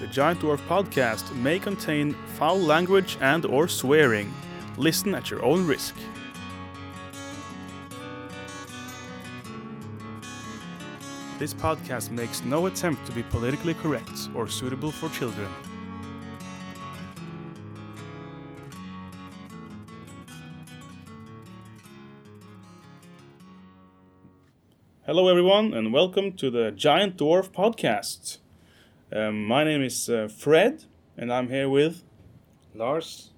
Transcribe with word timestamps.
The 0.00 0.06
Giant 0.06 0.38
Dwarf 0.38 0.64
podcast 0.68 1.34
may 1.34 1.58
contain 1.58 2.14
foul 2.36 2.60
language 2.60 3.18
and 3.20 3.44
or 3.44 3.66
swearing. 3.66 4.32
Listen 4.76 5.12
at 5.12 5.28
your 5.28 5.44
own 5.44 5.66
risk. 5.66 5.96
This 11.40 11.52
podcast 11.52 12.12
makes 12.12 12.44
no 12.44 12.66
attempt 12.66 13.06
to 13.06 13.12
be 13.12 13.24
politically 13.24 13.74
correct 13.74 14.28
or 14.36 14.46
suitable 14.46 14.92
for 14.92 15.08
children. 15.08 15.48
Hello, 25.04 25.26
everyone, 25.26 25.74
and 25.74 25.92
welcome 25.92 26.34
to 26.34 26.50
the 26.50 26.70
Giant 26.70 27.16
Dwarf 27.16 27.50
podcast. 27.50 28.38
Um, 29.10 29.46
my 29.46 29.64
name 29.64 29.82
is 29.82 30.08
uh, 30.10 30.28
Fred, 30.28 30.84
and 31.16 31.32
I'm 31.32 31.48
here 31.48 31.68
with 31.68 32.02
Lars. 32.74 33.30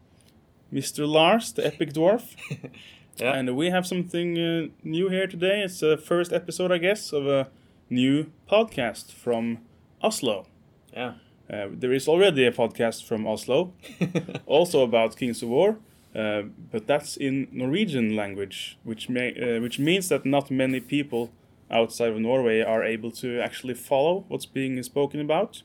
Mr. 0.73 1.09
Lars, 1.09 1.53
the 1.53 1.67
Epic 1.67 1.93
Dwarf. 1.93 2.35
Yeah. 3.19 3.35
And 3.35 3.55
we 3.55 3.69
have 3.69 3.87
something 3.87 4.39
uh, 4.39 4.69
new 4.83 5.11
here 5.11 5.27
today. 5.27 5.61
It's 5.61 5.81
the 5.81 5.99
first 5.99 6.33
episode, 6.33 6.73
I 6.73 6.79
guess, 6.79 7.13
of 7.13 7.27
a 7.27 7.49
new 7.91 8.31
podcast 8.51 9.13
from 9.13 9.59
Oslo. 10.03 10.47
Yeah. 10.93 11.15
Uh, 11.53 11.67
there 11.71 11.93
is 11.93 12.09
already 12.09 12.47
a 12.47 12.53
podcast 12.53 13.05
from 13.05 13.27
Oslo, 13.27 13.75
also 14.47 14.83
about 14.85 15.17
Kings 15.19 15.43
of 15.43 15.51
War, 15.51 15.79
uh, 16.15 16.43
but 16.71 16.87
that's 16.87 17.17
in 17.17 17.49
Norwegian 17.53 18.17
language, 18.17 18.79
which 18.85 19.11
may, 19.11 19.35
uh, 19.35 19.61
which 19.61 19.79
means 19.79 20.09
that 20.09 20.25
not 20.25 20.51
many 20.51 20.81
people 20.81 21.31
outside 21.71 22.13
of 22.13 22.21
Norway 22.21 22.63
are 22.63 22.85
able 22.85 23.11
to 23.11 23.41
actually 23.41 23.75
follow 23.75 24.25
what's 24.29 24.47
being 24.47 24.83
spoken 24.83 25.21
about. 25.21 25.63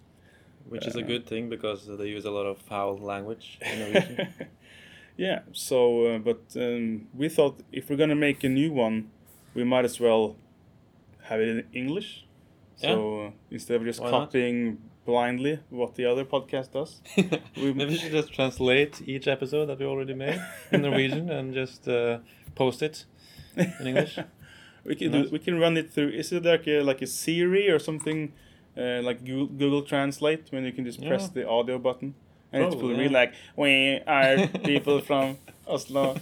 Which 0.69 0.88
is 0.88 0.95
a 0.95 1.03
good 1.03 1.25
thing 1.27 1.49
because 1.49 1.85
they 1.88 2.08
use 2.08 2.25
a 2.25 2.31
lot 2.31 2.45
of 2.45 2.58
foul 2.58 2.97
language 2.97 3.59
in 3.61 3.80
Norwegian. 3.80 4.27
yeah. 5.17 5.39
So, 5.53 6.05
uh, 6.07 6.17
but 6.19 6.41
um, 6.55 7.07
we 7.13 7.30
thought 7.30 7.59
if 7.72 7.89
we're 7.89 7.97
gonna 7.97 8.16
make 8.16 8.44
a 8.44 8.49
new 8.49 8.72
one, 8.72 9.09
we 9.53 9.63
might 9.63 9.85
as 9.85 9.99
well 9.99 10.35
have 11.23 11.39
it 11.39 11.47
in 11.49 11.63
English. 11.73 12.25
So 12.77 13.25
uh, 13.27 13.31
instead 13.52 13.77
of 13.77 13.85
just 13.85 14.02
Why 14.02 14.11
not? 14.11 14.19
copying 14.27 14.80
blindly 15.05 15.59
what 15.69 15.95
the 15.95 16.05
other 16.05 16.25
podcast 16.25 16.72
does, 16.73 17.02
We- 17.55 17.73
Maybe 17.73 17.91
we 17.91 17.97
should 17.97 18.11
just 18.11 18.33
translate 18.33 19.02
each 19.07 19.27
episode 19.27 19.67
that 19.67 19.79
we 19.79 19.85
already 19.85 20.13
made 20.16 20.41
in 20.72 20.81
Norwegian 20.81 21.29
and 21.29 21.53
just 21.53 21.88
uh, 21.88 22.17
post 22.55 22.81
it 22.81 23.05
in 23.55 23.72
English. 23.88 24.17
we 24.83 24.95
can 24.95 25.11
Nice. 25.11 25.25
do, 25.27 25.31
we 25.31 25.39
can 25.39 25.59
run 25.59 25.77
it 25.77 25.94
through. 25.94 26.09
Is 26.09 26.31
it 26.33 26.44
like 26.44 26.67
a 26.67 26.81
like 26.81 27.02
a 27.03 27.07
Siri 27.07 27.69
or 27.69 27.79
something 27.79 28.33
uh, 28.77 29.01
like 29.01 29.23
Google, 29.23 29.47
Google 29.47 29.81
Translate 29.83 30.51
when 30.51 30.63
you 30.65 30.71
can 30.71 30.85
just 30.85 30.99
press 31.01 31.23
Yeah. 31.23 31.41
the 31.43 31.49
audio 31.49 31.77
button 31.79 32.13
and 32.51 32.63
it 32.63 32.69
will 32.69 32.79
Probably, 32.79 32.97
read 32.97 33.11
like 33.11 33.33
we 33.55 33.99
are 34.07 34.47
people 34.63 35.01
from 35.01 35.37
Oslo. 35.67 36.15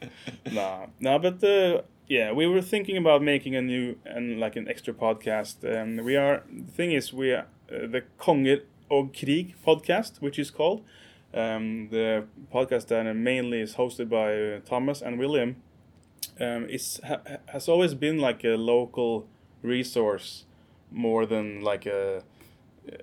nah, 0.52 0.86
no, 1.00 1.18
but 1.18 1.42
uh, 1.44 1.82
yeah, 2.08 2.32
we 2.32 2.46
were 2.46 2.62
thinking 2.62 2.96
about 2.96 3.22
making 3.22 3.56
a 3.56 3.62
new 3.62 3.96
and 4.04 4.40
like 4.40 4.56
an 4.56 4.68
extra 4.68 4.94
podcast. 4.94 5.56
Um, 5.64 6.04
we 6.04 6.16
are 6.16 6.42
the 6.50 6.72
thing 6.72 6.92
is 6.92 7.12
we 7.12 7.32
are 7.32 7.46
uh, 7.70 7.86
the 7.86 8.02
Konger 8.18 8.62
og 8.90 9.12
Krig 9.12 9.54
podcast, 9.66 10.20
which 10.20 10.38
is 10.38 10.50
called 10.50 10.82
um, 11.34 11.88
the 11.90 12.24
podcast 12.52 12.86
that 12.88 13.14
mainly 13.14 13.60
is 13.60 13.74
hosted 13.74 14.08
by 14.08 14.34
uh, 14.56 14.60
Thomas 14.64 15.02
and 15.02 15.18
William. 15.18 15.56
Um, 16.40 16.66
is 16.68 17.00
ha, 17.04 17.18
has 17.46 17.68
always 17.68 17.94
been 17.94 18.18
like 18.18 18.44
a 18.44 18.56
local 18.56 19.26
resource 19.62 20.44
more 20.90 21.26
than 21.26 21.60
like 21.62 21.86
a 21.86 22.22
uh, 22.90 22.96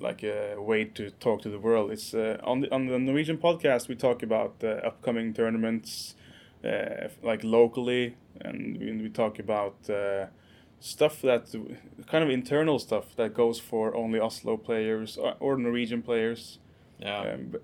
like 0.00 0.22
a 0.22 0.56
way 0.58 0.84
to 0.84 1.10
talk 1.10 1.42
to 1.42 1.48
the 1.48 1.58
world. 1.58 1.90
It's 1.90 2.14
uh, 2.14 2.38
on 2.42 2.60
the 2.60 2.72
on 2.74 2.86
the 2.86 2.98
Norwegian 2.98 3.38
podcast 3.38 3.88
we 3.88 3.94
talk 3.94 4.22
about 4.22 4.60
the 4.60 4.84
upcoming 4.86 5.32
tournaments, 5.34 6.14
uh, 6.64 7.08
like 7.22 7.42
locally, 7.44 8.16
and 8.40 8.78
we, 8.78 8.92
we 9.02 9.08
talk 9.08 9.38
about 9.38 9.88
uh, 9.90 10.26
stuff 10.80 11.22
that 11.22 11.54
kind 12.06 12.22
of 12.24 12.30
internal 12.30 12.78
stuff 12.78 13.16
that 13.16 13.34
goes 13.34 13.58
for 13.58 13.94
only 13.96 14.20
Oslo 14.20 14.56
players 14.56 15.16
or, 15.16 15.34
or 15.40 15.56
Norwegian 15.56 16.02
players, 16.02 16.58
Yeah. 17.00 17.34
um, 17.34 17.52
but 17.52 17.62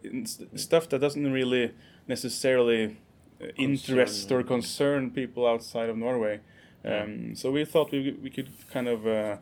stuff 0.58 0.88
that 0.88 1.00
doesn't 1.00 1.32
really 1.32 1.72
necessarily 2.08 2.96
uh, 3.40 3.46
interest 3.56 4.30
or 4.32 4.42
concern 4.42 5.10
people 5.10 5.46
outside 5.46 5.88
of 5.90 5.96
Norway. 5.96 6.40
Um, 6.84 7.34
so 7.34 7.50
we 7.50 7.64
thought 7.64 7.92
we, 7.92 8.16
we 8.22 8.30
could 8.30 8.50
kind 8.70 8.88
of 8.88 9.06
uh, 9.06 9.10
uh, 9.10 9.36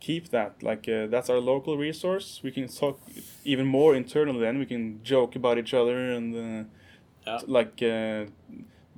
keep 0.00 0.28
that 0.30 0.62
like 0.62 0.88
uh, 0.88 1.06
that's 1.06 1.30
our 1.30 1.38
local 1.40 1.76
resource. 1.78 2.40
We 2.42 2.50
can 2.50 2.68
talk 2.68 3.00
even 3.44 3.66
more 3.66 3.94
internally. 3.96 4.40
Then 4.40 4.58
we 4.58 4.66
can 4.66 5.00
joke 5.02 5.36
about 5.36 5.58
each 5.58 5.74
other 5.74 5.98
and 6.12 6.34
uh, 6.34 6.64
Yeah. 7.26 7.40
like 7.46 7.82
uh, 7.82 8.26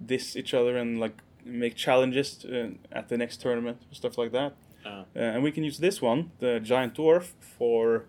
diss 0.06 0.36
each 0.36 0.52
other 0.54 0.76
and 0.76 0.98
like 1.00 1.16
make 1.44 1.74
challenges 1.76 2.44
uh, 2.44 2.70
at 2.98 3.08
the 3.08 3.16
next 3.16 3.40
tournament 3.40 3.78
stuff 3.92 4.18
like 4.18 4.32
that. 4.32 4.52
Yeah. 4.84 5.00
Uh, 5.14 5.34
and 5.34 5.42
we 5.42 5.52
can 5.52 5.64
use 5.64 5.78
this 5.78 6.02
one, 6.02 6.30
the 6.40 6.60
giant 6.60 6.94
dwarf, 6.94 7.32
for 7.58 8.04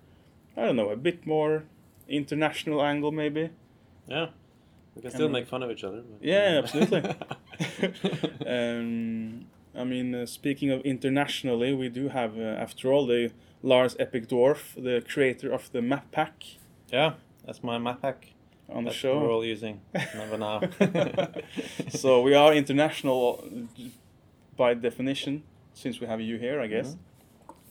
I 0.55 0.65
don't 0.65 0.75
know 0.75 0.89
a 0.89 0.95
bit 0.95 1.25
more 1.25 1.63
international 2.07 2.81
angle 2.81 3.11
maybe. 3.11 3.49
Yeah. 4.07 4.27
We 4.95 5.01
can 5.03 5.11
still 5.11 5.29
make 5.29 5.47
fun 5.47 5.61
of 5.63 5.69
each 5.69 5.83
other. 5.83 6.01
but- 6.01 6.23
Yeah, 6.27 6.61
absolutely. 6.63 7.01
um, 8.47 9.45
I 9.77 9.83
mean, 9.83 10.15
uh, 10.15 10.25
speaking 10.25 10.71
of 10.71 10.81
internationally, 10.81 11.73
we 11.73 11.89
do 11.89 12.09
have, 12.09 12.37
uh, 12.37 12.41
after 12.41 12.91
all, 12.91 13.05
the 13.05 13.31
Lars 13.61 13.95
Epic 13.99 14.27
Dwarf, 14.27 14.73
the 14.75 15.03
creator 15.07 15.51
of 15.53 15.71
the 15.71 15.81
map 15.81 16.11
pack, 16.11 16.43
yeah. 16.91 17.13
That's 17.45 17.63
my 17.63 17.77
map 17.77 18.01
pack. 18.01 18.27
on 18.69 18.83
the 18.83 18.91
show. 18.91 19.19
we're 19.19 19.31
all 19.31 19.45
using. 19.45 19.81
Never 19.93 20.37
now. 20.37 20.61
so 21.89 22.21
we 22.21 22.33
are 22.33 22.53
international 22.53 23.43
uh, 23.43 23.83
by 24.55 24.73
definition, 24.73 25.43
since 25.73 25.99
we 25.99 26.07
have 26.07 26.21
you 26.21 26.37
here, 26.37 26.59
I 26.59 26.67
guess. 26.67 26.95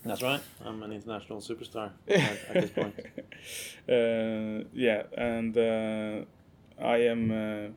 That's 0.04 0.22
right. 0.22 0.40
I'm 0.64 0.82
an 0.82 0.92
international 0.92 1.40
superstar 1.40 1.90
at, 2.08 2.38
at 2.48 2.54
this 2.54 2.70
point. 2.70 2.94
uh, 3.88 4.68
yeah, 4.72 5.02
and 5.16 5.56
uh, 5.56 6.24
I 6.80 6.98
am 6.98 7.30
uh, 7.30 7.68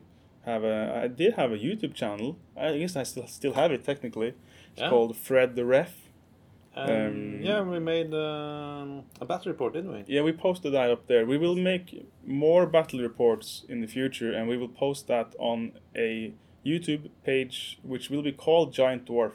have 0.44 0.64
a 0.64 1.02
I 1.04 1.08
did 1.08 1.34
have 1.34 1.52
a 1.52 1.58
YouTube 1.58 1.94
channel. 1.94 2.38
I 2.56 2.78
guess 2.78 2.96
I 2.96 3.02
still 3.04 3.26
still 3.26 3.52
have 3.54 3.72
it 3.72 3.84
technically. 3.84 4.28
It's 4.72 4.80
Yeah. 4.82 4.90
called 4.90 5.16
Fred 5.16 5.56
the 5.56 5.64
Ref. 5.64 5.96
Um, 6.76 6.88
Um, 6.90 7.40
yeah, 7.42 7.62
we 7.62 7.80
made 7.80 8.14
um, 8.14 9.02
a 9.20 9.24
battle 9.26 9.50
report, 9.52 9.72
didn't 9.74 9.92
we? 9.92 10.04
Yeah, 10.06 10.22
we 10.22 10.32
posted 10.32 10.72
that 10.72 10.88
up 10.90 11.06
there. 11.08 11.26
We 11.26 11.36
will 11.36 11.56
make 11.56 12.06
more 12.24 12.64
battle 12.66 13.00
reports 13.00 13.64
in 13.68 13.80
the 13.80 13.88
future, 13.88 14.32
and 14.32 14.48
we 14.48 14.56
will 14.56 14.68
post 14.68 15.08
that 15.08 15.34
on 15.38 15.72
a 15.96 16.32
YouTube 16.64 17.10
page, 17.24 17.78
which 17.82 18.08
will 18.08 18.22
be 18.22 18.32
called 18.32 18.72
Giant 18.72 19.06
Dwarf, 19.06 19.32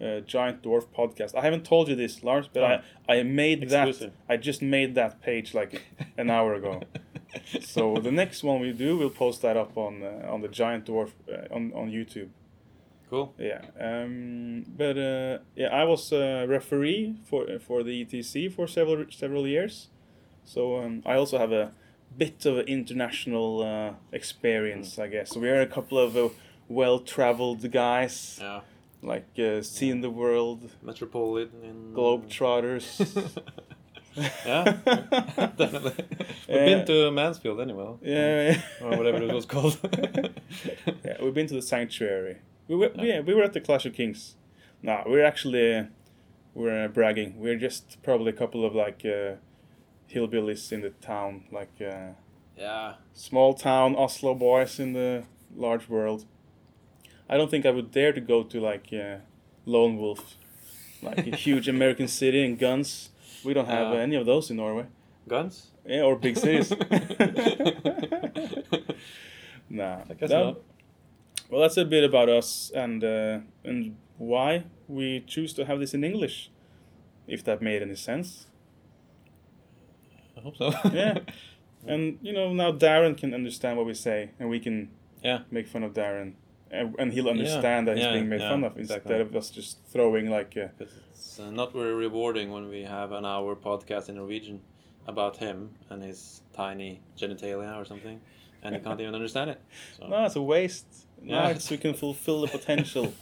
uh, 0.00 0.20
Giant 0.20 0.62
Dwarf 0.62 0.86
Podcast. 0.96 1.34
I 1.34 1.42
haven't 1.42 1.64
told 1.64 1.88
you 1.88 1.96
this, 1.96 2.22
Lars, 2.22 2.48
but 2.52 2.62
I 2.62 2.82
I 3.08 3.22
made 3.22 3.62
Exclusive. 3.62 4.12
that. 4.26 4.32
I 4.32 4.36
just 4.36 4.62
made 4.62 4.94
that 4.94 5.20
page 5.22 5.54
like 5.54 5.82
an 6.18 6.30
hour 6.30 6.54
ago. 6.54 6.80
so 7.60 7.96
the 7.96 8.12
next 8.12 8.42
one 8.42 8.60
we 8.60 8.72
do, 8.72 8.96
we'll 8.98 9.10
post 9.10 9.42
that 9.42 9.56
up 9.56 9.76
on 9.76 10.02
uh, 10.02 10.32
on 10.32 10.40
the 10.40 10.48
Giant 10.48 10.86
Dwarf 10.86 11.10
uh, 11.30 11.54
on 11.54 11.72
on 11.74 11.90
YouTube. 11.90 12.28
Cool. 13.10 13.32
Yeah. 13.38 13.62
Um, 13.80 14.64
but 14.76 14.96
uh, 14.98 15.38
yeah, 15.56 15.68
I 15.68 15.84
was 15.84 16.12
a 16.12 16.46
referee 16.46 17.16
for 17.24 17.58
for 17.58 17.82
the 17.82 18.04
ETC 18.04 18.52
for 18.52 18.66
several 18.66 19.06
several 19.10 19.46
years, 19.46 19.88
so 20.44 20.76
um, 20.82 21.02
I 21.06 21.14
also 21.14 21.38
have 21.38 21.52
a 21.52 21.72
bit 22.16 22.46
of 22.46 22.58
international 22.66 23.62
uh, 23.62 23.92
experience, 24.12 24.98
I 24.98 25.08
guess. 25.08 25.30
So 25.30 25.40
we 25.40 25.48
are 25.50 25.60
a 25.60 25.66
couple 25.66 25.98
of 25.98 26.16
uh, 26.16 26.28
well-traveled 26.68 27.70
guys, 27.70 28.38
Yeah. 28.40 28.60
Like 29.02 29.28
uh, 29.38 29.62
seeing 29.62 30.00
the 30.00 30.10
world, 30.10 30.70
Metropolitan. 30.82 31.92
globetrotters. 31.94 32.84
yeah, 34.46 34.64
definitely. 35.56 35.92
We've 35.98 36.18
Yeah. 36.48 36.64
been 36.64 36.86
to 36.86 37.10
Mansfield 37.10 37.60
anyway. 37.60 37.94
yeah. 38.02 38.60
Or 38.82 38.96
whatever 38.96 39.22
it 39.22 39.32
was 39.32 39.46
called. 39.46 39.78
yeah, 41.04 41.16
we've 41.22 41.34
been 41.34 41.46
to 41.48 41.54
the 41.54 41.62
sanctuary. 41.62 42.38
We 42.66 42.76
were, 42.76 42.90
yeah, 42.96 43.20
we 43.20 43.34
were 43.34 43.42
at 43.44 43.52
the 43.52 43.60
Clash 43.60 43.86
of 43.86 43.94
Kings. 43.94 44.36
No, 44.82 45.02
we're 45.06 45.24
actually 45.24 45.74
uh, 45.76 45.84
we're 46.54 46.84
uh, 46.84 46.88
bragging. 46.88 47.38
We're 47.38 47.56
just 47.58 48.02
probably 48.02 48.30
a 48.30 48.36
couple 48.36 48.64
of 48.64 48.74
like 48.74 49.02
uh, 49.04 49.36
hillbillies 50.12 50.72
in 50.72 50.80
the 50.82 50.90
town, 50.90 51.44
like 51.52 51.72
uh, 51.80 52.12
yeah. 52.56 52.94
small 53.14 53.54
town 53.54 53.94
Oslo 53.96 54.34
boys 54.34 54.78
in 54.80 54.92
the 54.92 55.24
large 55.54 55.88
world. 55.88 56.24
I 57.28 57.36
don't 57.36 57.50
think 57.50 57.66
I 57.66 57.70
would 57.70 57.90
dare 57.90 58.12
to 58.12 58.20
go 58.20 58.42
to 58.42 58.60
like 58.60 58.88
uh, 58.92 59.16
Lone 59.66 59.96
Wolf, 59.98 60.36
like 61.02 61.26
a 61.26 61.36
huge 61.36 61.68
American 61.76 62.08
city 62.08 62.44
and 62.44 62.58
guns. 62.58 63.10
We 63.44 63.54
don't 63.54 63.66
have 63.66 63.94
Yeah. 63.94 64.00
any 64.00 64.16
of 64.16 64.26
those 64.26 64.50
in 64.50 64.56
Norway. 64.56 64.86
Guns? 65.28 65.70
Yeah, 65.86 66.02
or 66.02 66.16
big 66.16 66.36
cities. 66.36 66.70
nah. 69.68 69.98
I 70.10 70.14
guess 70.14 70.30
that- 70.30 70.44
not. 70.44 70.56
Well, 71.50 71.62
that's 71.62 71.78
a 71.78 71.84
bit 71.84 72.04
about 72.04 72.28
us 72.28 72.70
and 72.74 73.02
uh, 73.02 73.38
and 73.64 73.96
why 74.18 74.64
we 74.86 75.20
choose 75.26 75.54
to 75.54 75.64
have 75.64 75.80
this 75.80 75.94
in 75.94 76.04
English, 76.04 76.50
if 77.26 77.42
that 77.44 77.62
made 77.62 77.80
any 77.80 77.94
sense. 77.94 78.46
I 80.36 80.40
hope 80.40 80.56
so. 80.56 80.72
Yeah. 80.92 81.18
And 81.86 82.18
you 82.22 82.32
know 82.32 82.52
now 82.52 82.72
Darren 82.72 83.16
can 83.16 83.32
understand 83.32 83.76
what 83.78 83.86
we 83.86 83.94
say, 83.94 84.30
and 84.38 84.50
we 84.50 84.58
can 84.60 84.90
Yeah. 85.22 85.42
make 85.50 85.68
fun 85.68 85.84
of 85.84 85.92
Darren, 85.94 86.32
and, 86.70 86.94
and 86.98 87.12
he'll 87.12 87.28
understand 87.28 87.88
that 87.88 87.96
he's 87.96 88.04
yeah, 88.04 88.12
being 88.12 88.28
made 88.28 88.40
yeah, 88.40 88.50
fun 88.50 88.64
of 88.64 88.76
instead 88.76 88.98
exactly. 88.98 89.20
of 89.20 89.36
us 89.36 89.50
just 89.50 89.78
throwing 89.86 90.30
like. 90.30 90.56
A, 90.56 90.70
'Cause 90.78 90.92
it's 91.10 91.40
uh, 91.40 91.50
not 91.50 91.72
very 91.72 91.94
rewarding 91.94 92.50
when 92.50 92.68
we 92.68 92.82
have 92.82 93.12
an 93.12 93.24
hour 93.24 93.56
podcast 93.56 94.08
in 94.08 94.16
Norwegian 94.16 94.60
about 95.06 95.38
him 95.38 95.70
and 95.90 96.02
his 96.02 96.42
tiny 96.52 97.00
genitalia 97.16 97.76
or 97.80 97.84
something, 97.84 98.20
and 98.62 98.74
he 98.74 98.80
can't 98.80 99.00
even 99.00 99.14
understand 99.14 99.50
it. 99.50 99.60
So. 99.98 100.06
no, 100.08 100.24
it's 100.24 100.36
a 100.36 100.42
waste. 100.42 100.86
Yeah. 101.22 101.44
No, 101.44 101.48
it's, 101.50 101.70
we 101.70 101.78
can 101.78 101.94
fulfill 101.94 102.42
the 102.42 102.48
potential. 102.48 103.12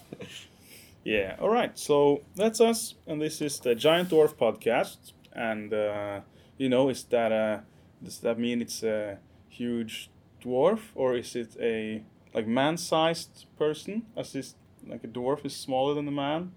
yeah. 1.05 1.37
All 1.41 1.49
right. 1.49 1.79
So 1.79 2.23
that's 2.35 2.61
us, 2.61 2.95
and 3.07 3.21
this 3.21 3.41
is 3.41 3.61
the 3.61 3.75
Giant 3.75 4.11
Dwarf 4.11 4.35
podcast. 4.35 5.13
And 5.33 5.73
uh, 5.73 6.21
you 6.59 6.69
know, 6.69 6.89
is 6.89 7.05
that 7.05 7.33
uh, 7.33 7.61
does 8.03 8.19
that 8.21 8.39
mean 8.39 8.61
it's 8.61 8.83
a 8.83 9.19
huge 9.49 10.11
dwarf, 10.43 10.81
or 10.95 11.17
is 11.17 11.37
it 11.37 11.57
a 11.61 12.03
like 12.37 12.47
man-sized 12.47 13.47
person? 13.59 14.03
As 14.17 14.33
this 14.33 14.55
like 14.87 15.03
a 15.05 15.09
dwarf 15.09 15.45
is 15.45 15.57
smaller 15.57 15.95
than 15.95 16.07
a 16.07 16.13
man. 16.13 16.53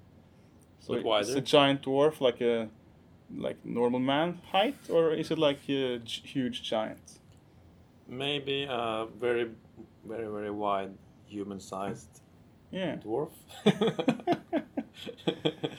So 0.82 0.88
But 0.94 0.98
it's 0.98 1.06
wider. 1.06 1.38
a 1.38 1.42
giant 1.42 1.82
dwarf 1.82 2.22
like 2.22 2.42
a 2.42 2.70
like 3.36 3.58
normal 3.66 4.00
man 4.00 4.40
height, 4.52 4.76
or 4.90 5.14
is 5.14 5.32
it 5.32 5.38
like 5.40 5.60
a 5.70 6.00
huge 6.06 6.62
giant? 6.64 7.20
Maybe 8.08 8.64
a 8.70 9.06
very, 9.20 9.50
very, 10.08 10.28
very 10.28 10.52
wide 10.52 10.94
human-sized 11.28 12.22
Yeah. 12.72 12.96
dwarf. 12.98 13.30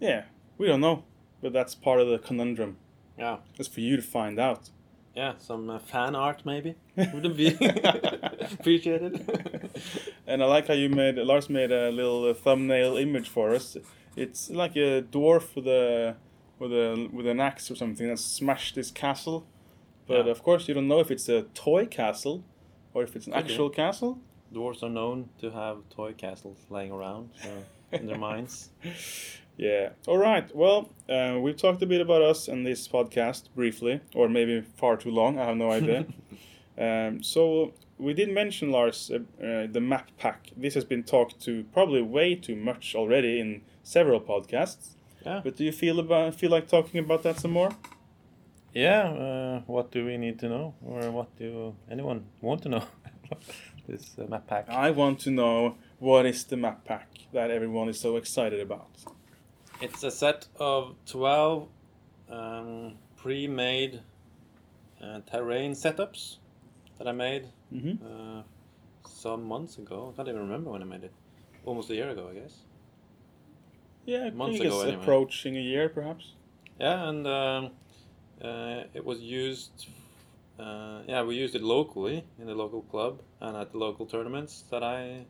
Yeah, 0.00 0.24
we 0.58 0.66
don't 0.66 0.80
know, 0.80 1.04
but 1.40 1.52
that's 1.52 1.74
part 1.76 2.00
of 2.00 2.08
the 2.08 2.18
conundrum. 2.18 2.76
yeah, 3.18 3.36
it's 3.58 3.68
for 3.68 3.80
you 3.80 3.96
to 3.96 4.02
find 4.02 4.38
out. 4.40 4.70
Yeah. 5.14 5.34
Some 5.38 5.68
uh, 5.70 5.78
fan 5.78 6.14
art 6.14 6.42
maybe 6.44 6.74
would 6.96 7.36
be 7.36 7.48
appreciated. 8.52 9.14
And 10.26 10.42
I 10.42 10.46
like 10.46 10.68
how 10.68 10.74
you 10.74 10.88
made 10.88 11.16
Lars 11.16 11.50
made 11.50 11.72
a 11.72 11.90
little 11.90 12.30
uh, 12.30 12.34
thumbnail 12.34 12.96
image 12.96 13.28
for 13.28 13.54
us. 13.54 13.76
It's 14.16 14.50
like 14.50 14.76
a 14.76 15.02
dwarf 15.02 15.54
with 15.56 15.66
a 15.66 16.16
with 16.58 16.72
a 16.72 17.08
with 17.12 17.26
an 17.26 17.40
axe 17.40 17.70
or 17.70 17.74
something 17.76 18.08
that 18.08 18.18
smashed 18.18 18.74
this 18.74 18.90
castle. 18.90 19.44
But 20.06 20.24
Yeah. 20.26 20.32
of 20.32 20.42
course, 20.42 20.68
you 20.68 20.74
don't 20.74 20.88
know 20.88 21.00
if 21.00 21.10
it's 21.10 21.28
a 21.28 21.42
toy 21.54 21.86
castle 21.86 22.44
or 22.94 23.02
if 23.02 23.16
it's 23.16 23.26
an 23.26 23.34
actual 23.34 23.68
castle. 23.70 24.18
Dwarves 24.54 24.82
are 24.82 24.90
known 24.90 25.28
to 25.40 25.50
have 25.50 25.76
toy 25.90 26.12
castles 26.12 26.58
laying 26.70 26.92
around 26.92 27.30
so 27.42 27.48
in 27.90 28.06
their 28.06 28.18
minds. 28.18 28.70
Yeah. 29.56 29.90
All 30.06 30.18
right. 30.18 30.54
Well, 30.54 30.90
uh, 31.08 31.38
we've 31.40 31.56
talked 31.56 31.82
a 31.82 31.86
bit 31.86 32.00
about 32.00 32.22
us 32.22 32.48
in 32.48 32.64
this 32.64 32.88
podcast 32.88 33.48
briefly, 33.54 34.00
or 34.14 34.28
maybe 34.28 34.62
far 34.76 34.96
too 34.96 35.10
long. 35.10 35.38
I 35.38 35.46
have 35.46 35.56
no 35.56 35.70
idea. 35.70 36.06
um, 36.78 37.22
so 37.22 37.72
we 37.98 38.14
did 38.14 38.30
mention 38.30 38.70
Lars 38.70 39.10
uh, 39.10 39.18
uh, 39.44 39.66
the 39.70 39.80
map 39.80 40.10
pack. 40.18 40.50
This 40.56 40.74
has 40.74 40.84
been 40.84 41.04
talked 41.04 41.40
to 41.42 41.64
probably 41.72 42.02
way 42.02 42.34
too 42.34 42.56
much 42.56 42.94
already 42.94 43.38
in 43.40 43.62
several 43.82 44.20
podcasts. 44.20 44.96
Yeah. 45.24 45.40
But 45.44 45.56
do 45.56 45.64
you 45.64 45.72
feel 45.72 46.00
about 46.00 46.34
feel 46.34 46.50
like 46.50 46.68
talking 46.68 46.98
about 46.98 47.22
that 47.22 47.38
some 47.38 47.52
more? 47.52 47.70
Yeah, 48.74 49.02
uh, 49.02 49.60
what 49.66 49.90
do 49.90 50.06
we 50.06 50.16
need 50.16 50.38
to 50.38 50.48
know, 50.48 50.74
or 50.82 51.10
what 51.10 51.36
do 51.36 51.74
anyone 51.90 52.24
want 52.40 52.62
to 52.62 52.70
know? 52.70 52.84
this 53.86 54.16
uh, 54.18 54.24
map 54.28 54.46
pack. 54.46 54.68
I 54.68 54.90
want 54.90 55.20
to 55.20 55.30
know 55.30 55.76
what 55.98 56.24
is 56.26 56.44
the 56.44 56.56
map 56.56 56.84
pack 56.84 57.08
that 57.32 57.50
everyone 57.50 57.88
is 57.88 58.00
so 58.00 58.16
excited 58.16 58.60
about. 58.60 58.88
It's 59.82 60.04
a 60.04 60.12
set 60.12 60.46
of 60.60 60.94
twelve 61.06 61.66
um, 62.30 62.94
pre-made 63.16 64.00
uh, 65.02 65.20
terrain 65.30 65.72
setups 65.72 66.36
that 66.98 67.08
I 67.08 67.12
made 67.12 67.48
Mm-hmm. 67.74 68.04
uh, 68.06 68.42
some 69.08 69.42
months 69.44 69.78
ago. 69.78 70.12
I 70.12 70.16
can't 70.16 70.28
even 70.28 70.42
remember 70.42 70.70
when 70.70 70.82
I 70.82 70.84
made 70.84 71.04
it. 71.04 71.12
Almost 71.64 71.90
a 71.90 71.94
year 71.94 72.10
ago, 72.10 72.28
I 72.30 72.34
guess. 72.34 72.54
Yeah, 74.06 74.26
I 74.26 74.30
Months 74.30 74.58
think 74.58 74.66
ago, 74.66 74.76
it's 74.80 74.88
anyway. 74.88 75.02
approaching 75.02 75.56
a 75.56 75.60
year, 75.60 75.88
perhaps. 75.88 76.32
Yeah, 76.78 77.08
and 77.08 77.26
um, 77.26 77.70
uh, 78.40 78.84
it 78.94 79.04
was 79.04 79.20
used. 79.20 79.86
Uh, 80.60 81.00
yeah, 81.08 81.22
we 81.24 81.34
used 81.34 81.54
it 81.56 81.62
locally 81.62 82.24
in 82.38 82.46
the 82.46 82.54
local 82.54 82.82
club 82.82 83.20
and 83.40 83.56
at 83.56 83.72
the 83.72 83.78
local 83.78 84.06
tournaments 84.06 84.64
that 84.70 84.84
I 84.84 85.24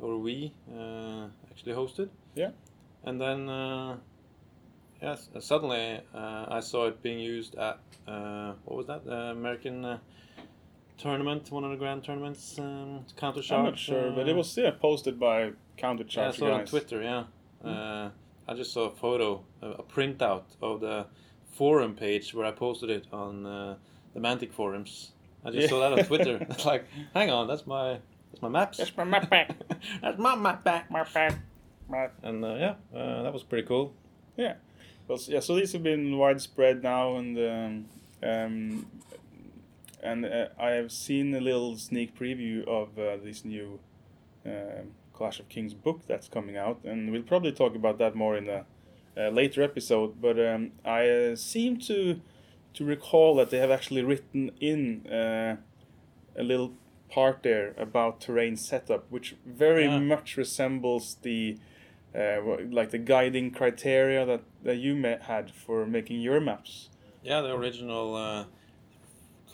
or 0.00 0.18
we 0.18 0.52
uh, 0.76 1.26
actually 1.50 1.72
hosted. 1.72 2.08
Yeah. 2.34 2.50
And 3.04 3.20
then, 3.20 3.48
uh, 3.48 3.96
yes, 5.00 5.28
suddenly 5.40 6.00
uh, 6.14 6.46
I 6.48 6.60
saw 6.60 6.86
it 6.86 7.02
being 7.02 7.18
used 7.20 7.54
at 7.56 7.78
uh, 8.06 8.54
what 8.64 8.76
was 8.76 8.86
that? 8.86 9.04
The 9.04 9.12
American 9.32 9.84
uh, 9.84 9.98
tournament, 10.96 11.50
one 11.50 11.64
of 11.64 11.70
the 11.70 11.76
grand 11.76 12.04
tournaments, 12.04 12.58
um, 12.58 13.04
Counter 13.16 13.42
Charge. 13.42 13.58
I'm 13.58 13.64
not 13.64 13.78
sure, 13.78 14.10
but 14.12 14.28
it 14.28 14.34
was 14.34 14.56
yeah 14.56 14.70
posted 14.70 15.18
by 15.20 15.52
Counter 15.76 16.04
Yeah, 16.04 16.08
I 16.08 16.24
Charge 16.32 16.36
saw 16.38 16.46
it 16.46 16.52
on. 16.52 16.66
Twitter. 16.66 17.02
Yeah, 17.02 17.24
uh, 17.68 18.10
I 18.48 18.54
just 18.54 18.72
saw 18.72 18.86
a 18.86 18.90
photo, 18.90 19.44
a, 19.62 19.82
printout 19.82 20.44
of 20.62 20.80
the 20.80 21.06
forum 21.52 21.94
page 21.94 22.32
where 22.34 22.46
I 22.46 22.50
posted 22.50 22.88
it 22.90 23.06
on 23.12 23.44
uh, 23.46 23.76
the 24.14 24.20
Mantic 24.20 24.52
forums. 24.52 25.12
I 25.44 25.50
just 25.50 25.62
Yeah. 25.64 25.68
saw 25.68 25.80
that 25.80 25.98
on 25.98 26.04
Twitter. 26.06 26.38
it's 26.50 26.64
like, 26.64 26.86
hang 27.14 27.30
on, 27.30 27.46
that's 27.46 27.66
my 27.66 27.98
that's 28.32 28.42
my 28.42 28.48
maps. 28.48 28.78
That's 28.78 28.96
my 28.96 29.04
map 29.04 29.30
pack. 29.30 29.50
that's 30.02 30.18
my 30.18 30.34
map 30.34 30.64
back. 30.64 30.90
map 30.90 31.08
pack. 31.12 31.34
Map. 31.88 32.12
And 32.22 32.44
uh, 32.44 32.54
yeah, 32.54 32.74
uh, 32.94 33.22
that 33.22 33.32
was 33.32 33.42
pretty 33.42 33.66
cool. 33.66 33.94
Yeah. 34.36 34.54
Well, 35.06 35.18
yeah. 35.26 35.40
So 35.40 35.56
these 35.56 35.72
have 35.72 35.82
been 35.82 36.16
widespread 36.18 36.82
now, 36.82 37.16
and 37.16 37.38
um, 37.38 37.86
um, 38.22 38.86
and 40.02 40.24
uh, 40.26 40.48
I 40.60 40.70
have 40.70 40.92
seen 40.92 41.34
a 41.34 41.40
little 41.40 41.76
sneak 41.76 42.16
preview 42.18 42.66
of 42.66 42.98
uh, 42.98 43.16
this 43.22 43.44
new 43.44 43.80
um 44.44 44.92
Clash 45.14 45.40
of 45.40 45.48
Kings 45.48 45.74
book 45.74 46.02
that's 46.06 46.28
coming 46.28 46.56
out, 46.56 46.78
and 46.84 47.10
we'll 47.10 47.22
probably 47.22 47.52
talk 47.52 47.74
about 47.74 47.98
that 47.98 48.14
more 48.14 48.36
in 48.36 48.48
a, 48.48 48.64
a 49.16 49.30
later 49.30 49.62
episode. 49.62 50.20
But 50.20 50.38
um, 50.38 50.72
I 50.84 51.08
uh, 51.08 51.36
seem 51.36 51.78
to 51.80 52.20
to 52.74 52.84
recall 52.84 53.34
that 53.36 53.50
they 53.50 53.58
have 53.58 53.70
actually 53.70 54.02
written 54.02 54.52
in 54.60 55.06
uh, 55.08 55.56
a 56.36 56.42
little 56.42 56.72
part 57.10 57.42
there 57.42 57.74
about 57.78 58.20
terrain 58.20 58.56
setup, 58.56 59.10
which 59.10 59.34
very 59.46 59.86
Yeah. 59.86 59.98
much 59.98 60.36
resembles 60.36 61.16
the 61.22 61.56
uh, 62.14 62.40
like 62.70 62.90
the 62.90 62.98
guiding 62.98 63.50
criteria 63.50 64.24
that, 64.26 64.42
that 64.62 64.76
you 64.76 65.02
had 65.22 65.50
for 65.50 65.86
making 65.86 66.20
your 66.20 66.40
maps. 66.40 66.88
Yeah, 67.22 67.40
the 67.40 67.54
original 67.54 68.14
uh, 68.16 68.44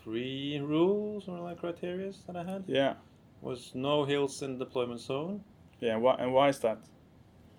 three 0.03 0.61
rules 0.61 1.29
or 1.29 1.39
like 1.41 1.59
criteria 1.61 2.13
that 2.27 2.37
I 2.37 2.45
had 2.45 2.65
Yeah, 2.67 2.95
was 3.41 3.73
no 3.75 4.05
hills 4.05 4.43
in 4.43 4.59
deployment 4.59 5.01
zone. 5.01 5.41
yeah. 5.81 5.97
Why, 5.97 6.17
and 6.19 6.33
why 6.33 6.49
is 6.49 6.59
that? 6.61 6.79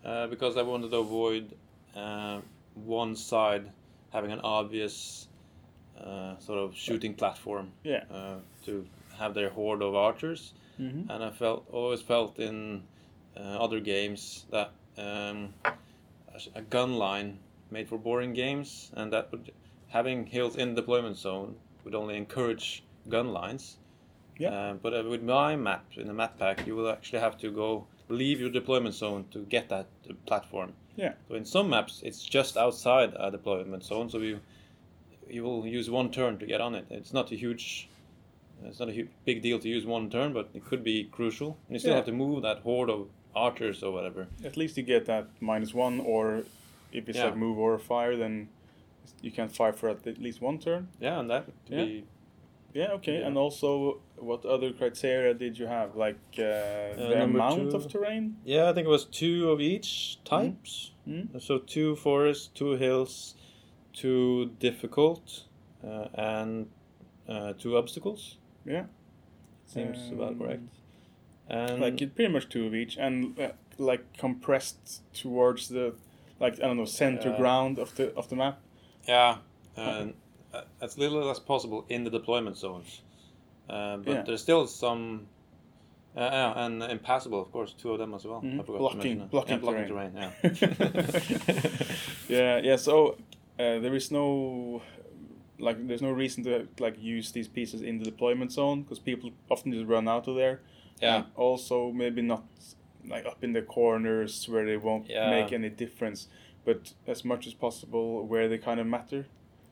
Uh, 0.04 0.28
because 0.28 0.56
I 0.58 0.62
wanted 0.62 0.92
to 0.92 0.98
avoid 0.98 1.56
uh, 1.96 2.42
one 2.76 3.16
side 3.16 3.72
having 4.14 4.32
an 4.32 4.40
obvious 4.44 5.28
uh, 6.00 6.38
sort 6.40 6.60
of 6.60 6.76
shooting 6.76 7.14
platform 7.16 7.72
Yeah. 7.84 8.04
uh, 8.12 8.36
to 8.66 8.86
have 9.18 9.34
their 9.34 9.50
horde 9.50 9.82
of 9.82 9.96
archers, 9.96 10.54
Mm-hmm. 10.80 11.10
and 11.10 11.24
I 11.24 11.32
felt 11.32 11.68
always 11.72 12.02
felt 12.02 12.38
in 12.38 12.84
uh, 13.38 13.40
other 13.40 13.80
games 13.80 14.46
that 14.52 14.72
um, 14.98 15.54
a 16.54 16.62
gun 16.62 16.98
line 16.98 17.40
made 17.72 17.88
for 17.90 17.98
boring 17.98 18.34
games, 18.34 18.92
and 18.96 19.12
that 19.14 19.32
would 19.32 19.52
having 19.88 20.26
hills 20.26 20.56
in 20.56 20.76
deployment 20.76 21.18
zone 21.18 21.56
would 21.84 21.96
only 21.96 22.18
encourage 22.18 22.84
gun 23.08 23.32
lines. 23.32 23.78
Yeah. 24.38 24.50
Uh, 24.50 24.74
but 24.74 24.94
uh, 24.94 25.04
with 25.10 25.24
my 25.24 25.56
map 25.56 25.86
in 25.96 26.08
the 26.08 26.14
map 26.14 26.38
pack, 26.38 26.68
you 26.68 26.76
will 26.76 26.90
actually 26.90 27.20
have 27.20 27.38
to 27.40 27.52
go 27.52 27.88
leave 28.10 28.40
your 28.42 28.50
deployment 28.50 28.94
zone 28.96 29.26
to 29.32 29.40
get 29.46 29.70
that 29.70 29.88
uh, 30.10 30.14
platform. 30.26 30.74
Yeah. 30.98 31.14
So 31.28 31.36
in 31.36 31.46
some 31.46 31.70
maps, 31.70 32.02
it's 32.04 32.24
just 32.24 32.58
outside 32.58 33.14
a 33.18 33.32
deployment 33.32 33.84
zone, 33.84 34.10
so 34.10 34.18
you 34.20 34.40
you 35.28 35.44
will 35.44 35.66
use 35.66 35.90
one 35.90 36.12
turn 36.12 36.38
to 36.38 36.46
get 36.46 36.62
on 36.62 36.76
it. 36.76 36.86
It's 36.90 37.12
not 37.14 37.32
a 37.32 37.36
huge, 37.36 37.90
it's 38.64 38.80
not 38.80 38.90
a 38.90 38.94
hu- 38.94 39.08
big 39.26 39.42
deal 39.42 39.58
to 39.60 39.68
use 39.68 39.86
one 39.86 40.10
turn, 40.10 40.34
but 40.34 40.50
it 40.54 40.64
could 40.66 40.84
be 40.84 41.06
crucial. 41.06 41.58
And 41.68 41.76
you 41.76 41.80
still 41.80 41.92
Yeah. 41.92 41.98
have 41.98 42.06
to 42.06 42.12
move 42.12 42.44
that 42.44 42.60
horde 42.60 42.90
of 42.92 43.08
archers 43.36 43.84
or 43.84 43.92
whatever. 43.92 44.28
At 44.44 44.58
least 44.58 44.78
you 44.78 44.84
get 44.84 45.06
that 45.06 45.28
minus 45.40 45.74
one, 45.74 46.00
or 46.00 46.44
if 46.92 47.10
it's 47.10 47.18
Yeah. 47.18 47.26
like 47.26 47.38
move 47.38 47.58
or 47.58 47.78
fire, 47.78 48.16
then 48.16 48.48
you 49.22 49.32
can 49.32 49.50
fire 49.50 49.74
for 49.74 49.90
at 49.90 50.06
least 50.22 50.42
one 50.42 50.58
turn. 50.60 50.88
Yeah, 51.00 51.20
and 51.20 51.30
that 51.30 51.46
Yeah. 51.70 51.86
be 51.86 52.04
Yeah. 52.74 52.92
Okay. 52.96 53.20
Yeah. 53.20 53.28
And 53.28 53.38
also, 53.38 54.02
what 54.18 54.44
other 54.46 54.74
criteria 54.74 55.34
did 55.34 55.58
you 55.58 55.66
have? 55.68 55.96
Like 55.96 56.20
uh, 56.38 56.96
the 56.98 57.24
amount 57.24 57.72
two. 57.72 57.78
of 57.78 57.88
terrain. 57.88 58.36
yeah, 58.44 58.70
I 58.70 58.74
think 58.74 58.86
it 58.86 58.90
was 58.92 59.06
two 59.06 59.50
of 59.52 59.62
each 59.62 60.20
types. 60.26 60.92
Mm. 61.08 61.42
So 61.42 61.58
two 61.60 61.96
forests, 61.96 62.48
two 62.54 62.72
hills, 62.76 63.36
two 63.94 64.52
difficult, 64.60 65.46
uh, 65.88 66.08
and 66.16 66.68
uh, 67.30 67.54
two 67.58 67.78
obstacles. 67.78 68.38
Yeah. 68.66 68.86
Seems 69.66 70.12
about 70.12 70.32
Um, 70.34 70.40
correct. 70.40 70.64
And 71.50 71.80
like 71.82 72.02
it 72.02 72.16
pretty 72.16 72.34
much 72.34 72.50
two 72.50 72.66
of 72.66 72.74
each, 72.74 72.98
and 72.98 73.40
uh, 73.40 73.50
like 73.78 74.18
compressed 74.18 75.02
towards 75.14 75.70
the 75.70 75.94
like 76.40 76.56
I 76.56 76.68
don't 76.68 76.78
know 76.78 76.86
center 76.86 77.36
ground 77.38 77.78
of 77.80 77.96
the 77.96 78.14
of 78.16 78.28
the 78.30 78.36
map. 78.36 78.60
Yeah, 79.08 79.38
and 79.78 80.14
uh, 80.54 80.62
as 80.82 80.98
little 80.98 81.30
as 81.30 81.40
possible 81.40 81.86
in 81.90 82.04
the 82.04 82.10
deployment 82.10 82.58
zones. 82.58 83.02
Uh, 83.70 83.98
but 83.98 84.12
Yeah. 84.14 84.22
there's 84.24 84.42
still 84.42 84.66
some. 84.68 85.28
Uh, 86.18 86.22
yeah, 86.32 86.66
and 86.66 86.82
impassable, 86.84 87.42
of 87.42 87.52
course, 87.52 87.74
two 87.74 87.92
of 87.92 88.00
them 88.00 88.14
as 88.14 88.24
well. 88.26 88.42
Mhm. 88.42 88.60
I 88.62 88.64
forgot 88.64 88.80
Blocking- 88.80 89.20
to 89.20 89.26
blocking 89.26 89.56
yeah, 89.56 89.60
blocking 89.60 89.88
terrain. 89.88 90.14
terrain. 90.14 90.34
yeah. 90.42 91.76
yeah, 92.30 92.58
yeah. 92.64 92.76
So 92.78 93.18
uh, 93.60 93.80
there 93.80 93.94
is 93.96 94.12
no 94.12 94.82
like 95.60 95.88
there's 95.88 96.02
no 96.02 96.12
reason 96.12 96.44
to 96.46 96.68
like 96.80 96.96
use 97.02 97.32
these 97.32 97.48
pieces 97.48 97.82
in 97.82 98.00
the 98.00 98.06
deployment 98.06 98.52
zone 98.52 98.84
because 98.84 99.00
people 99.00 99.32
often 99.50 99.72
just 99.74 99.86
run 99.88 100.08
out 100.08 100.28
of 100.28 100.36
there. 100.36 100.62
Yeah. 101.02 101.16
And 101.18 101.26
also 101.36 101.92
maybe 101.92 102.22
not 102.22 102.44
like 103.08 103.26
up 103.26 103.44
in 103.44 103.54
the 103.54 103.62
corners 103.62 104.48
where 104.50 104.66
they 104.66 104.78
won't 104.78 105.10
Yeah. 105.10 105.30
make 105.30 105.54
any 105.54 105.70
difference, 105.70 106.28
but 106.66 106.94
as 107.08 107.24
much 107.24 107.46
as 107.48 107.54
possible 107.54 108.26
where 108.26 108.48
they 108.50 108.58
kind 108.58 108.80
of 108.80 108.88
matter. 108.88 109.26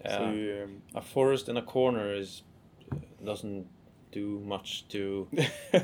Yeah. 0.05 0.17
So 0.17 0.23
um, 0.63 0.81
a 0.95 1.01
forest 1.01 1.49
in 1.49 1.57
a 1.57 1.61
corner 1.61 2.13
is 2.13 2.43
doesn't 3.23 3.67
do 4.11 4.39
much 4.45 4.87
to 4.89 5.27
uh, 5.73 5.79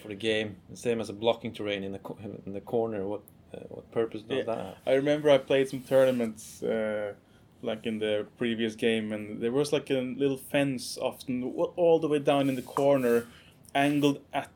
for 0.00 0.08
the 0.08 0.14
game. 0.14 0.56
Same 0.74 1.00
as 1.00 1.08
a 1.10 1.12
blocking 1.12 1.52
terrain 1.52 1.82
in 1.84 1.92
the 1.92 1.98
co- 1.98 2.18
in 2.46 2.52
the 2.52 2.60
corner. 2.60 3.06
What 3.06 3.22
uh, 3.54 3.58
what 3.68 3.90
purpose 3.92 4.22
does 4.22 4.38
Yeah. 4.38 4.44
that 4.44 4.58
have? 4.58 4.74
I 4.86 4.92
remember 4.94 5.28
I 5.30 5.38
played 5.38 5.68
some 5.68 5.80
tournaments 5.80 6.62
uh, 6.62 7.14
like 7.62 7.84
in 7.86 7.98
the 7.98 8.26
previous 8.38 8.74
game, 8.74 9.12
and 9.12 9.40
there 9.42 9.52
was 9.52 9.72
like 9.72 9.90
a 9.90 10.00
little 10.00 10.38
fence 10.38 10.96
often 10.98 11.44
all 11.76 11.98
the 11.98 12.08
way 12.08 12.18
down 12.20 12.48
in 12.48 12.54
the 12.54 12.62
corner, 12.62 13.26
angled 13.74 14.20
at 14.32 14.50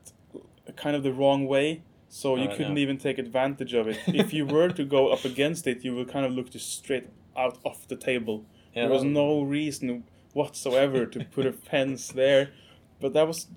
kind 0.75 0.95
of 0.95 1.03
the 1.03 1.11
wrong 1.11 1.47
way. 1.47 1.81
So 2.09 2.35
you 2.37 2.47
couldn't 2.47 2.77
yeah. 2.77 2.83
even 2.83 2.97
take 2.97 3.17
advantage 3.17 3.73
of 3.73 3.87
it. 3.87 3.99
if 4.07 4.33
you 4.33 4.45
were 4.45 4.69
to 4.69 4.85
go 4.85 5.09
up 5.09 5.25
against 5.25 5.67
it, 5.67 5.83
you 5.83 5.93
would 5.95 6.09
kind 6.09 6.25
of 6.25 6.31
look 6.31 6.49
just 6.49 6.71
straight 6.71 7.09
out 7.35 7.57
off 7.63 7.87
the 7.87 7.97
table. 7.97 8.45
Yeah, 8.73 8.83
there 8.83 8.91
was 8.91 9.03
no 9.03 9.41
reason 9.41 10.05
whatsoever 10.33 11.05
to 11.05 11.25
put 11.25 11.45
a 11.45 11.51
fence 11.71 12.07
there. 12.09 12.51
But 13.01 13.13
that 13.13 13.27
was, 13.27 13.47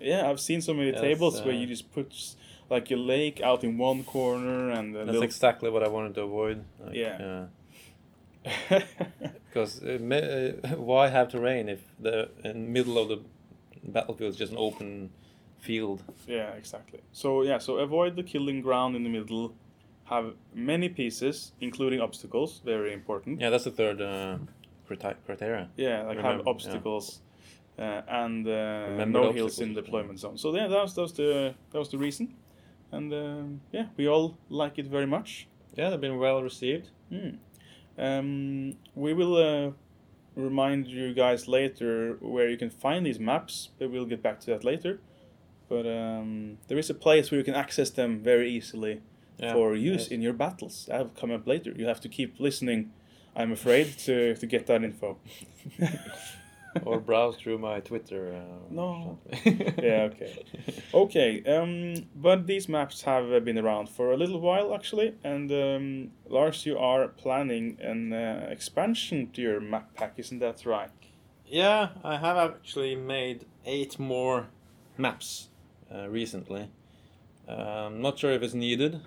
yeah, 0.00 0.28
I've 0.28 0.40
seen 0.40 0.60
so 0.60 0.72
many 0.74 0.92
Yes, 0.92 1.00
tables 1.00 1.42
where 1.42 1.54
uh, 1.54 1.58
you 1.58 1.66
just 1.66 1.92
put 1.92 2.14
like 2.70 2.90
your 2.90 2.98
lake 2.98 3.40
out 3.42 3.64
in 3.64 3.78
one 3.78 4.04
corner 4.04 4.70
and 4.70 4.94
That's 4.94 5.06
little 5.06 5.22
exactly 5.22 5.70
what 5.70 5.82
I 5.82 5.88
wanted 5.88 6.14
to 6.16 6.22
avoid. 6.22 6.64
Like, 6.78 6.94
Yeah. 6.94 7.46
Because 9.48 9.82
uh, 9.82 9.98
uh, 9.98 10.76
why 10.76 11.08
have 11.08 11.30
terrain 11.30 11.68
if 11.68 11.80
the 11.98 12.28
in 12.44 12.72
middle 12.72 12.98
of 12.98 13.08
the 13.08 13.20
battlefield 13.84 14.30
is 14.30 14.36
just 14.36 14.52
an 14.52 14.58
open 14.58 15.10
field? 15.58 16.02
yeah, 16.26 16.52
exactly. 16.52 17.00
So 17.12 17.42
yeah, 17.42 17.58
so 17.58 17.78
avoid 17.78 18.16
the 18.16 18.22
killing 18.22 18.60
ground 18.62 18.96
in 18.96 19.02
the 19.02 19.10
middle. 19.10 19.54
Have 20.04 20.34
many 20.54 20.88
pieces, 20.88 21.52
including 21.60 22.00
obstacles. 22.00 22.62
Very 22.64 22.92
important. 22.94 23.40
Yeah, 23.40 23.50
that's 23.50 23.64
the 23.64 23.70
third 23.70 24.00
uh, 24.00 24.38
criti- 24.88 25.16
criteria. 25.26 25.68
Yeah, 25.76 25.98
like 25.98 26.16
Remember, 26.16 26.28
have 26.28 26.38
yeah. 26.38 26.50
obstacles, 26.50 27.20
uh, 27.78 28.00
and 28.08 28.46
uh, 28.48 29.04
no 29.04 29.26
the 29.26 29.32
hills 29.32 29.60
in 29.60 29.74
deployment 29.74 30.18
zone. 30.18 30.38
So 30.38 30.54
yeah, 30.56 30.66
that 30.66 30.82
was 30.82 30.94
that 30.94 31.02
was 31.02 31.12
the 31.12 31.54
that 31.72 31.78
was 31.78 31.90
the 31.90 31.98
reason, 31.98 32.34
and 32.90 33.12
um, 33.12 33.60
yeah, 33.70 33.86
we 33.98 34.08
all 34.08 34.38
like 34.48 34.78
it 34.78 34.86
very 34.86 35.06
much. 35.06 35.46
Yeah, 35.76 35.90
they've 35.90 36.00
been 36.00 36.18
well 36.18 36.42
received. 36.42 36.88
Hmm. 37.10 37.36
Um, 37.98 38.74
we 38.94 39.12
will 39.12 39.36
uh, 39.36 39.72
remind 40.38 40.86
you 40.86 41.12
guys 41.14 41.48
later 41.48 42.16
where 42.20 42.48
you 42.48 42.56
can 42.56 42.70
find 42.70 43.04
these 43.04 43.18
maps, 43.20 43.70
but 43.78 43.90
we'll 43.90 44.06
get 44.06 44.22
back 44.22 44.40
to 44.40 44.46
that 44.52 44.64
later. 44.64 45.00
But 45.68 45.86
um, 45.86 46.58
there 46.68 46.78
is 46.78 46.88
a 46.90 46.94
place 46.94 47.30
where 47.30 47.38
you 47.38 47.44
can 47.44 47.54
access 47.54 47.90
them 47.90 48.20
very 48.22 48.48
easily 48.50 49.00
Yeah. 49.38 49.52
for 49.52 49.74
use 49.76 50.02
Yes. 50.04 50.08
in 50.08 50.22
your 50.22 50.32
battles. 50.32 50.86
That'll 50.88 51.10
come 51.20 51.30
up 51.34 51.46
later. 51.46 51.72
You 51.76 51.86
have 51.86 52.00
to 52.00 52.08
keep 52.08 52.40
listening, 52.40 52.90
I'm 53.36 53.52
afraid, 53.52 53.86
to, 54.06 54.34
to 54.36 54.46
get 54.46 54.66
that 54.66 54.82
info. 54.82 55.18
or 56.84 57.00
browse 57.00 57.36
through 57.36 57.58
my 57.58 57.80
Twitter. 57.80 58.34
Uh, 58.34 58.66
No. 58.70 59.18
yeah, 59.44 60.08
okay. 60.12 60.32
Okay, 60.94 61.42
um, 61.44 62.06
but 62.14 62.46
these 62.46 62.68
maps 62.68 63.02
have 63.02 63.30
uh, 63.32 63.40
been 63.40 63.58
around 63.58 63.88
for 63.88 64.12
a 64.12 64.16
little 64.16 64.40
while 64.40 64.74
actually, 64.74 65.14
and 65.24 65.50
um, 65.52 66.10
Lars, 66.28 66.64
you 66.66 66.78
are 66.78 67.08
planning 67.08 67.78
an 67.80 68.12
uh, 68.12 68.48
expansion 68.50 69.30
to 69.32 69.40
your 69.42 69.60
map 69.60 69.94
pack, 69.94 70.14
isn't 70.18 70.38
that 70.40 70.64
right? 70.66 70.90
Yeah, 71.46 71.88
I 72.04 72.16
have 72.18 72.36
actually 72.36 72.94
made 72.96 73.46
eight 73.64 73.98
more 73.98 74.48
maps 74.96 75.48
uh, 75.94 76.08
recently. 76.08 76.70
Um, 77.48 78.02
not 78.02 78.18
sure 78.18 78.32
if 78.32 78.42
it's 78.42 78.54
needed, 78.54 79.00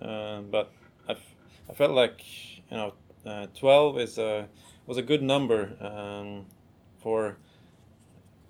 uh, 0.00 0.40
but 0.42 0.70
I, 1.08 1.12
f- 1.12 1.34
I 1.68 1.72
felt 1.74 1.90
like 1.92 2.22
you 2.70 2.76
know 2.76 2.92
uh, 3.26 3.46
twelve 3.58 3.98
is 3.98 4.18
a 4.18 4.48
was 4.86 4.96
a 4.98 5.02
good 5.02 5.22
number 5.22 5.76
um, 5.80 6.46
for. 7.02 7.36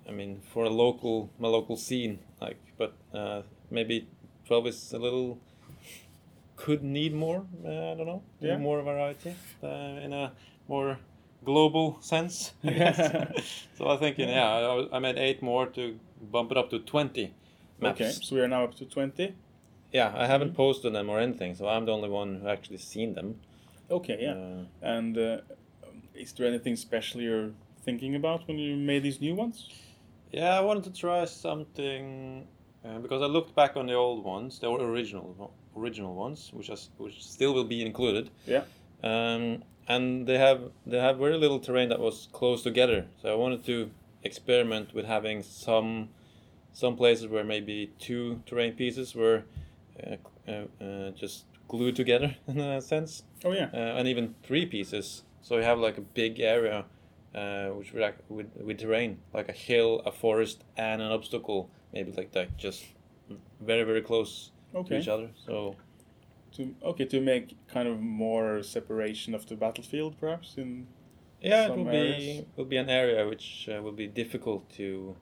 I 0.07 0.11
mean, 0.11 0.41
for 0.53 0.65
a 0.65 0.69
local 0.69 1.29
my 1.39 1.47
local 1.47 1.77
scene, 1.77 2.19
like, 2.41 2.57
but 2.77 2.93
uh, 3.13 3.41
maybe 3.69 4.07
twelve 4.45 4.67
is 4.67 4.93
a 4.93 4.97
little 4.99 5.37
could 6.55 6.83
need 6.83 7.13
more. 7.13 7.45
Uh, 7.65 7.91
I 7.91 7.95
don't 7.95 8.05
know, 8.07 8.23
Yeah. 8.39 8.57
more 8.57 8.81
variety 8.83 9.35
uh, 9.63 10.03
in 10.05 10.13
a 10.13 10.31
more 10.67 10.97
global 11.45 11.97
sense. 12.01 12.53
I 12.63 12.69
so 13.77 13.87
I 13.89 13.97
think 13.97 14.17
yeah, 14.17 14.43
I, 14.91 14.95
I 14.97 14.99
made 14.99 15.17
eight 15.17 15.41
more 15.41 15.67
to 15.67 15.99
bump 16.31 16.51
it 16.51 16.57
up 16.57 16.69
to 16.69 16.79
twenty 16.79 17.33
maps. 17.79 18.01
Okay, 18.01 18.11
so 18.11 18.35
we 18.35 18.41
are 18.41 18.47
now 18.47 18.63
up 18.63 18.75
to 18.75 18.85
20. 18.85 19.33
Yeah, 19.91 20.13
I 20.15 20.27
haven't 20.27 20.53
posted 20.55 20.93
them 20.93 21.09
or 21.09 21.19
anything, 21.19 21.55
so 21.55 21.67
I'm 21.67 21.85
the 21.85 21.91
only 21.91 22.09
one 22.09 22.39
who 22.41 22.47
actually 22.47 22.77
seen 22.77 23.13
them. 23.13 23.39
Okay, 23.89 24.17
yeah. 24.21 24.33
Uh, 24.33 24.65
And 24.81 25.17
uh, 25.17 25.37
is 26.13 26.31
there 26.33 26.47
anything 26.47 26.75
special 26.77 27.21
you're 27.21 27.51
thinking 27.83 28.15
about 28.15 28.47
when 28.47 28.57
you 28.59 28.75
made 28.75 29.03
these 29.03 29.19
new 29.21 29.35
ones? 29.35 29.69
yeah, 30.31 30.57
I 30.57 30.61
wanted 30.61 30.83
to 30.85 30.93
try 30.93 31.25
something 31.25 32.47
uh, 32.85 32.99
because 32.99 33.21
I 33.21 33.25
looked 33.25 33.53
back 33.55 33.75
on 33.75 33.85
the 33.87 33.93
old 33.93 34.23
ones, 34.23 34.59
the 34.59 34.69
original 34.71 35.53
original 35.75 36.13
ones, 36.15 36.51
which 36.53 36.69
is, 36.69 36.89
which 36.97 37.23
still 37.23 37.53
will 37.53 37.65
be 37.65 37.85
included. 37.85 38.29
Yeah. 38.45 38.63
Um, 39.03 39.63
and 39.87 40.25
they 40.27 40.37
have 40.37 40.61
they 40.85 40.99
have 40.99 41.17
very 41.17 41.37
little 41.37 41.59
terrain 41.59 41.89
that 41.89 41.99
was 41.99 42.29
close 42.31 42.61
together. 42.63 43.05
So 43.21 43.31
I 43.31 43.35
wanted 43.35 43.63
to 43.65 43.89
experiment 44.23 44.93
with 44.93 45.05
having 45.05 45.43
some 45.43 46.09
some 46.73 46.95
places 46.95 47.27
where 47.27 47.43
maybe 47.43 47.91
two 47.99 48.41
terrain 48.45 48.73
pieces 48.73 49.13
were 49.15 49.43
uh, 50.01 50.15
uh, 50.47 50.83
uh, 50.83 51.11
just 51.11 51.45
glued 51.67 51.95
together 51.95 52.35
in 52.47 52.59
a 52.59 52.81
sense, 52.81 53.23
Oh, 53.43 53.51
yeah. 53.51 53.69
uh, 53.73 53.97
and 53.99 54.07
even 54.07 54.35
three 54.43 54.65
pieces. 54.65 55.23
So 55.41 55.57
you 55.57 55.63
have 55.63 55.79
like 55.79 55.97
a 55.97 56.01
big 56.01 56.39
area 56.39 56.85
uh, 57.35 57.67
which 57.69 57.93
would 57.93 58.03
act 58.03 58.21
with 58.29 58.47
with 58.67 58.79
terrain, 58.79 59.19
like 59.33 59.49
a 59.49 59.53
hill, 59.67 60.01
a 60.05 60.11
forest, 60.11 60.63
and 60.77 61.01
an 61.01 61.11
obstacle, 61.11 61.69
maybe 61.93 62.11
like 62.11 62.31
that, 62.31 62.57
just 62.57 62.83
very 63.59 63.83
very 63.83 64.01
close 64.01 64.51
to 64.73 64.97
each 64.99 65.07
other. 65.07 65.29
So 65.45 65.75
To, 66.57 66.75
okay, 66.83 67.05
to 67.05 67.21
make 67.21 67.55
kind 67.73 67.87
of 67.87 67.97
more 67.99 68.61
separation 68.63 69.33
of 69.35 69.45
the 69.45 69.55
battlefield, 69.55 70.15
perhaps? 70.19 70.57
in 70.57 70.87
Yeah, 71.41 71.67
it 71.67 71.75
will 71.77 71.87
areas. 71.87 72.17
be 72.17 72.45
will 72.57 72.65
be 72.69 72.77
an 72.77 72.89
area 72.89 73.25
which 73.27 73.69
uh, 73.69 73.81
will 73.83 73.95
be 73.95 74.07
difficult 74.07 74.69
to 74.77 75.15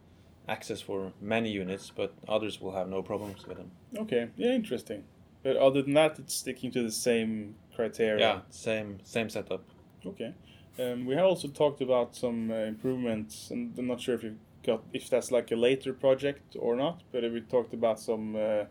access 0.47 0.81
for 0.81 1.11
many 1.21 1.49
units, 1.61 1.91
but 1.95 2.09
others 2.27 2.59
will 2.61 2.73
have 2.73 2.87
no 2.89 3.01
problems 3.03 3.45
with 3.47 3.57
them. 3.57 3.71
Okay, 4.03 4.29
yeah, 4.37 4.53
interesting. 4.55 5.03
But 5.43 5.55
other 5.57 5.81
than 5.83 5.93
that, 5.93 6.19
it's 6.19 6.33
sticking 6.33 6.71
to 6.71 6.81
the 6.83 6.91
same 6.91 7.55
criteria. 7.75 8.19
Yeah, 8.19 8.39
same 8.49 8.97
same 9.03 9.29
setup. 9.29 9.61
Okay. 10.05 10.33
Um, 10.79 11.05
we 11.05 11.15
have 11.15 11.25
also 11.25 11.49
talked 11.49 11.81
about 11.81 12.15
some 12.15 12.51
uh, 12.51 12.55
improvements, 12.55 13.51
and 13.51 13.77
I'm 13.77 13.87
not 13.87 13.99
sure 13.99 14.15
if 14.15 14.23
you 14.23 14.37
got 14.65 14.81
if 14.93 15.09
that's 15.09 15.29
like 15.29 15.51
a 15.51 15.55
later 15.55 15.93
project 15.93 16.55
or 16.57 16.75
not. 16.75 17.01
But 17.11 17.23
we 17.23 17.41
talked 17.41 17.73
about 17.73 17.99
some 17.99 18.35
uh, 18.35 18.65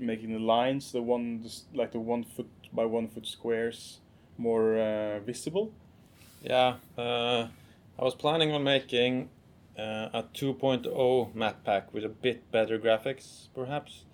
making 0.00 0.32
the 0.32 0.40
lines, 0.40 0.90
the 0.90 1.02
one 1.02 1.48
like 1.72 1.92
the 1.92 2.00
one 2.00 2.24
foot 2.24 2.50
by 2.72 2.84
one 2.84 3.06
foot 3.06 3.26
squares, 3.26 4.00
more 4.36 4.78
uh, 4.78 5.20
visible. 5.20 5.72
Yeah, 6.42 6.76
uh, 6.98 7.48
I 7.98 8.02
was 8.02 8.14
planning 8.14 8.52
on 8.52 8.64
making 8.64 9.30
uh, 9.78 10.08
a 10.12 10.24
2.0 10.34 11.34
map 11.34 11.64
pack 11.64 11.94
with 11.94 12.04
a 12.04 12.08
bit 12.08 12.50
better 12.50 12.78
graphics, 12.78 13.48
perhaps, 13.54 14.04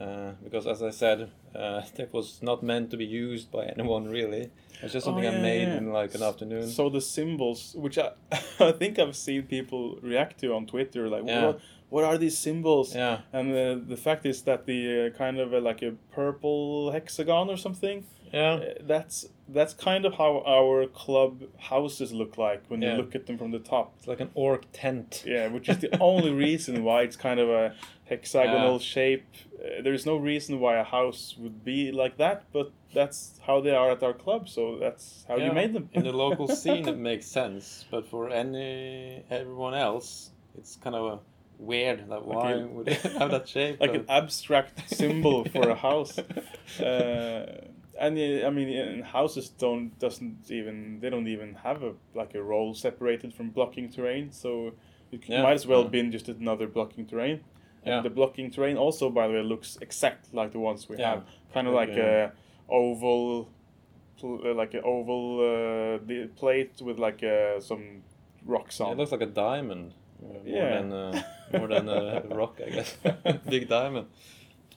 uh, 0.00 0.32
because 0.44 0.66
as 0.66 0.82
I 0.82 0.90
said, 0.90 1.30
uh, 1.54 1.82
it 1.96 2.12
was 2.12 2.40
not 2.42 2.62
meant 2.62 2.90
to 2.90 2.96
be 2.96 3.04
used 3.06 3.50
by 3.50 3.64
anyone 3.76 4.08
really. 4.08 4.50
It's 4.82 4.92
just 4.92 5.06
Oh, 5.06 5.10
something 5.12 5.26
I 5.26 5.38
made 5.38 5.68
yeah. 5.68 5.76
in 5.78 5.92
like 5.92 6.14
an 6.14 6.22
afternoon. 6.22 6.68
So 6.68 6.90
the 6.90 7.00
symbols, 7.00 7.74
which 7.76 7.96
I, 7.98 8.10
I 8.60 8.72
think 8.72 8.98
I've 8.98 9.16
seen 9.16 9.44
people 9.44 9.98
react 10.02 10.38
to 10.40 10.52
on 10.54 10.66
Twitter, 10.66 11.08
like 11.08 11.24
Yeah. 11.26 11.46
what 11.46 11.60
what 11.88 12.04
are 12.04 12.18
these 12.18 12.36
symbols? 12.36 12.94
Yeah. 12.94 13.20
And 13.32 13.52
uh, 13.52 13.76
the 13.88 13.96
fact 13.96 14.26
is 14.26 14.42
that 14.42 14.66
the 14.66 15.06
uh, 15.06 15.16
kind 15.16 15.38
of 15.38 15.54
uh, 15.54 15.60
like 15.60 15.82
a 15.82 15.92
purple 16.10 16.90
hexagon 16.90 17.48
or 17.48 17.56
something. 17.56 18.04
Yeah. 18.32 18.54
Uh, 18.54 18.74
that's 18.82 19.26
that's 19.48 19.72
kind 19.72 20.04
of 20.04 20.14
how 20.14 20.42
our 20.44 20.86
club 20.88 21.44
houses 21.58 22.12
look 22.12 22.36
like 22.36 22.64
when 22.68 22.82
Yeah. 22.82 22.90
you 22.90 22.96
look 23.02 23.14
at 23.14 23.26
them 23.26 23.38
from 23.38 23.52
the 23.52 23.60
top. 23.60 23.94
It's 23.98 24.08
like 24.08 24.20
an 24.20 24.30
orc 24.34 24.64
tent. 24.72 25.22
Yeah, 25.24 25.46
which 25.46 25.68
is 25.68 25.78
the 25.78 25.96
only 26.00 26.32
reason 26.32 26.82
why 26.82 27.02
it's 27.02 27.16
kind 27.16 27.38
of 27.40 27.48
a 27.48 27.74
hexagonal 28.08 28.74
Yeah. 28.74 28.78
shape. 28.94 29.26
Uh, 29.58 29.82
there 29.82 29.94
is 29.94 30.06
no 30.06 30.16
reason 30.16 30.60
why 30.60 30.76
a 30.76 30.84
house 30.84 31.34
would 31.38 31.64
be 31.64 31.92
like 31.92 32.16
that, 32.18 32.44
but 32.52 32.72
that's 32.94 33.38
how 33.46 33.60
they 33.60 33.74
are 33.74 33.90
at 33.90 34.02
our 34.02 34.12
club. 34.14 34.48
So 34.48 34.78
that's 34.78 35.24
how 35.28 35.36
you 35.36 35.52
made 35.52 35.72
them. 35.74 35.88
In 35.92 36.04
the 36.04 36.12
local 36.12 36.48
scene, 36.62 36.88
it 36.88 36.96
makes 36.98 37.26
sense, 37.26 37.84
but 37.90 38.08
for 38.08 38.30
any 38.30 39.24
everyone 39.30 39.74
else, 39.74 40.30
it's 40.58 40.76
kind 40.76 40.96
of 40.96 41.04
a 41.12 41.18
weird 41.58 42.08
that 42.10 42.24
why 42.26 42.54
would 42.56 42.88
it 42.88 43.00
have 43.18 43.30
that 43.30 43.48
shape? 43.48 43.80
like 43.80 43.94
an 43.94 44.04
abstract 44.08 44.88
symbol 44.90 45.44
for 45.44 45.70
a 45.70 45.74
house. 45.88 46.18
Uh, 46.80 47.46
and 47.98 48.18
uh, 48.18 48.46
I 48.46 48.50
mean, 48.50 49.02
houses 49.02 49.48
don't 49.48 49.98
doesn't 49.98 50.50
even 50.50 51.00
they 51.00 51.10
don't 51.10 51.28
even 51.28 51.54
have 51.64 51.82
a 51.82 51.94
like 52.14 52.34
a 52.34 52.42
role 52.42 52.74
separated 52.74 53.32
from 53.34 53.50
blocking 53.50 53.90
terrain. 53.90 54.32
So 54.32 54.72
it 55.10 55.28
Yeah, 55.28 55.42
might 55.42 55.54
as 55.54 55.66
well 55.66 55.82
yeah. 55.84 55.88
been 55.90 56.10
just 56.12 56.28
another 56.28 56.66
blocking 56.66 57.06
terrain. 57.06 57.40
Yeah. 57.86 58.00
the 58.02 58.10
blocking 58.10 58.50
terrain 58.50 58.76
also, 58.76 59.10
by 59.10 59.26
the 59.28 59.34
way, 59.34 59.42
looks 59.42 59.78
exact 59.80 60.34
like 60.34 60.52
the 60.52 60.58
ones 60.58 60.88
we 60.88 60.96
Yeah. 60.96 61.10
have. 61.10 61.24
Kind 61.54 61.68
of 61.68 61.74
like 61.74 61.90
Okay. 61.90 62.22
a 62.30 62.32
oval, 62.68 63.48
uh, 64.22 64.54
like 64.54 64.74
an 64.74 64.82
oval 64.84 65.40
uh, 65.40 65.98
plate 66.36 66.80
with 66.82 66.98
like 66.98 67.22
uh, 67.22 67.60
some 67.60 68.02
rocks 68.44 68.80
on. 68.80 68.92
It 68.92 68.98
looks 68.98 69.12
like 69.12 69.20
a 69.22 69.26
diamond. 69.26 69.92
uh, 70.22 70.26
More 70.26 70.42
Yeah. 70.44 70.80
than 70.82 70.92
uh, 70.92 71.22
more 71.58 71.68
than 71.68 71.88
a 71.88 72.22
rock, 72.34 72.60
I 72.66 72.70
guess. 72.70 72.96
Big 73.48 73.68
diamond. 73.68 74.06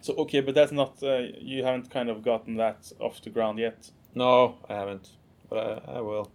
So 0.01 0.13
okay, 0.17 0.41
but 0.41 0.53
that's 0.55 0.71
not 0.71 1.01
uh, 1.03 1.23
you 1.41 1.63
haven't 1.63 1.89
kind 1.89 2.09
of 2.09 2.21
gotten 2.23 2.57
that 2.57 2.91
off 2.99 3.21
the 3.21 3.29
ground 3.31 3.59
yet. 3.59 3.91
No, 4.15 4.55
I 4.69 4.73
haven't, 4.75 5.09
but 5.49 5.57
I, 5.87 5.97
I 5.97 6.01
will. 6.01 6.31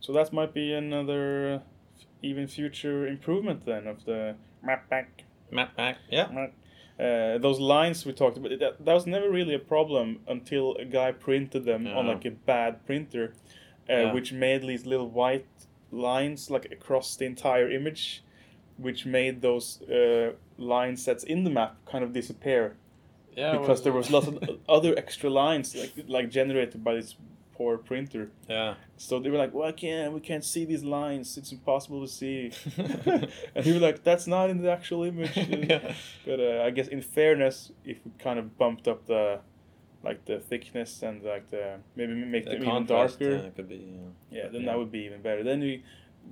So 0.00 0.12
that 0.12 0.32
might 0.32 0.52
be 0.54 0.72
another 0.74 1.62
even 2.22 2.46
future 2.46 3.06
improvement 3.06 3.64
then 3.64 3.86
of 3.86 4.04
the 4.04 4.34
map 4.62 4.88
pack. 4.90 5.24
Map 5.50 5.76
back. 5.76 5.98
Yeah. 6.10 6.48
Uh, 6.98 7.38
those 7.38 7.60
lines 7.60 8.04
we 8.04 8.12
talked 8.12 8.36
about, 8.36 8.50
that, 8.58 8.84
that 8.84 8.92
was 8.92 9.06
never 9.06 9.30
really 9.30 9.54
a 9.54 9.58
problem 9.58 10.20
until 10.26 10.74
a 10.76 10.84
guy 10.84 11.12
printed 11.12 11.64
them 11.64 11.86
on 11.86 12.06
like 12.08 12.24
a 12.24 12.30
bad 12.32 12.84
printer, 12.86 13.34
uh, 13.88 13.92
Yeah. 13.92 14.12
which 14.12 14.32
made 14.32 14.62
these 14.62 14.84
little 14.84 15.08
white 15.08 15.46
lines 15.92 16.50
like 16.50 16.66
across 16.72 17.16
the 17.16 17.24
entire 17.24 17.70
image, 17.70 18.24
which 18.76 19.06
made 19.06 19.42
those 19.42 19.80
uh, 19.82 20.32
line 20.58 20.96
sets 20.96 21.22
in 21.24 21.44
the 21.44 21.50
map 21.50 21.76
kind 21.86 22.02
of 22.04 22.12
disappear 22.12 22.76
Yeah. 23.36 23.56
because 23.58 23.82
there 23.84 23.92
was 23.92 24.10
lots 24.10 24.26
of 24.26 24.38
other 24.68 24.92
extra 24.98 25.30
lines 25.30 25.74
like 25.76 25.92
like 26.08 26.30
generated 26.30 26.82
by 26.82 26.94
this 26.94 27.14
poor 27.58 27.76
printer. 27.76 28.30
Yeah. 28.48 28.74
So 28.96 29.18
they 29.20 29.30
were 29.30 29.36
like, 29.44 29.52
"Well, 29.52 29.68
I 29.68 29.72
can't. 29.72 30.12
We 30.14 30.20
can't 30.20 30.44
see 30.44 30.64
these 30.64 30.84
lines. 30.84 31.36
It's 31.36 31.52
impossible 31.52 32.00
to 32.06 32.08
see." 32.20 32.52
and 33.54 33.64
he 33.66 33.72
was 33.72 33.82
like, 33.82 34.04
"That's 34.04 34.26
not 34.26 34.48
in 34.48 34.62
the 34.62 34.70
actual 34.70 35.02
image." 35.04 35.36
Yeah. 35.68 35.92
But 36.24 36.38
uh, 36.40 36.62
I 36.66 36.70
guess 36.70 36.88
in 36.88 37.02
fairness, 37.02 37.72
if 37.84 37.98
we 38.04 38.12
kind 38.18 38.38
of 38.38 38.56
bumped 38.56 38.86
up 38.88 39.06
the, 39.06 39.40
like 40.02 40.24
the 40.24 40.38
thickness 40.38 41.02
and 41.02 41.22
like 41.22 41.50
the 41.50 41.64
maybe 41.96 42.14
make 42.14 42.44
The 42.44 42.52
them 42.52 42.64
even 42.64 42.86
darker, 42.86 43.34
uh, 43.46 43.50
could 43.56 43.68
be. 43.68 43.82
Uh, 43.98 44.10
yeah, 44.30 44.48
then 44.52 44.62
yeah. 44.62 44.66
that 44.68 44.78
would 44.78 44.92
be 44.92 45.00
even 45.08 45.20
better. 45.20 45.42
Then 45.42 45.60
we, 45.60 45.82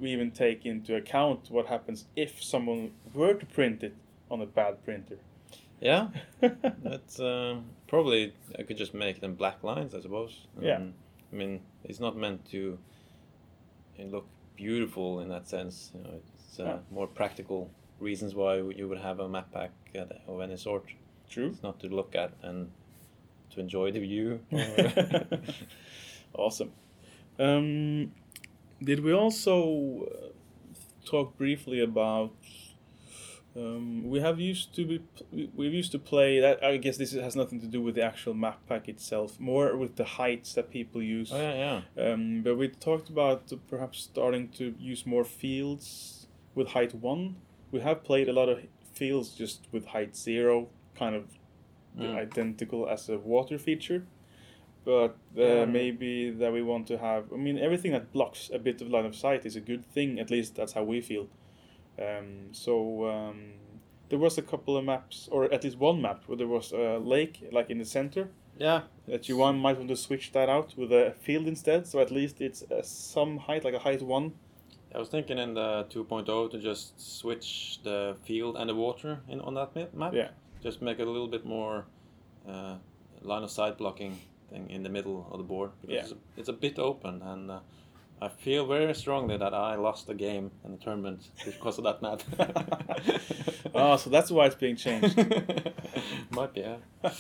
we 0.01 0.11
even 0.13 0.31
take 0.31 0.65
into 0.65 0.95
account 0.97 1.51
what 1.51 1.67
happens 1.67 2.07
if 2.15 2.43
someone 2.43 2.93
were 3.13 3.35
to 3.35 3.47
print 3.47 3.83
it 3.83 3.95
on 4.31 4.41
a 4.41 4.47
bad 4.47 4.85
printer. 4.85 5.19
yeah. 5.81 6.09
That's 6.89 7.19
um, 7.21 7.65
probably 7.89 8.33
I 8.59 8.63
could 8.63 8.77
just 8.77 8.95
make 8.95 9.21
them 9.21 9.35
black 9.35 9.63
lines, 9.63 9.95
I 9.95 10.01
suppose. 10.01 10.47
Yeah. 10.61 10.81
I 11.33 11.37
mean, 11.37 11.61
it's 11.85 12.01
not 12.01 12.17
meant 12.17 12.45
to 12.51 12.79
look 13.99 14.27
beautiful 14.57 15.21
in 15.21 15.29
that 15.31 15.49
sense. 15.49 15.91
You 15.95 16.03
know, 16.03 16.11
it's 16.23 16.61
uh, 16.61 16.65
Yeah. 16.65 16.79
more 16.91 17.07
practical 17.07 17.71
reasons 18.01 18.35
why 18.35 18.57
you 18.57 18.89
would 18.89 18.99
have 18.99 19.21
a 19.21 19.29
map 19.29 19.51
pack 19.53 19.73
at- 19.95 20.23
of 20.27 20.41
any 20.41 20.57
sort. 20.57 20.85
True. 21.29 21.49
It's 21.49 21.63
not 21.63 21.81
to 21.81 21.89
look 21.89 22.15
at 22.15 22.33
and 22.43 22.71
to 23.51 23.61
enjoy 23.61 23.91
the 23.93 24.01
view. 24.01 24.41
awesome. 26.35 26.73
Um, 27.39 28.13
did 28.83 29.01
we 29.01 29.13
also 29.13 30.07
uh, 30.07 30.29
talk 31.05 31.37
briefly 31.37 31.81
about? 31.81 32.33
Um, 33.57 34.05
we 34.11 34.21
have 34.21 34.39
used 34.39 34.75
to 34.75 34.85
be 34.85 35.01
we- 35.33 35.51
we've 35.55 35.73
used 35.73 35.93
to 35.93 35.99
play 35.99 36.41
that. 36.41 36.63
I 36.63 36.77
guess 36.77 36.97
this 36.99 37.13
has 37.13 37.35
nothing 37.37 37.61
to 37.61 37.67
do 37.67 37.81
with 37.81 37.95
the 37.95 38.03
actual 38.03 38.35
map 38.35 38.59
pack 38.67 38.89
itself, 38.89 39.41
more 39.41 39.77
with 39.77 39.97
the 39.97 40.05
heights 40.05 40.53
that 40.55 40.71
people 40.71 41.03
use. 41.03 41.31
oh 41.33 41.41
yeah, 41.41 41.81
yeah. 41.97 42.13
Um, 42.13 42.43
but 42.43 42.57
we 42.57 42.69
talked 42.69 43.09
about 43.09 43.51
perhaps 43.69 43.99
starting 44.03 44.49
to 44.59 44.75
use 44.79 45.07
more 45.07 45.25
fields 45.25 46.27
with 46.55 46.69
height 46.69 46.95
one. 46.95 47.37
We 47.73 47.81
have 47.81 48.05
played 48.05 48.29
a 48.29 48.33
lot 48.33 48.49
of 48.49 48.59
fields 48.93 49.31
just 49.31 49.67
with 49.73 49.87
height 49.87 50.17
zero, 50.17 50.69
kind 50.95 51.15
of 51.17 51.25
Mm. 51.99 52.15
identical 52.15 52.87
as 52.87 53.09
a 53.09 53.17
water 53.17 53.57
feature. 53.59 54.07
But 54.85 55.17
uh, 55.37 55.65
maybe 55.67 56.31
that 56.31 56.53
we 56.53 56.61
want 56.63 56.87
to 56.89 56.99
have. 56.99 57.33
I 57.33 57.37
mean, 57.37 57.59
everything 57.59 57.93
that 57.93 58.13
blocks 58.13 58.51
a 58.53 58.59
bit 58.59 58.83
of 58.83 58.91
line 58.91 59.07
of 59.07 59.17
sight 59.17 59.47
is 59.47 59.57
a 59.57 59.61
good 59.63 59.83
thing. 59.95 60.21
At 60.21 60.31
least 60.31 60.55
that's 60.57 60.75
how 60.75 60.83
we 60.85 61.01
feel. 61.01 61.27
Um, 61.99 62.49
so 62.53 63.07
um, 63.09 63.53
there 64.09 64.19
was 64.19 64.39
a 64.39 64.43
couple 64.43 64.77
of 64.77 64.85
maps, 64.85 65.29
or 65.33 65.45
at 65.53 65.65
least 65.65 65.79
one 65.79 66.01
map, 66.03 66.23
where 66.27 66.37
there 66.37 66.47
was 66.49 66.73
a 66.73 66.99
lake, 66.99 67.49
like 67.53 67.71
in 67.71 67.79
the 67.79 67.85
center 67.85 68.29
Yeah. 68.59 68.83
that 69.07 69.29
you 69.29 69.37
want 69.37 69.59
might 69.59 69.77
want 69.79 69.89
to 69.89 69.97
switch 69.97 70.33
that 70.33 70.49
out 70.49 70.75
with 70.77 70.93
a 70.93 71.15
field 71.21 71.47
instead. 71.47 71.87
So 71.87 72.01
at 72.01 72.11
least 72.11 72.41
it's 72.41 72.63
uh, 72.71 72.83
some 72.83 73.39
height, 73.39 73.65
like 73.65 73.75
a 73.75 73.79
height 73.79 74.03
one. 74.03 74.33
I 74.95 74.99
was 74.99 75.09
thinking 75.09 75.39
in 75.39 75.55
the 75.55 75.85
2.0 75.91 76.51
to 76.51 76.59
just 76.59 76.99
switch 77.01 77.81
the 77.83 78.17
field 78.25 78.57
and 78.57 78.69
the 78.71 78.75
water 78.75 79.21
in 79.29 79.41
on 79.41 79.55
that 79.55 79.75
map. 79.95 80.15
Yeah. 80.15 80.29
Just 80.63 80.81
make 80.81 80.99
it 81.01 81.07
a 81.07 81.11
little 81.11 81.29
bit 81.29 81.45
more 81.45 81.85
uh, 82.49 82.77
line 83.23 83.43
of 83.43 83.51
sight 83.51 83.77
blocking 83.79 84.19
thing 84.49 84.71
in 84.71 84.83
the 84.83 84.89
middle 84.89 85.27
of 85.31 85.39
the 85.39 85.45
board 85.45 85.71
because 85.81 85.95
Yeah. 85.95 86.01
it's, 86.03 86.13
a, 86.13 86.17
it's 86.37 86.49
a 86.49 86.53
bit 86.53 86.79
open 86.79 87.21
and 87.23 87.51
uh, 87.51 87.59
I 88.21 88.29
feel 88.29 88.67
very 88.67 88.95
strongly 88.95 89.37
that 89.37 89.53
I 89.53 89.75
lost 89.75 90.07
the 90.07 90.15
game 90.15 90.51
in 90.65 90.73
the 90.73 90.79
tournament 90.79 91.29
because 91.45 91.79
of 91.79 91.85
that 91.85 92.01
map. 92.01 92.23
oh, 93.75 93.97
so 93.97 94.09
that's 94.09 94.31
why 94.31 94.47
it's 94.47 94.55
being 94.55 94.77
changed. 94.77 95.17
Might 96.31 96.55
be, 96.55 96.61
yeah. 96.61 96.77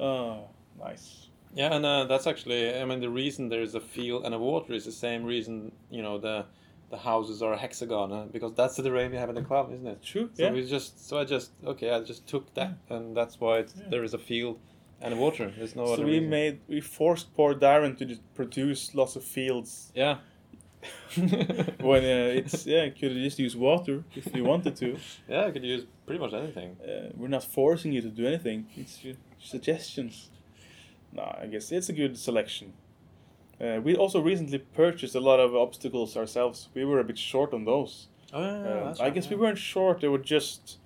oh, 0.00 0.48
nice. 0.78 1.28
Yeah, 1.54 1.74
and 1.74 1.86
uh, 1.86 2.04
that's 2.06 2.26
actually, 2.26 2.76
I 2.76 2.84
mean, 2.84 3.00
the 3.00 3.08
reason 3.08 3.48
there 3.48 3.62
is 3.62 3.76
a 3.76 3.80
field 3.80 4.24
and 4.24 4.34
a 4.34 4.38
water 4.38 4.72
is 4.72 4.84
the 4.84 4.92
same 4.92 5.22
reason, 5.24 5.70
you 5.90 6.02
know, 6.02 6.18
the 6.18 6.46
the 6.90 6.98
houses 6.98 7.42
are 7.42 7.54
a 7.54 7.56
hexagon 7.56 8.12
uh, 8.12 8.24
because 8.30 8.52
that's 8.54 8.76
the 8.76 8.82
terrain 8.82 9.10
we 9.10 9.16
have 9.16 9.28
in 9.28 9.34
the 9.34 9.42
club, 9.42 9.72
isn't 9.72 9.86
it? 9.86 10.02
True. 10.02 10.30
So 10.34 10.44
yeah. 10.44 10.52
we 10.52 10.64
just, 10.66 11.08
so 11.08 11.18
I 11.18 11.24
just, 11.24 11.50
okay, 11.66 11.90
I 11.90 12.00
just 12.00 12.26
took 12.28 12.52
that, 12.54 12.74
and 12.88 13.16
that's 13.16 13.40
why 13.40 13.58
it's, 13.58 13.74
Yeah. 13.76 13.88
there 13.90 14.04
is 14.04 14.14
a 14.14 14.18
field 14.18 14.60
and 15.04 15.18
water. 15.18 15.52
There's 15.56 15.76
no 15.76 15.86
so 15.86 15.92
other 15.94 16.04
we 16.04 16.12
reason. 16.14 16.30
made 16.30 16.60
we 16.68 16.80
forced 16.80 17.34
poor 17.34 17.54
Darren 17.54 17.96
to 17.98 18.04
just 18.04 18.22
produce 18.34 18.94
lots 18.94 19.16
of 19.16 19.24
fields 19.24 19.92
yeah. 19.94 20.16
when 21.80 22.02
uh, 22.04 22.38
it's 22.40 22.66
yeah 22.66 22.84
you 22.84 22.92
could 22.92 23.12
just 23.28 23.38
use 23.38 23.56
water 23.56 24.04
if 24.14 24.34
you 24.34 24.44
wanted 24.44 24.76
to. 24.76 24.96
yeah, 25.28 25.46
I 25.46 25.50
could 25.50 25.64
use 25.64 25.86
pretty 26.06 26.20
much 26.20 26.32
anything. 26.32 26.76
Uh, 26.82 27.10
we're 27.16 27.28
not 27.28 27.44
forcing 27.44 27.92
you 27.92 28.02
to 28.02 28.08
do 28.08 28.26
anything. 28.26 28.66
It's 28.76 28.98
suggestions. 29.42 30.30
No, 31.12 31.22
I 31.40 31.46
guess 31.46 31.70
it's 31.72 31.88
a 31.88 31.92
good 31.92 32.18
selection. 32.18 32.72
Uh, 33.60 33.80
we 33.82 33.94
also 33.96 34.20
recently 34.20 34.58
purchased 34.58 35.14
a 35.14 35.20
lot 35.20 35.38
of 35.40 35.54
obstacles 35.54 36.16
ourselves. 36.16 36.68
We 36.74 36.84
were 36.84 36.98
a 36.98 37.04
bit 37.04 37.18
short 37.18 37.54
on 37.54 37.64
those. 37.64 38.08
Oh 38.32 38.40
yeah, 38.42 38.46
yeah, 38.50 38.78
Um, 38.80 38.84
that's 38.86 39.00
I 39.00 39.04
right, 39.04 39.14
guess 39.14 39.30
we 39.30 39.36
weren't 39.36 39.58
short. 39.58 40.00
They 40.00 40.08
were 40.08 40.18
just, 40.18 40.78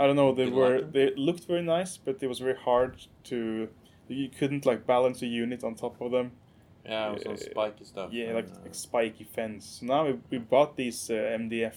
I 0.00 0.06
don't 0.06 0.16
know. 0.16 0.34
They 0.34 0.48
were 0.48 0.80
they 0.80 1.14
looked 1.14 1.44
very 1.44 1.62
nice, 1.62 1.98
but 1.98 2.22
it 2.22 2.26
was 2.26 2.38
very 2.38 2.56
hard 2.56 2.96
to. 3.24 3.68
You 4.08 4.28
couldn't 4.28 4.64
like 4.64 4.86
balance 4.86 5.22
a 5.22 5.26
unit 5.26 5.62
on 5.62 5.74
top 5.74 6.00
of 6.00 6.10
them. 6.10 6.32
Yeah, 6.86 7.12
it 7.12 7.28
was 7.28 7.42
uh, 7.42 7.50
spiky 7.50 7.84
stuff. 7.84 8.10
Yeah, 8.10 8.32
like, 8.32 8.48
like 8.62 8.74
spiky 8.74 9.24
fence. 9.24 9.78
So 9.78 9.86
now 9.86 10.06
we, 10.06 10.18
we 10.30 10.38
bought 10.38 10.76
these 10.76 11.10
uh, 11.10 11.14
MDF 11.14 11.76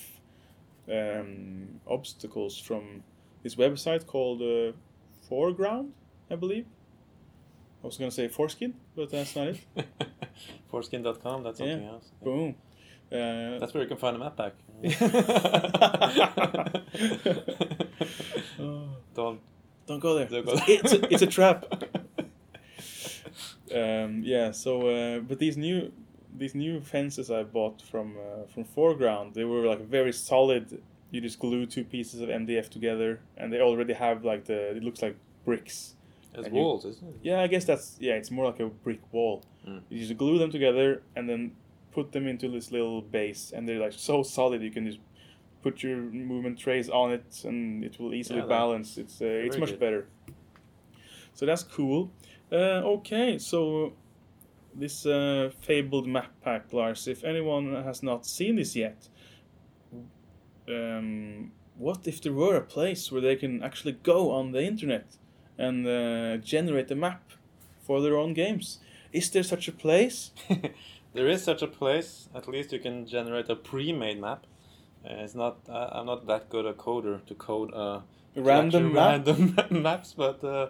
um, 0.89 1.81
obstacles 1.85 2.57
from 2.57 3.03
this 3.43 3.55
website 3.55 4.07
called 4.07 4.41
uh, 4.41 4.71
4Ground, 5.29 5.89
I 6.31 6.35
believe. 6.35 6.65
I 7.83 7.87
was 7.87 7.97
gonna 7.97 8.09
say 8.09 8.29
foreskin, 8.29 8.73
but 8.95 9.11
that's 9.11 9.35
not 9.35 9.47
it. 9.47 9.59
Foreskin.com, 10.71 11.43
that's 11.43 11.57
something 11.57 11.85
else. 11.85 12.09
Boom. 12.23 12.55
Uh, 13.11 13.59
That's 13.59 13.73
where 13.75 13.83
you 13.83 13.89
can 13.89 13.97
find 13.97 14.15
a 14.15 14.19
map 14.19 14.35
pack. 14.35 14.53
Don't. 19.15 19.39
don't 19.87 19.99
go 19.99 20.15
there. 20.15 20.27
Don't 20.27 20.45
go 20.45 20.53
It's, 20.53 20.65
there. 20.65 20.79
it's, 20.79 20.93
a, 20.93 21.13
it's 21.13 21.21
a 21.21 21.27
trap. 21.27 21.65
um, 23.75 24.21
yeah. 24.23 24.51
So, 24.51 24.87
uh, 24.87 25.19
but 25.19 25.39
these 25.39 25.57
new 25.57 25.91
these 26.35 26.55
new 26.55 26.81
fences 26.81 27.29
I 27.29 27.43
bought 27.43 27.81
from 27.81 28.15
uh, 28.17 28.45
from 28.47 28.65
4Ground, 28.65 29.33
they 29.33 29.43
were 29.43 29.65
like 29.67 29.81
very 29.87 30.11
solid 30.13 30.81
you 31.11 31.21
just 31.21 31.37
glue 31.37 31.67
two 31.67 31.83
pieces 31.83 32.21
of 32.21 32.29
MDF 32.29 32.69
together, 32.69 33.19
and 33.37 33.53
they 33.53 33.61
already 33.61 33.93
have 33.93 34.25
like 34.25 34.45
the. 34.45 34.75
It 34.75 34.83
looks 34.83 35.01
like 35.01 35.15
bricks. 35.45 35.95
As 36.35 36.45
And 36.45 36.55
you- 36.55 36.61
walls, 36.61 36.85
isn't 36.85 37.07
it? 37.07 37.19
Yeah, 37.21 37.41
I 37.41 37.47
guess 37.47 37.65
that's 37.65 37.97
yeah. 37.99 38.13
It's 38.13 38.31
more 38.31 38.45
like 38.45 38.59
a 38.59 38.67
brick 38.67 39.01
wall. 39.11 39.43
Mm. 39.67 39.81
You 39.89 39.99
just 39.99 40.17
glue 40.17 40.39
them 40.39 40.49
together 40.51 41.03
and 41.15 41.29
then 41.29 41.51
put 41.91 42.11
them 42.11 42.27
into 42.27 42.49
this 42.49 42.71
little 42.71 43.01
base, 43.01 43.51
and 43.55 43.69
they're 43.69 43.79
like 43.79 43.93
so 43.93 44.23
solid 44.23 44.63
you 44.63 44.71
can 44.71 44.87
just 44.87 44.97
put 45.63 45.81
your 45.81 45.97
movement 45.97 46.59
trays 46.59 46.89
on 46.89 47.11
it, 47.11 47.43
and 47.45 47.83
it 47.83 47.99
will 47.99 48.13
easily 48.13 48.39
Yeah, 48.39 48.45
balance. 48.45 48.97
It's 48.97 49.21
uh, 49.21 49.25
it's 49.25 49.57
much 49.57 49.69
good. 49.71 49.79
better. 49.79 50.07
So 51.33 51.45
that's 51.45 51.63
cool. 51.63 52.11
Uh, 52.51 52.95
okay, 52.97 53.39
so 53.39 53.93
this 54.75 55.05
uh, 55.05 55.51
fabled 55.61 56.07
map 56.07 56.31
pack, 56.43 56.71
Lars. 56.73 57.07
If 57.07 57.23
anyone 57.23 57.73
has 57.83 58.03
not 58.03 58.25
seen 58.25 58.57
this 58.57 58.75
yet, 58.75 59.09
um, 60.67 61.51
what 61.77 62.07
if 62.07 62.21
there 62.21 62.33
were 62.33 62.55
a 62.55 62.61
place 62.61 63.11
where 63.11 63.21
they 63.21 63.35
can 63.35 63.63
actually 63.63 63.93
go 64.03 64.31
on 64.31 64.51
the 64.51 64.63
internet 64.63 65.17
and 65.57 65.87
uh, 65.87 66.37
generate 66.37 66.91
a 66.91 66.95
map 66.95 67.31
for 67.81 68.01
their 68.01 68.17
own 68.17 68.33
games? 68.33 68.79
Is 69.11 69.29
there 69.29 69.43
such 69.43 69.67
a 69.67 69.71
place? 69.71 70.31
there 71.13 71.27
is 71.27 71.43
such 71.43 71.61
a 71.61 71.67
place. 71.67 72.29
At 72.35 72.47
least 72.47 72.73
you 72.73 72.79
can 72.79 73.05
generate 73.07 73.49
a 73.49 73.55
pre-made 73.55 74.19
map. 74.19 74.45
Uh, 75.05 75.23
it's 75.23 75.35
not. 75.35 75.57
Uh, 75.69 75.89
I'm 75.91 76.05
not 76.05 76.25
that 76.27 76.49
good 76.49 76.65
a 76.65 76.73
coder 76.73 77.25
to 77.25 77.35
code 77.35 77.73
uh, 77.73 78.01
Random 78.35 78.93
map? 78.93 79.27
random 79.27 79.55
maps, 79.83 80.13
but 80.17 80.43
uh, 80.43 80.47
uh, 80.47 80.67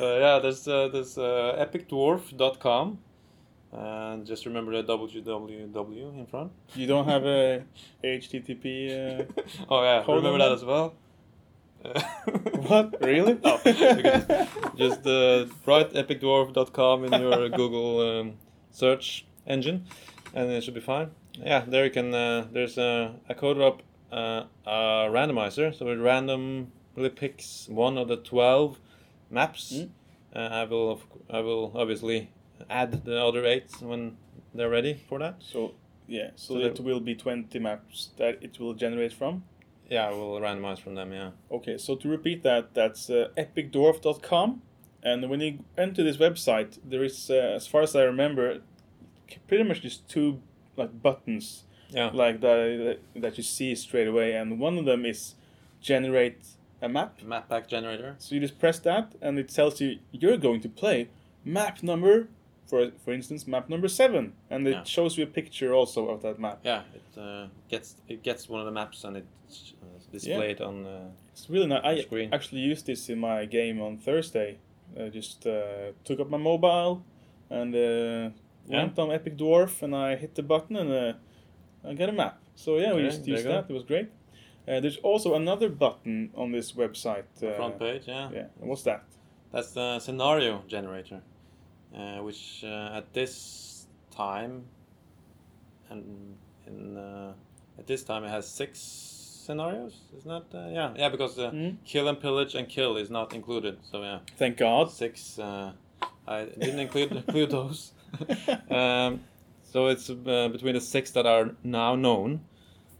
yeah, 0.00 0.38
there's 0.40 0.66
uh, 0.66 0.88
there's 0.88 1.16
uh, 1.16 1.56
epicdwarf.com. 1.64 2.98
And 3.72 4.24
just 4.24 4.46
remember 4.46 4.70
the 4.80 4.84
www 4.84 6.18
in 6.18 6.26
front. 6.26 6.52
You 6.74 6.86
don't 6.86 7.08
have 7.08 7.24
a 7.24 7.64
HTTP. 8.04 8.60
Uh, 8.90 9.24
oh 9.68 9.82
yeah, 9.82 10.04
remember 10.06 10.38
that 10.38 10.48
that? 10.48 10.52
as 10.52 10.64
well. 10.64 10.94
what 12.66 12.94
really? 13.00 13.34
No, 13.44 13.58
just 14.76 15.06
uh, 15.06 15.46
write 15.66 15.92
epicdwarf.com 15.92 17.04
in 17.04 17.20
your 17.20 17.48
Google 17.50 18.20
um, 18.20 18.34
search 18.70 19.26
engine, 19.46 19.86
and 20.34 20.50
it 20.50 20.64
should 20.64 20.74
be 20.74 20.80
fine. 20.80 21.10
Yeah, 21.40 21.64
there 21.66 21.84
you 21.84 21.90
can. 21.90 22.14
Uh, 22.14 22.46
there's 22.52 22.78
a, 22.78 23.14
I 23.28 23.34
coded 23.34 23.62
up 23.62 23.82
uh, 24.12 24.44
a 24.66 25.08
randomizer, 25.10 25.76
so 25.76 25.88
it 25.88 25.96
randomly 25.96 27.10
picks 27.16 27.68
one 27.68 27.98
of 27.98 28.08
the 28.08 28.16
twelve 28.16 28.78
maps. 29.30 29.72
Mm. 29.72 29.90
Uh, 30.34 30.38
I 30.38 30.64
will, 30.64 30.90
of 30.90 31.04
I 31.30 31.40
will 31.40 31.72
obviously 31.74 32.30
add 32.70 33.04
the 33.04 33.22
other 33.22 33.44
eight 33.44 33.70
when 33.80 34.16
they're 34.54 34.70
ready 34.70 34.94
for 35.08 35.18
that. 35.18 35.36
So 35.40 35.74
yeah, 36.06 36.30
so, 36.36 36.54
So 36.54 36.60
that 36.60 36.80
will 36.80 37.00
be 37.00 37.14
twenty 37.14 37.58
maps 37.58 38.10
that 38.16 38.38
it 38.42 38.58
will 38.60 38.74
generate 38.74 39.12
from. 39.12 39.44
Yeah, 39.90 40.10
we'll 40.10 40.40
randomize 40.40 40.78
from 40.78 40.94
them. 40.94 41.12
Yeah. 41.12 41.30
Okay, 41.50 41.78
so 41.78 41.94
to 41.96 42.08
repeat 42.08 42.42
that, 42.42 42.74
that's 42.74 43.10
uh, 43.10 43.28
epicdwarf.com, 43.36 44.62
and 45.02 45.28
when 45.28 45.40
you 45.40 45.58
enter 45.76 46.02
this 46.02 46.16
website, 46.16 46.78
there 46.82 47.04
is, 47.04 47.30
uh, 47.30 47.34
as 47.34 47.66
far 47.66 47.82
as 47.82 47.94
I 47.94 48.04
remember, 48.04 48.62
pretty 49.46 49.64
much 49.64 49.82
just 49.82 50.08
two 50.08 50.40
like 50.76 50.90
buttons 51.02 51.64
Yeah. 51.90 52.10
like 52.12 52.40
that 52.40 52.98
that 53.16 53.36
you 53.38 53.42
see 53.44 53.74
straight 53.74 54.08
away, 54.08 54.32
and 54.34 54.58
one 54.60 54.78
of 54.78 54.84
them 54.84 55.04
is 55.04 55.34
generate 55.80 56.38
a 56.82 56.88
map. 56.88 57.22
Map 57.22 57.48
pack 57.48 57.68
generator. 57.68 58.14
So 58.18 58.34
you 58.34 58.40
just 58.40 58.58
press 58.58 58.78
that, 58.80 59.12
and 59.20 59.38
it 59.38 59.48
tells 59.48 59.80
you 59.80 59.98
you're 60.12 60.36
going 60.38 60.60
to 60.62 60.68
play 60.68 61.08
map 61.44 61.82
number, 61.82 62.28
for 62.66 62.90
for 63.04 63.12
instance, 63.12 63.46
map 63.46 63.68
number 63.68 63.88
seven, 63.88 64.32
and 64.50 64.66
it 64.66 64.70
Yeah. 64.72 64.84
shows 64.84 65.16
you 65.18 65.24
a 65.24 65.32
picture 65.40 65.72
also 65.74 66.08
of 66.08 66.22
that 66.22 66.38
map. 66.38 66.58
Yeah, 66.64 66.82
it 66.94 67.18
uh, 67.20 67.46
gets 67.68 67.96
it 68.08 68.22
gets 68.22 68.48
one 68.48 68.60
of 68.60 68.66
the 68.66 68.72
maps 68.80 69.04
and 69.04 69.16
it's 69.16 69.74
uh, 69.82 69.86
displayed 70.12 70.60
on. 70.60 70.86
Uh, 70.86 71.10
It's 71.32 71.50
really 71.50 71.66
nice. 71.66 71.84
I 71.84 72.02
Screen. 72.02 72.28
actually 72.32 72.60
used 72.72 72.86
this 72.86 73.08
in 73.08 73.18
my 73.18 73.44
game 73.46 73.80
on 73.82 73.98
Thursday. 73.98 74.58
I 74.96 75.08
just 75.08 75.46
uh, 75.46 75.92
took 76.04 76.20
up 76.20 76.30
my 76.30 76.38
mobile 76.38 77.02
and 77.50 77.74
uh, 78.72 78.76
went 78.76 78.98
on 78.98 79.10
Epic 79.12 79.36
Dwarf, 79.36 79.82
and 79.82 79.94
I 79.94 80.16
hit 80.16 80.34
the 80.34 80.42
button, 80.42 80.76
and 80.76 80.90
uh, 80.92 81.12
I 81.88 81.94
got 81.94 82.08
a 82.08 82.12
map. 82.12 82.40
So 82.54 82.76
yeah, 82.78 82.92
we 82.94 83.00
Okay, 83.02 83.04
just 83.10 83.26
used 83.26 83.44
go. 83.44 83.50
that. 83.50 83.66
It 83.68 83.72
was 83.72 83.82
great. 83.84 84.08
Uh, 84.66 84.80
there's 84.80 84.96
also 84.98 85.34
another 85.34 85.68
button 85.68 86.30
on 86.34 86.52
this 86.52 86.72
website. 86.72 87.24
Uh, 87.42 87.52
front 87.56 87.78
page, 87.78 88.04
yeah. 88.06 88.30
Yeah, 88.32 88.46
what's 88.60 88.82
that? 88.84 89.04
That's 89.52 89.72
the 89.72 89.98
scenario 90.00 90.62
generator, 90.66 91.20
uh, 91.94 92.18
which 92.22 92.64
uh, 92.64 92.96
at 92.98 93.12
this 93.12 93.86
time, 94.10 94.64
and 95.90 96.36
in 96.66 96.96
uh, 96.96 97.32
at 97.78 97.86
this 97.86 98.02
time 98.04 98.24
it 98.24 98.30
has 98.30 98.48
six 98.48 98.78
scenarios. 99.44 100.00
Isn't 100.16 100.30
that 100.50 100.58
uh, 100.58 100.68
yeah 100.70 100.92
yeah 100.96 101.08
because 101.10 101.38
uh, 101.38 101.50
Mhm. 101.50 101.76
kill 101.84 102.08
and 102.08 102.18
pillage 102.18 102.54
and 102.54 102.68
kill 102.68 102.96
is 102.96 103.10
not 103.10 103.34
included. 103.34 103.78
So 103.82 104.02
yeah, 104.02 104.20
Thank 104.38 104.56
God. 104.56 104.90
six. 104.90 105.38
Uh, 105.38 105.72
I 106.26 106.44
didn't 106.46 106.80
include 106.80 107.12
include 107.12 107.50
those. 107.58 107.92
um, 108.70 109.20
so 109.62 109.88
it's 109.88 110.08
uh, 110.10 110.48
between 110.52 110.74
the 110.74 110.80
six 110.80 111.10
that 111.12 111.26
are 111.26 111.54
now 111.62 111.94
known, 111.96 112.40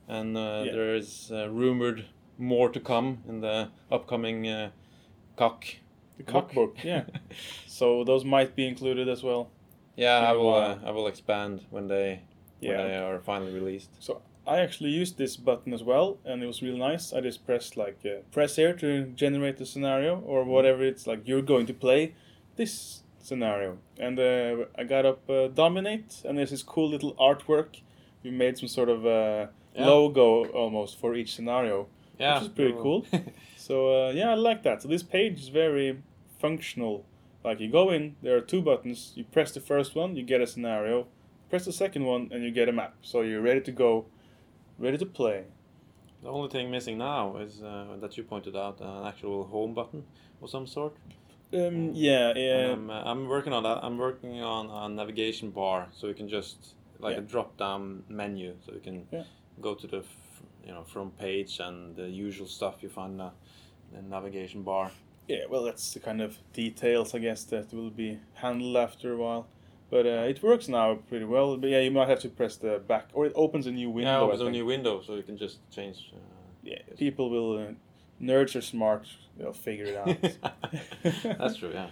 and 0.09 0.37
uh, 0.37 0.63
Yeah. 0.67 0.73
there 0.73 0.95
is 0.97 1.31
uh, 1.33 1.49
rumored 1.49 2.05
more 2.39 2.69
to 2.71 2.81
come 2.81 3.19
in 3.29 3.41
the 3.41 3.69
upcoming 3.91 4.47
uh, 4.49 4.71
cock. 5.37 5.65
The 6.17 6.23
cookbook, 6.25 6.85
yeah. 6.85 7.05
So 7.67 8.05
those 8.05 8.25
might 8.25 8.55
be 8.55 8.67
included 8.69 9.09
as 9.09 9.23
well. 9.23 9.51
Yeah, 9.97 10.19
I 10.19 10.33
will. 10.33 10.55
Uh. 10.55 10.79
I 10.85 10.91
will 10.91 11.07
expand 11.09 11.67
when 11.71 11.89
they 11.89 12.21
Yeah. 12.61 12.77
when 12.79 12.89
they 12.89 12.97
are 12.97 13.21
finally 13.21 13.53
released. 13.53 13.91
So 14.01 14.23
I 14.47 14.59
actually 14.61 14.91
used 14.91 15.17
this 15.17 15.37
button 15.37 15.73
as 15.73 15.83
well, 15.83 16.19
and 16.25 16.43
it 16.43 16.47
was 16.47 16.63
really 16.63 16.79
nice. 16.79 17.13
I 17.13 17.21
just 17.21 17.45
pressed 17.47 17.77
like 17.77 17.99
uh, 18.05 18.23
press 18.31 18.57
here 18.57 18.75
to 18.75 19.07
generate 19.17 19.57
the 19.57 19.67
scenario 19.67 20.21
or 20.21 20.45
whatever 20.45 20.85
it's 20.85 21.07
like 21.07 21.27
you're 21.29 21.43
going 21.43 21.67
to 21.67 21.75
play 21.75 22.15
this 22.57 23.03
scenario, 23.25 23.79
and 23.99 24.19
uh, 24.19 24.67
I 24.79 24.85
got 24.85 25.05
up 25.07 25.29
uh, 25.31 25.49
dominate, 25.49 26.23
and 26.25 26.37
there's 26.39 26.51
this 26.51 26.63
cool 26.63 26.89
little 26.91 27.15
artwork. 27.15 27.81
We 28.23 28.31
made 28.31 28.59
some 28.59 28.69
sort 28.69 28.89
of 28.89 29.05
uh, 29.07 29.47
Yeah. 29.75 29.87
logo 29.87 30.45
almost 30.53 30.99
for 31.01 31.15
each 31.15 31.35
scenario. 31.35 31.87
Yeah, 32.21 32.41
is 32.43 32.49
pretty 32.49 32.75
cool. 32.83 33.05
So 33.57 33.77
uh, 34.09 34.13
yeah, 34.13 34.31
I 34.31 34.35
like 34.35 34.63
that. 34.65 34.83
So 34.83 34.89
this 34.89 35.03
page 35.03 35.41
is 35.41 35.49
very 35.49 36.03
functional. 36.39 37.05
Like 37.45 37.61
you 37.61 37.71
go 37.71 37.91
in, 37.91 38.15
there 38.23 38.37
are 38.37 38.43
two 38.43 38.61
buttons. 38.63 39.13
You 39.17 39.25
press 39.25 39.53
the 39.53 39.61
first 39.61 39.95
one, 39.97 40.17
you 40.17 40.23
get 40.23 40.41
a 40.43 40.47
scenario. 40.47 41.07
Press 41.51 41.65
the 41.65 41.73
second 41.73 42.05
one, 42.05 42.29
and 42.33 42.43
you 42.45 42.51
get 42.51 42.69
a 42.69 42.73
map. 42.73 42.93
So 43.03 43.23
you're 43.23 43.41
ready 43.43 43.61
to 43.63 43.73
go, 43.73 44.05
ready 44.79 44.99
to 44.99 45.07
play. 45.07 45.45
the 46.23 46.29
only 46.31 46.49
thing 46.51 46.71
missing 46.71 46.99
now 46.99 47.37
is 47.39 47.63
uh, 47.63 47.97
that 48.03 48.17
you 48.17 48.23
pointed 48.25 48.55
out 48.57 48.81
uh, 48.81 48.85
an 49.01 49.07
actual 49.07 49.45
home 49.45 49.73
button 49.75 50.03
of 50.43 50.51
some 50.51 50.67
sort. 50.67 50.95
Um, 51.55 51.93
yeah, 51.95 52.33
yeah. 52.37 52.73
I'm, 52.73 52.91
uh, 52.91 53.03
I'm 53.05 53.29
working 53.29 53.53
on 53.53 53.63
that. 53.63 53.79
I'm 53.85 53.97
working 53.99 54.43
on 54.43 54.71
a 54.71 54.95
navigation 54.95 55.51
bar, 55.51 55.89
so 55.93 56.09
you 56.09 56.15
can 56.15 56.29
just 56.29 56.75
like 56.99 57.15
Yeah. 57.17 57.23
a 57.23 57.27
drop-down 57.27 58.05
menu, 58.09 58.55
so 58.65 58.73
you 58.73 58.81
can 58.81 59.07
Yeah. 59.13 59.25
go 59.61 59.75
to 59.75 59.87
the 59.87 59.99
f- 59.99 60.43
you 60.67 60.73
know 60.73 60.83
front 60.85 61.17
page 61.19 61.61
and 61.61 61.95
the 61.97 62.09
usual 62.09 62.47
stuff 62.49 62.83
you 62.83 62.89
find 62.89 63.13
in 63.13 63.19
the, 63.19 64.03
navigation 64.03 64.63
bar. 64.63 64.91
Yeah, 65.29 65.47
well, 65.49 65.63
that's 65.65 65.95
the 65.95 66.01
kind 66.01 66.21
of 66.21 66.39
details, 66.53 67.15
I 67.15 67.19
guess, 67.19 67.45
that 67.45 67.73
will 67.73 67.91
be 67.91 68.19
handled 68.35 68.77
after 68.77 69.13
a 69.13 69.17
while. 69.17 69.47
But 69.91 70.07
uh, 70.07 70.27
it 70.29 70.43
works 70.43 70.69
now 70.69 70.97
pretty 71.09 71.25
well. 71.25 71.57
But 71.57 71.71
yeah, 71.71 71.81
you 71.81 71.91
might 71.93 72.09
have 72.09 72.21
to 72.21 72.29
press 72.29 72.57
the 72.57 72.81
back, 72.89 73.09
or 73.15 73.27
it 73.27 73.33
opens 73.37 73.67
a 73.67 73.71
new 73.71 73.91
window. 73.91 74.11
yeah, 74.11 74.19
I 74.19 74.23
opens 74.23 74.41
a 74.41 74.51
new 74.51 74.67
window, 74.67 75.01
so 75.03 75.15
you 75.15 75.23
can 75.23 75.37
just 75.37 75.59
change. 75.71 76.11
Uh, 76.13 76.19
Yeah, 76.65 76.83
people 76.97 77.29
will. 77.31 77.75
Nerds 78.25 78.57
are 78.57 78.61
smart. 78.63 79.07
They'll 79.37 79.53
figure 79.53 79.87
it 79.87 79.97
out. 79.97 80.53
That's 81.39 81.57
true. 81.57 81.73
Yeah. 81.75 81.89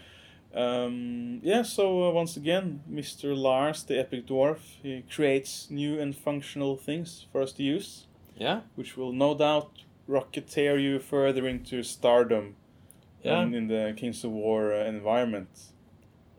Um, 0.55 1.41
yeah, 1.43 1.63
so 1.63 2.09
uh, 2.09 2.11
once 2.13 2.37
again, 2.37 2.83
Mr. 2.91 3.37
Lars, 3.37 3.85
the 3.85 3.99
epic 3.99 4.27
dwarf, 4.27 4.59
he 4.83 5.03
creates 5.15 5.69
new 5.71 5.99
and 5.99 6.15
functional 6.15 6.77
things 6.77 7.27
for 7.33 7.41
us 7.43 7.53
to 7.53 7.63
use, 7.63 8.07
Yeah. 8.37 8.61
which 8.75 8.97
will 8.97 9.13
no 9.13 9.35
doubt 9.35 9.71
rocketeer 10.09 10.81
you 10.81 10.99
further 10.99 11.49
into 11.49 11.83
stardom 11.83 12.57
Yeah. 13.23 13.43
in, 13.43 13.55
in 13.55 13.69
the 13.69 13.95
Kings 13.97 14.25
of 14.25 14.31
War 14.33 14.75
uh, 14.75 14.85
environment. 14.85 15.49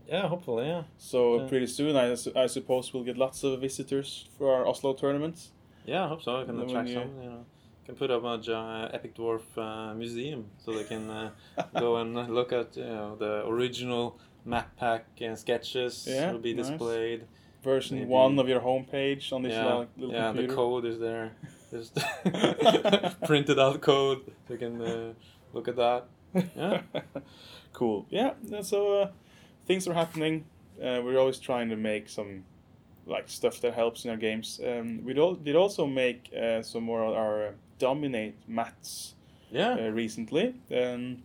Yeah. 0.08 0.27
Hopefully. 0.27 0.67
Yeah. 0.67 0.84
So 0.97 1.41
Yeah. 1.41 1.47
pretty 1.49 1.67
soon, 1.67 1.95
I, 1.95 2.15
I 2.36 2.45
suppose 2.47 2.93
we'll 2.93 3.03
get 3.03 3.17
lots 3.17 3.43
of 3.43 3.60
visitors 3.62 4.27
for 4.38 4.53
our 4.53 4.67
Oslo 4.67 4.93
tournament. 4.93 5.49
Yeah, 5.86 6.06
I 6.06 6.08
hope 6.08 6.21
so. 6.21 6.39
I 6.41 6.45
can 6.45 6.60
attract 6.62 6.88
you- 6.89 6.93
some. 6.95 7.10
You 7.23 7.29
know, 7.29 7.45
can 7.86 7.96
put 7.96 8.10
up 8.12 8.24
a 8.24 8.38
gi- 8.38 8.93
epic 8.96 9.15
dwarf 9.15 9.41
uh, 9.58 9.93
museum 9.93 10.46
so 10.58 10.72
they 10.72 10.84
can 10.86 11.10
uh, 11.10 11.30
go 11.80 11.98
and 11.98 12.15
look 12.34 12.52
at 12.54 12.76
you 12.78 12.86
know 12.86 13.15
the 13.15 13.46
original 13.48 14.17
map 14.46 14.76
pack 14.78 15.06
and 15.22 15.38
sketches 15.38 16.06
Yeah, 16.10 16.32
will 16.32 16.39
be 16.39 16.54
nice. 16.54 16.69
displayed. 16.69 17.26
Version 17.63 17.98
Maybe- 18.00 18.10
one 18.10 18.39
of 18.39 18.48
your 18.50 18.60
homepage 18.60 19.32
on 19.32 19.41
this 19.43 19.54
yeah, 19.54 19.86
little, 19.98 20.12
yeah. 20.13 20.32
The 20.34 20.48
code 20.48 20.86
is 20.86 21.00
there. 21.00 21.32
Just 21.72 21.96
printed 23.26 23.58
out 23.60 23.82
code. 23.82 24.22
So 24.48 24.54
you 24.54 24.60
can 24.60 24.82
uh, 24.82 25.13
look 25.54 25.67
at 25.67 25.76
that. 25.78 26.06
Yeah. 26.56 26.82
cool. 27.74 28.06
Yeah. 28.10 28.34
So 28.62 29.02
uh, 29.02 29.08
things 29.65 29.88
are 29.88 29.93
happening. 29.93 30.46
Uh, 30.80 31.02
we're 31.04 31.17
always 31.17 31.39
trying 31.39 31.69
to 31.69 31.76
make 31.76 32.10
some 32.10 32.43
like 33.06 33.30
stuff 33.30 33.60
that 33.62 33.74
helps 33.74 34.06
in 34.06 34.12
our 34.12 34.17
games. 34.17 34.60
Um, 34.65 35.02
we 35.04 35.13
did 35.13 35.56
also 35.56 35.86
make 35.88 36.30
uh, 36.34 36.62
some 36.62 36.84
more 36.84 37.04
of 37.04 37.13
our 37.15 37.48
uh, 37.48 37.52
dominate 37.79 38.36
mats 38.47 39.15
Yeah. 39.51 39.73
uh, 39.75 39.89
recently. 39.89 40.55
Um, 40.71 41.23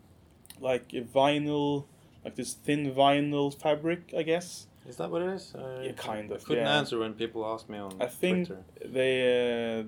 like 0.61 0.93
a 0.93 1.03
vinyl, 1.03 1.85
like 2.25 2.35
this 2.35 2.55
thin 2.55 2.93
vinyl 2.95 3.53
fabric, 3.55 4.13
I 4.17 4.23
guess. 4.23 4.67
Is 4.89 4.97
that 4.97 5.11
what 5.11 5.23
it 5.23 5.29
is? 5.29 5.55
I, 5.55 5.83
Yeah, 5.85 5.93
kind 5.93 6.31
I 6.33 6.35
of, 6.37 6.45
couldn't 6.45 6.65
yeah. 6.65 6.79
answer 6.79 6.99
when 6.99 7.13
people 7.15 7.45
ask 7.47 7.69
me 7.69 7.79
on 7.79 7.93
I 8.01 8.07
think 8.07 8.47
Twitter. 8.49 8.65
they 8.85 9.81
uh, 9.81 9.85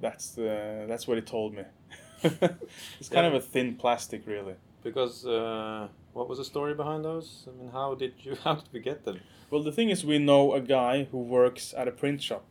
that's 0.00 0.30
the 0.32 0.84
that's 0.88 1.06
what 1.08 1.16
he 1.16 1.22
told 1.22 1.54
me. 1.54 1.64
it's 2.22 3.08
kind 3.08 3.24
Yeah. 3.24 3.26
of 3.26 3.34
a 3.34 3.40
thin 3.40 3.74
plastic, 3.76 4.26
really. 4.26 4.54
Because 4.82 5.26
uh, 5.26 5.88
what 6.12 6.28
was 6.28 6.38
the 6.38 6.44
story 6.44 6.74
behind 6.74 7.04
those? 7.04 7.48
I 7.48 7.52
mean, 7.58 7.70
how 7.72 7.94
did 7.94 8.12
you 8.18 8.36
how 8.44 8.54
did 8.56 8.68
we 8.72 8.80
get 8.80 9.04
them? 9.04 9.20
Well, 9.50 9.62
the 9.62 9.72
thing 9.72 9.90
is, 9.90 10.04
we 10.04 10.18
know 10.18 10.52
a 10.54 10.60
guy 10.60 11.04
who 11.10 11.18
works 11.18 11.74
at 11.76 11.88
a 11.88 11.92
print 11.92 12.22
shop. 12.22 12.44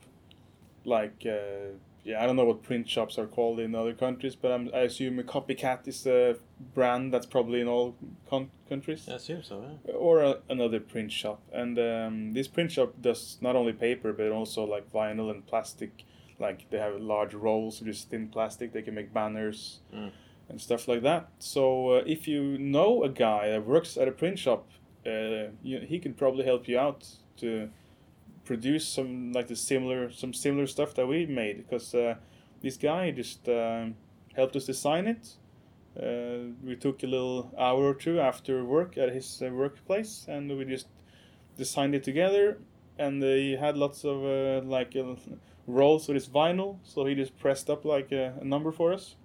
Like, 0.86 1.26
uh, 1.26 1.78
yeah, 2.04 2.22
I 2.22 2.26
don't 2.26 2.36
know 2.36 2.46
what 2.46 2.64
print 2.64 2.90
shops 2.90 3.18
are 3.18 3.28
called 3.28 3.60
in 3.60 3.74
other 3.76 3.94
countries, 3.94 4.36
but 4.36 4.52
I'm, 4.52 4.70
I 4.74 4.80
assume 4.80 5.20
a 5.20 5.24
copycat 5.24 5.88
is 5.88 6.06
a 6.06 6.36
brand 6.74 7.14
that's 7.14 7.26
probably 7.26 7.62
in 7.62 7.68
all 7.68 7.96
con- 8.30 8.52
countries. 8.68 9.08
I 9.10 9.14
assume 9.14 9.44
so. 9.44 9.62
Yeah. 9.86 9.94
Or 9.94 10.22
a, 10.22 10.38
another 10.50 10.80
print 10.80 11.12
shop. 11.12 11.42
And 11.54 11.78
um, 11.80 12.34
this 12.34 12.48
print 12.48 12.72
shop 12.72 12.94
does 13.02 13.38
not 13.42 13.56
only 13.56 13.74
paper, 13.74 14.12
but 14.14 14.32
also 14.32 14.64
like 14.66 14.92
vinyl 14.92 15.32
and 15.32 15.46
plastic. 15.48 16.04
Like, 16.40 16.70
they 16.72 16.78
have 16.80 17.00
large 17.00 17.34
rolls 17.34 17.80
of 17.80 17.88
just 17.88 18.10
thin 18.10 18.28
plastic. 18.28 18.74
They 18.74 18.82
can 18.82 18.96
make 18.96 19.14
banners 19.14 19.80
Mm. 19.94 20.12
and 20.50 20.60
stuff 20.60 20.88
like 20.88 21.04
that. 21.04 21.30
So, 21.40 21.92
uh, 21.92 22.04
if 22.06 22.28
you 22.28 22.58
know 22.58 23.04
a 23.04 23.10
guy 23.10 23.50
that 23.52 23.66
works 23.66 23.98
at 23.98 24.08
a 24.08 24.12
print 24.12 24.40
shop, 24.40 24.68
uh, 25.06 25.52
you, 25.62 25.80
he 25.88 26.00
can 26.00 26.14
probably 26.14 26.44
help 26.44 26.68
you 26.68 26.78
out 26.80 27.06
to 27.38 27.70
produce 28.46 28.88
some 28.88 29.32
like 29.32 29.48
the 29.48 29.56
similar 29.56 30.12
some 30.12 30.34
similar 30.34 30.68
stuff 30.68 30.94
that 30.96 31.08
we 31.08 31.26
made 31.26 31.58
because 31.58 31.94
uh, 31.96 32.16
this 32.62 32.78
guy 32.78 33.12
just 33.12 33.48
um, 33.50 33.96
helped 34.36 34.56
us 34.56 34.66
design 34.66 35.08
it. 35.08 35.36
Uh, 35.98 36.52
we 36.64 36.76
took 36.76 37.04
a 37.04 37.08
little 37.08 37.54
hour 37.58 37.84
or 37.84 37.94
two 37.94 38.20
after 38.20 38.66
work 38.66 38.98
at 38.98 39.14
his 39.14 39.42
uh, 39.42 39.50
workplace 39.50 40.26
and 40.28 40.50
we 40.58 40.66
just 40.66 40.88
designed 41.58 41.94
it 41.94 42.04
together. 42.04 42.58
And 42.98 43.24
uh, 43.24 43.28
he 43.28 43.56
had 43.56 43.78
lots 43.78 44.04
of 44.04 44.24
uh, 44.24 44.66
like 44.66 44.96
uh, 44.96 45.16
rolls 45.68 46.08
with 46.08 46.16
his 46.16 46.28
vinyl, 46.28 46.78
so 46.84 47.06
he 47.06 47.16
just 47.16 47.38
pressed 47.40 47.70
up 47.70 47.86
like 47.86 48.12
a, 48.12 48.34
a 48.40 48.44
number 48.44 48.72
for 48.72 48.94
us. 48.94 49.16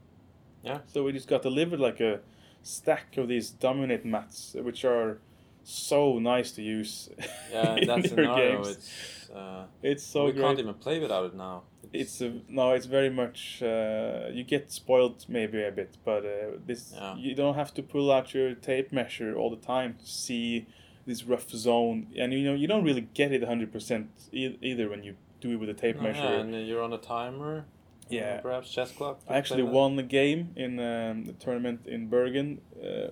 Yeah. 0.63 0.79
So 0.87 1.05
we 1.05 1.13
just 1.13 1.29
got 1.29 1.43
delivered 1.43 1.81
like 1.81 2.01
a 2.01 2.21
stack 2.63 3.17
of 3.17 3.29
these 3.29 3.51
dominate 3.51 4.05
mats, 4.05 4.57
which 4.59 4.85
are 4.85 5.21
so 5.69 6.19
nice 6.19 6.53
to 6.53 6.63
use. 6.63 7.11
Yeah, 7.53 7.75
in 7.77 7.79
in 7.83 7.87
that 7.89 8.11
your 8.17 8.35
games. 8.37 8.69
it's 8.69 9.31
uh, 9.31 9.65
It's 9.83 10.05
so 10.05 10.25
we 10.27 10.33
great. 10.33 10.43
can't 10.45 10.59
even 10.59 10.75
play 10.75 10.99
without 11.01 11.25
it 11.27 11.35
now. 11.35 11.63
It's 11.93 12.21
a, 12.21 12.33
no, 12.49 12.73
it's 12.73 12.87
very 12.87 13.11
much 13.11 13.63
uh, 13.63 14.29
you 14.33 14.45
get 14.45 14.71
spoiled 14.73 15.25
maybe 15.29 15.63
a 15.63 15.71
bit, 15.71 15.97
but 16.05 16.25
uh, 16.25 16.59
this 16.67 16.93
Yeah. 16.95 17.17
you 17.17 17.35
don't 17.35 17.55
have 17.55 17.73
to 17.75 17.83
pull 17.83 18.11
out 18.11 18.35
your 18.35 18.55
tape 18.55 18.93
measure 18.93 19.35
all 19.37 19.51
the 19.51 19.57
time 19.75 19.95
to 20.01 20.07
see 20.07 20.67
this 21.07 21.25
rough 21.25 21.49
zone, 21.51 22.07
and 22.19 22.33
you 22.33 22.45
know 22.49 22.55
you 22.55 22.67
don't 22.67 22.85
really 22.85 23.07
get 23.15 23.33
it 23.33 23.43
hundred 23.45 23.73
percent 23.73 24.07
either 24.33 24.89
when 24.91 25.03
you 25.03 25.15
do 25.41 25.53
it 25.53 25.57
with 25.57 25.71
a 25.71 25.75
tape 25.75 25.97
No, 25.97 26.03
measure. 26.03 26.23
yeah, 26.23 26.41
and 26.41 26.67
you're 26.69 26.83
on 26.83 26.93
a 26.93 26.99
timer. 26.99 27.65
Yeah. 28.11 28.41
perhaps 28.41 28.71
chess 28.71 28.91
clock. 28.93 29.21
I 29.29 29.37
actually 29.37 29.63
won 29.65 29.97
the 29.97 30.03
game 30.03 30.53
in 30.57 30.79
um, 30.81 31.25
the 31.27 31.35
tournament 31.35 31.81
in 31.87 32.09
Bergen, 32.09 32.61
uh, 32.83 33.09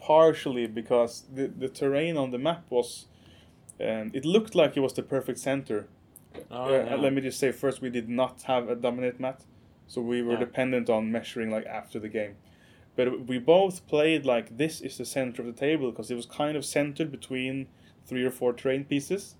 partially 0.00 0.66
because 0.66 1.24
the, 1.32 1.46
the 1.48 1.68
terrain 1.68 2.16
on 2.16 2.30
the 2.30 2.38
map 2.38 2.64
was, 2.70 3.06
um, 3.80 4.10
it 4.14 4.24
looked 4.24 4.54
like 4.54 4.76
it 4.76 4.80
was 4.80 4.92
the 4.94 5.02
perfect 5.02 5.38
center. 5.38 5.86
Oh, 6.50 6.64
Uh, 6.74 6.84
yeah. 6.84 6.94
Let 6.96 7.12
me 7.12 7.20
just 7.20 7.38
say 7.38 7.52
first, 7.52 7.80
we 7.82 7.90
did 7.90 8.08
not 8.08 8.42
have 8.42 8.68
a 8.68 8.74
dominate 8.76 9.18
mat, 9.20 9.44
so 9.86 10.00
we 10.00 10.22
were 10.22 10.34
Yeah. 10.34 10.40
dependent 10.40 10.88
on 10.90 11.10
measuring 11.10 11.50
like 11.50 11.66
after 11.66 11.98
the 11.98 12.08
game. 12.08 12.36
But 12.96 13.26
we 13.26 13.38
both 13.38 13.86
played 13.86 14.24
like 14.26 14.56
this 14.56 14.80
is 14.80 14.98
the 14.98 15.04
center 15.04 15.42
of 15.42 15.46
the 15.46 15.52
table 15.52 15.90
because 15.90 16.10
it 16.10 16.16
was 16.16 16.26
kind 16.26 16.56
of 16.56 16.64
centered 16.64 17.10
between 17.10 17.68
three 18.06 18.24
or 18.24 18.30
four 18.30 18.52
terrain 18.52 18.84
pieces. 18.84 19.36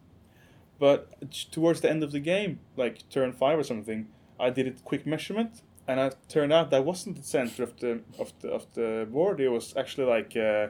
But 0.78 1.30
towards 1.50 1.80
the 1.80 1.90
end 1.90 2.02
of 2.04 2.12
the 2.12 2.20
game, 2.20 2.60
like 2.76 3.08
turn 3.10 3.32
five 3.32 3.58
or 3.58 3.64
something, 3.64 4.06
I 4.38 4.50
did 4.50 4.68
a 4.68 4.72
quick 4.84 5.06
measurement, 5.06 5.62
and 5.88 5.98
it 5.98 6.16
turned 6.28 6.52
out 6.52 6.70
that 6.70 6.84
wasn't 6.84 7.16
the 7.16 7.22
center 7.22 7.62
of 7.64 7.76
the 7.80 8.00
of 8.18 8.32
the 8.40 8.48
of 8.48 8.66
the 8.74 9.08
board. 9.10 9.40
It 9.40 9.48
was 9.48 9.74
actually 9.76 10.06
like 10.06 10.36
uh, 10.36 10.68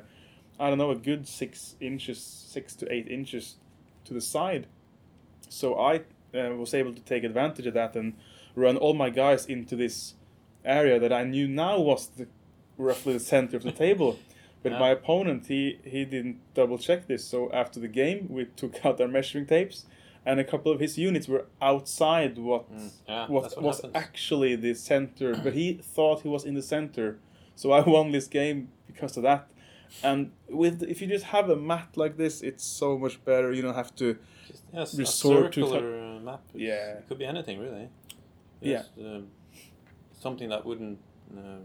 I 0.60 0.68
don't 0.68 0.78
know, 0.78 0.90
a 0.90 0.96
good 0.96 1.28
six 1.28 1.76
inches, 1.80 2.22
six 2.22 2.74
to 2.76 2.92
eight 2.92 3.08
inches 3.08 3.56
to 4.04 4.14
the 4.14 4.20
side. 4.20 4.66
So 5.48 5.78
I 5.78 6.02
uh, 6.34 6.54
was 6.56 6.74
able 6.74 6.94
to 6.94 7.02
take 7.02 7.24
advantage 7.24 7.66
of 7.66 7.74
that 7.74 7.94
and 7.96 8.14
run 8.54 8.76
all 8.76 8.94
my 8.94 9.10
guys 9.10 9.46
into 9.46 9.76
this 9.76 10.14
area 10.64 10.98
that 10.98 11.12
I 11.12 11.24
knew 11.24 11.46
now 11.48 11.78
was 11.78 12.08
the, 12.08 12.26
roughly 12.76 13.12
the 13.14 13.20
center 13.20 13.56
of 13.56 13.62
the 13.62 13.72
table. 13.72 14.18
But 14.62 14.72
Yeah. 14.72 14.78
my 14.80 14.90
opponent, 14.90 15.46
he, 15.46 15.78
he 15.84 16.04
didn't 16.04 16.40
double 16.54 16.78
check 16.78 17.06
this. 17.06 17.24
So 17.24 17.50
after 17.52 17.78
the 17.78 17.88
game, 17.88 18.26
we 18.28 18.44
took 18.56 18.84
out 18.84 19.00
our 19.00 19.08
measuring 19.08 19.46
tapes, 19.46 19.86
and 20.28 20.38
a 20.40 20.44
couple 20.52 20.70
of 20.74 20.78
his 20.86 20.94
units 21.08 21.26
were 21.32 21.44
outside 21.70 22.32
what 22.48 22.62
Mm, 22.70 22.90
yeah, 23.08 23.26
what 23.34 23.44
what 23.56 23.62
was 23.68 23.76
happens. 23.76 23.96
actually 24.04 24.52
the 24.66 24.74
center. 24.74 25.30
but 25.44 25.52
he 25.60 25.66
thought 25.94 26.16
he 26.26 26.28
was 26.36 26.44
in 26.44 26.54
the 26.60 26.62
center, 26.74 27.06
so 27.60 27.66
I 27.78 27.80
won 27.94 28.12
this 28.12 28.28
game 28.38 28.58
because 28.90 29.16
of 29.18 29.22
that. 29.30 29.42
And 30.02 30.20
with 30.62 30.82
if 30.92 30.96
you 31.00 31.08
just 31.16 31.26
have 31.36 31.46
a 31.50 31.56
mat 31.56 31.88
like 32.02 32.14
this, 32.24 32.34
it's 32.48 32.64
so 32.80 32.88
much 33.04 33.16
better. 33.24 33.48
You 33.56 33.62
don't 33.66 33.78
have 33.82 33.92
to 34.02 34.06
Just, 34.48 34.62
yes, 34.78 34.94
resort 34.98 35.52
to 35.54 35.60
circular 35.62 35.86
uh, 36.00 36.20
map. 36.28 36.42
Yeah. 36.54 36.98
it 36.98 37.04
could 37.08 37.18
be 37.18 37.26
anything 37.34 37.58
really. 37.66 37.88
Yeah. 38.60 38.78
Just, 38.82 38.90
uh, 38.98 39.20
something 40.24 40.48
that 40.50 40.62
wouldn't 40.68 40.98
uh, 41.38 41.62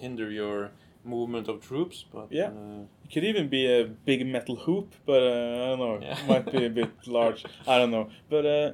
hinder 0.00 0.30
your 0.30 0.70
movement 1.06 1.48
of 1.48 1.60
troops, 1.60 2.04
but 2.12 2.26
Yeah. 2.30 2.48
uh, 2.48 2.84
It 3.04 3.12
could 3.12 3.24
even 3.24 3.48
be 3.48 3.66
a 3.66 3.84
big 3.84 4.26
metal 4.26 4.56
hoop, 4.56 4.94
but 5.06 5.22
uh, 5.22 5.62
I 5.64 5.66
don't 5.68 5.78
know. 5.78 5.98
Yeah. 6.02 6.18
It 6.18 6.26
might 6.28 6.50
be 6.52 6.64
a 6.66 6.70
bit 6.70 6.90
large. 7.06 7.44
I 7.66 7.78
don't 7.78 7.90
know. 7.90 8.08
But 8.28 8.44
uh, 8.46 8.72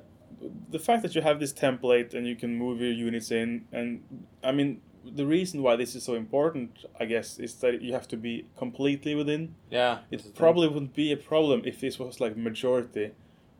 the 0.71 0.79
fact 0.79 1.03
that 1.03 1.15
you 1.15 1.23
have 1.23 1.39
this 1.39 1.53
template 1.53 2.15
and 2.15 2.27
you 2.27 2.37
can 2.37 2.55
move 2.57 2.81
your 2.81 2.93
units 2.93 3.31
in, 3.31 3.67
and 3.73 4.03
I 4.43 4.53
mean, 4.53 4.81
the 5.05 5.27
reason 5.27 5.63
why 5.63 5.77
this 5.77 5.95
is 5.95 6.05
so 6.05 6.15
important, 6.15 6.85
I 6.99 7.05
guess, 7.07 7.39
is 7.39 7.55
that 7.57 7.83
you 7.83 7.93
have 7.93 8.07
to 8.09 8.17
be 8.17 8.47
completely 8.57 9.15
within. 9.15 9.55
yeah, 9.71 9.99
It 10.11 10.35
probably 10.35 10.69
wouldn't 10.69 10.95
be 10.95 11.13
a 11.13 11.17
problem 11.17 11.63
if 11.65 11.81
this 11.81 11.99
was 11.99 12.21
like 12.21 12.37
majority. 12.37 13.11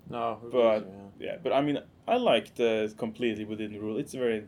no, 0.09 0.39
but- 0.43 0.53
was, 0.53 0.83
yeah. 0.87 1.27
Yeah, 1.27 1.37
but 1.43 1.53
I 1.53 1.61
mean, 1.61 1.79
I 2.09 2.17
like 2.17 2.55
the 2.57 2.93
completely 2.97 3.45
within 3.45 3.79
rule. 3.81 3.97
It's 3.99 4.15
very. 4.15 4.45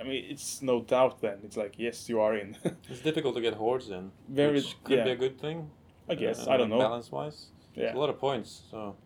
I 0.00 0.02
mean, 0.04 0.24
it's 0.28 0.62
no 0.62 0.82
doubt. 0.82 1.20
Then 1.20 1.38
it's 1.44 1.56
like 1.56 1.74
yes, 1.78 2.08
you 2.08 2.20
are 2.20 2.36
in. 2.36 2.56
It's 2.90 3.00
difficult 3.00 3.34
to 3.36 3.40
get 3.40 3.54
hordes 3.54 3.88
in, 3.90 4.10
Very, 4.28 4.54
which 4.54 4.76
could 4.84 4.98
yeah. 4.98 5.04
be 5.04 5.10
a 5.12 5.16
good 5.16 5.40
thing. 5.40 5.70
I 6.08 6.14
guess 6.14 6.46
uh, 6.46 6.50
I 6.52 6.56
don't 6.56 6.68
know. 6.70 6.78
Balance 6.78 7.10
wise, 7.10 7.46
Yeah. 7.74 7.94
a 7.94 7.98
lot 7.98 8.10
of 8.10 8.18
points. 8.18 8.62
So 8.70 8.96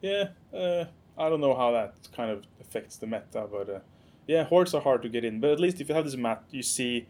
Yeah, 0.00 0.28
uh, 0.54 0.84
I 1.18 1.28
don't 1.28 1.40
know 1.40 1.54
how 1.54 1.70
that 1.72 1.94
kind 2.16 2.30
of 2.30 2.44
affects 2.60 2.96
the 2.96 3.06
meta, 3.06 3.46
but 3.50 3.68
uh, 3.68 3.80
yeah, 4.26 4.44
hordes 4.44 4.74
are 4.74 4.80
hard 4.82 5.02
to 5.02 5.08
get 5.08 5.24
in. 5.24 5.40
But 5.40 5.50
at 5.50 5.60
least 5.60 5.80
if 5.80 5.88
you 5.88 5.94
have 5.94 6.04
this 6.04 6.16
map, 6.16 6.44
you 6.50 6.62
see 6.62 7.06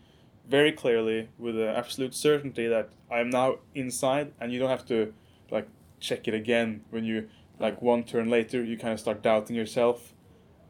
very 0.49 0.73
clearly 0.73 1.29
with 1.39 1.57
uh, 1.57 1.65
absolute 1.77 2.15
certainty 2.15 2.67
that 2.67 2.91
I 3.11 3.21
am 3.21 3.31
now 3.31 3.57
inside, 3.75 4.33
and 4.41 4.53
you 4.53 4.59
don't 4.59 4.71
have 4.71 4.87
to 4.87 5.13
like 5.51 5.69
check 6.01 6.27
it 6.29 6.35
again 6.35 6.83
when 6.91 7.05
you 7.05 7.29
like 7.59 7.81
one 7.83 8.03
turn 8.05 8.29
later. 8.31 8.65
You 8.65 8.77
kind 8.79 8.93
of 8.93 9.01
start 9.01 9.23
doubting 9.23 9.55
yourself. 9.57 10.15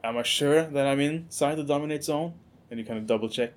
Am 0.03 0.17
I 0.17 0.23
sure 0.23 0.63
that 0.65 0.87
I'm 0.87 1.01
inside 1.01 1.57
the 1.57 1.65
dominate 1.65 2.05
zone? 2.05 2.35
And 2.71 2.79
you 2.79 2.87
kind 2.87 2.99
of 2.99 3.07
double 3.07 3.29
check, 3.29 3.53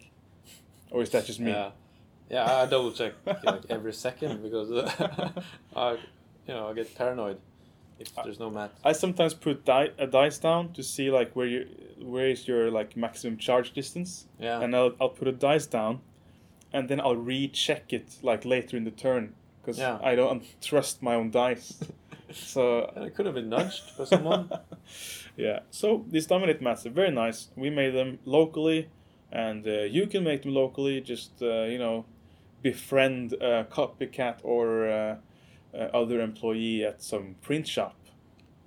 or 0.92 1.02
is 1.04 1.10
that 1.12 1.26
just 1.26 1.40
me? 1.40 1.52
yeah, 1.52 1.70
yeah, 2.30 2.52
I 2.62 2.66
double 2.66 2.92
check 2.92 3.14
like 3.44 3.62
every 3.70 3.94
second 3.94 4.42
because 4.42 4.72
I, 5.76 5.92
you 6.48 6.54
know, 6.54 6.68
I 6.70 6.74
get 6.74 6.96
paranoid 6.96 7.38
if 8.00 8.08
there's 8.24 8.40
no 8.40 8.50
mat. 8.50 8.72
I 8.84 8.92
sometimes 8.94 9.36
put 9.36 9.66
di- 9.66 9.92
a 10.00 10.08
dice 10.08 10.40
down 10.40 10.74
to 10.74 10.82
see 10.82 11.12
like 11.12 11.36
where 11.36 11.46
you 11.46 11.68
where 12.02 12.28
is 12.28 12.48
your 12.48 12.72
like 12.72 12.98
maximum 12.98 13.38
charge 13.38 13.72
distance. 13.74 14.26
Yeah, 14.40 14.62
and 14.62 14.76
I'll, 14.76 14.94
I'll 15.00 15.10
put 15.10 15.28
a 15.28 15.32
dice 15.32 15.68
down 15.68 16.02
and 16.74 16.90
then 16.90 17.00
I'll 17.00 17.16
recheck 17.16 17.94
it 17.94 18.16
like 18.24 18.46
later 18.46 18.76
in 18.78 18.84
the 18.84 18.92
turn 18.92 19.36
because 19.62 19.78
Yeah. 19.78 20.00
I 20.04 20.16
don't 20.16 20.44
trust 20.60 21.04
my 21.04 21.14
own 21.14 21.30
dice. 21.30 21.80
so 22.34 22.92
and 22.96 23.06
it 23.06 23.16
could 23.16 23.26
have 23.26 23.36
been 23.36 23.50
nudged 23.50 23.98
by 23.98 24.04
someone. 24.06 24.50
yeah, 25.38 25.60
so 25.70 26.06
these 26.10 26.26
dominate 26.28 26.62
mats 26.62 26.86
are 26.86 26.90
very 26.92 27.12
nice. 27.12 27.50
We 27.56 27.70
made 27.70 27.94
them 27.94 28.20
locally, 28.26 28.90
and 29.32 29.66
uh, 29.68 29.82
you 29.84 30.08
can 30.08 30.24
make 30.24 30.44
them 30.44 30.54
locally. 30.54 31.02
Just 31.02 31.42
uh, 31.42 31.64
you 31.64 31.78
know, 31.78 32.06
befriend 32.62 33.34
a 33.34 33.66
copycat 33.66 34.40
or 34.44 34.88
uh, 34.88 35.16
uh, 35.74 35.78
other 35.94 36.22
employee 36.22 36.84
at 36.84 37.02
some 37.02 37.36
print 37.42 37.68
shop. 37.68 37.96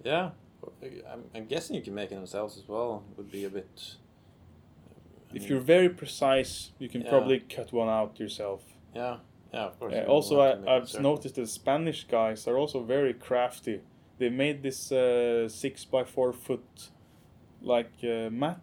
Yeah, 0.05 0.31
I'm, 1.13 1.25
I'm 1.35 1.47
guessing 1.47 1.77
you 1.77 1.83
can 1.83 1.95
make 1.95 2.13
it 2.13 2.17
themselves 2.17 2.57
as 2.57 2.69
well. 2.69 3.05
It 3.11 3.17
would 3.19 3.31
be 3.31 3.45
a 3.45 3.51
bit. 3.51 3.97
I 5.33 5.37
If 5.37 5.43
mean, 5.43 5.51
you're 5.51 5.61
very 5.61 5.89
precise, 5.89 6.71
you 6.79 6.89
can 6.89 7.03
Yeah. 7.03 7.11
probably 7.11 7.41
cut 7.41 7.73
one 7.73 7.89
out 7.89 8.19
yourself. 8.21 8.63
yeah, 8.95 9.17
yeah, 9.53 9.67
of 9.67 9.79
course. 9.79 9.95
Uh, 9.95 10.05
also, 10.09 10.41
I, 10.41 10.47
have 10.49 10.55
to 10.55 10.61
make 10.61 10.69
it 10.69 10.73
I've 10.83 10.89
certain. 10.89 11.03
noticed 11.03 11.35
the 11.37 11.47
Spanish 11.47 12.05
guys 12.09 12.47
are 12.49 12.57
also 12.59 12.83
very 12.83 13.15
crafty. 13.15 13.81
They 14.19 14.29
made 14.31 14.63
this 14.63 14.91
uh, 14.93 15.49
six 15.49 15.85
by 15.85 16.05
four 16.05 16.33
foot 16.33 16.91
like 17.63 17.93
uh, 18.05 18.31
mat, 18.31 18.61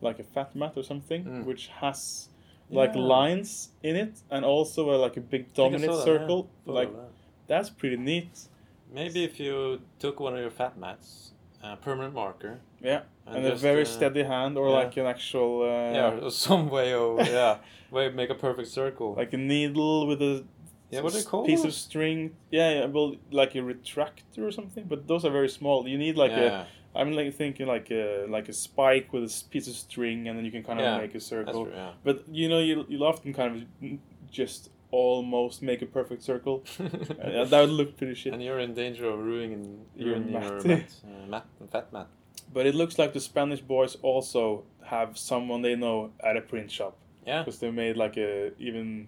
like 0.00 0.18
a 0.18 0.24
fat 0.24 0.54
mat 0.56 0.72
or 0.76 0.82
something, 0.82 1.24
Mm. 1.24 1.44
which 1.44 1.68
has 1.80 2.28
like 2.70 2.94
Yeah. 2.94 3.00
lines 3.02 3.70
in 3.82 3.96
it 3.96 4.22
and 4.30 4.44
also 4.44 4.90
a, 4.90 4.96
like 4.96 5.16
a 5.16 5.20
big 5.20 5.52
dominant 5.54 5.92
that, 5.92 5.98
yeah. 5.98 6.04
circle. 6.04 6.48
Thought 6.64 6.74
Like 6.74 6.92
that. 6.92 7.10
that's 7.46 7.70
pretty 7.70 7.96
neat. 7.96 8.48
maybe 8.92 9.24
if 9.24 9.38
you 9.40 9.80
took 9.98 10.20
one 10.20 10.34
of 10.34 10.40
your 10.40 10.50
fat 10.50 10.78
mats, 10.78 11.32
a 11.64 11.76
permanent 11.76 12.14
marker, 12.14 12.60
Yeah, 12.80 13.02
and, 13.26 13.44
a 13.46 13.50
just, 13.50 13.62
very 13.62 13.82
uh, 13.82 13.86
steady 13.86 14.22
hand 14.22 14.56
or 14.58 14.68
yeah. 14.68 14.74
like 14.74 14.96
an 14.96 15.06
actual 15.06 15.62
uh, 15.62 15.92
yeah, 15.94 16.24
or 16.24 16.30
some 16.46 16.68
way 16.68 16.92
of 16.92 17.26
yeah, 17.26 17.58
way 17.90 18.10
make 18.10 18.30
a 18.30 18.34
perfect 18.34 18.68
circle. 18.68 19.14
like 19.14 19.32
a 19.32 19.36
needle 19.38 20.06
with 20.06 20.20
a 20.22 20.44
yeah, 20.90 21.00
what 21.00 21.12
they 21.12 21.22
call 21.22 21.44
piece 21.46 21.64
of 21.64 21.72
string. 21.72 22.36
Yeah, 22.50 22.70
yeah, 22.80 22.86
well, 22.86 23.16
like 23.30 23.54
a 23.54 23.58
retractor 23.58 24.40
or 24.40 24.52
something. 24.52 24.84
But 24.86 25.08
those 25.08 25.24
are 25.24 25.30
very 25.30 25.48
small. 25.48 25.88
You 25.88 25.98
need 25.98 26.16
like 26.16 26.32
a 26.32 26.34
yeah, 26.34 26.64
I'm 26.94 27.12
like 27.12 27.34
thinking 27.34 27.66
like 27.66 27.90
a 27.90 28.26
like 28.28 28.48
a 28.48 28.52
spike 28.52 29.12
with 29.12 29.24
a 29.24 29.44
piece 29.50 29.66
of 29.66 29.74
string, 29.74 30.28
and 30.28 30.38
then 30.38 30.44
you 30.44 30.52
can 30.52 30.62
kind 30.62 30.78
of 30.78 30.84
Yeah, 30.84 30.98
make 30.98 31.10
a 31.10 31.14
that's 31.14 31.26
circle. 31.26 31.64
true, 31.64 31.72
yeah. 31.74 31.92
But 32.04 32.24
you 32.28 32.48
know, 32.48 32.60
you 32.60 32.84
you'll 32.88 33.04
often 33.04 33.32
kind 33.32 33.50
of 33.56 33.98
just 34.30 34.70
almost 35.02 35.62
make 35.62 35.80
a 35.82 35.86
perfect 35.98 36.22
circle. 36.22 36.56
Uh, 37.24 37.44
that 37.50 37.60
would 37.62 37.70
look 37.80 37.90
pretty 37.98 38.14
shit. 38.14 38.32
and 38.34 38.42
you're 38.42 38.60
in 38.66 38.74
danger 38.74 39.06
of 39.12 39.18
ruining 39.18 39.64
Your 39.96 40.08
ruining 40.14 40.32
your 40.32 40.40
mat. 40.40 40.64
mat, 40.66 40.90
uh, 41.04 41.26
mat, 41.32 41.44
fat 41.72 41.92
mat. 41.92 42.06
But 42.52 42.66
it 42.66 42.74
looks 42.74 42.98
like 42.98 43.12
the 43.12 43.20
Spanish 43.20 43.60
boys 43.74 43.96
also 44.02 44.64
have 44.94 45.16
someone 45.16 45.62
they 45.62 45.76
know 45.76 46.10
at 46.28 46.36
a 46.36 46.40
print 46.40 46.70
shop 46.70 46.94
Yeah, 47.26 47.42
because 47.42 47.58
they 47.60 47.70
made 47.70 47.96
like 48.04 48.16
a 48.28 48.52
even 48.68 49.06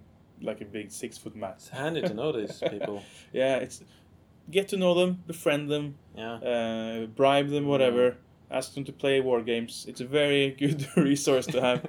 like 0.49 0.61
a 0.62 0.68
big 0.77 0.90
six 0.90 1.18
foot 1.18 1.37
mat. 1.37 1.55
it's 1.59 1.68
handy 1.68 2.01
to 2.03 2.14
know 2.14 2.33
these 2.33 2.62
people. 2.75 3.03
Yeah, 3.33 3.57
it's 3.64 3.83
get 4.51 4.68
to 4.68 4.77
know 4.77 4.94
them, 5.01 5.11
befriend 5.27 5.68
them, 5.70 5.94
Yeah, 6.16 6.35
uh, 6.53 7.07
bribe 7.20 7.49
them, 7.51 7.66
whatever. 7.66 8.16
Ask 8.51 8.75
them 8.75 8.85
to 8.85 8.92
play 8.92 9.20
war 9.20 9.42
games. 9.42 9.87
It's 9.88 10.01
a 10.01 10.07
very 10.20 10.51
good 10.62 10.81
resource 10.96 11.46
to 11.55 11.61
have. 11.66 11.81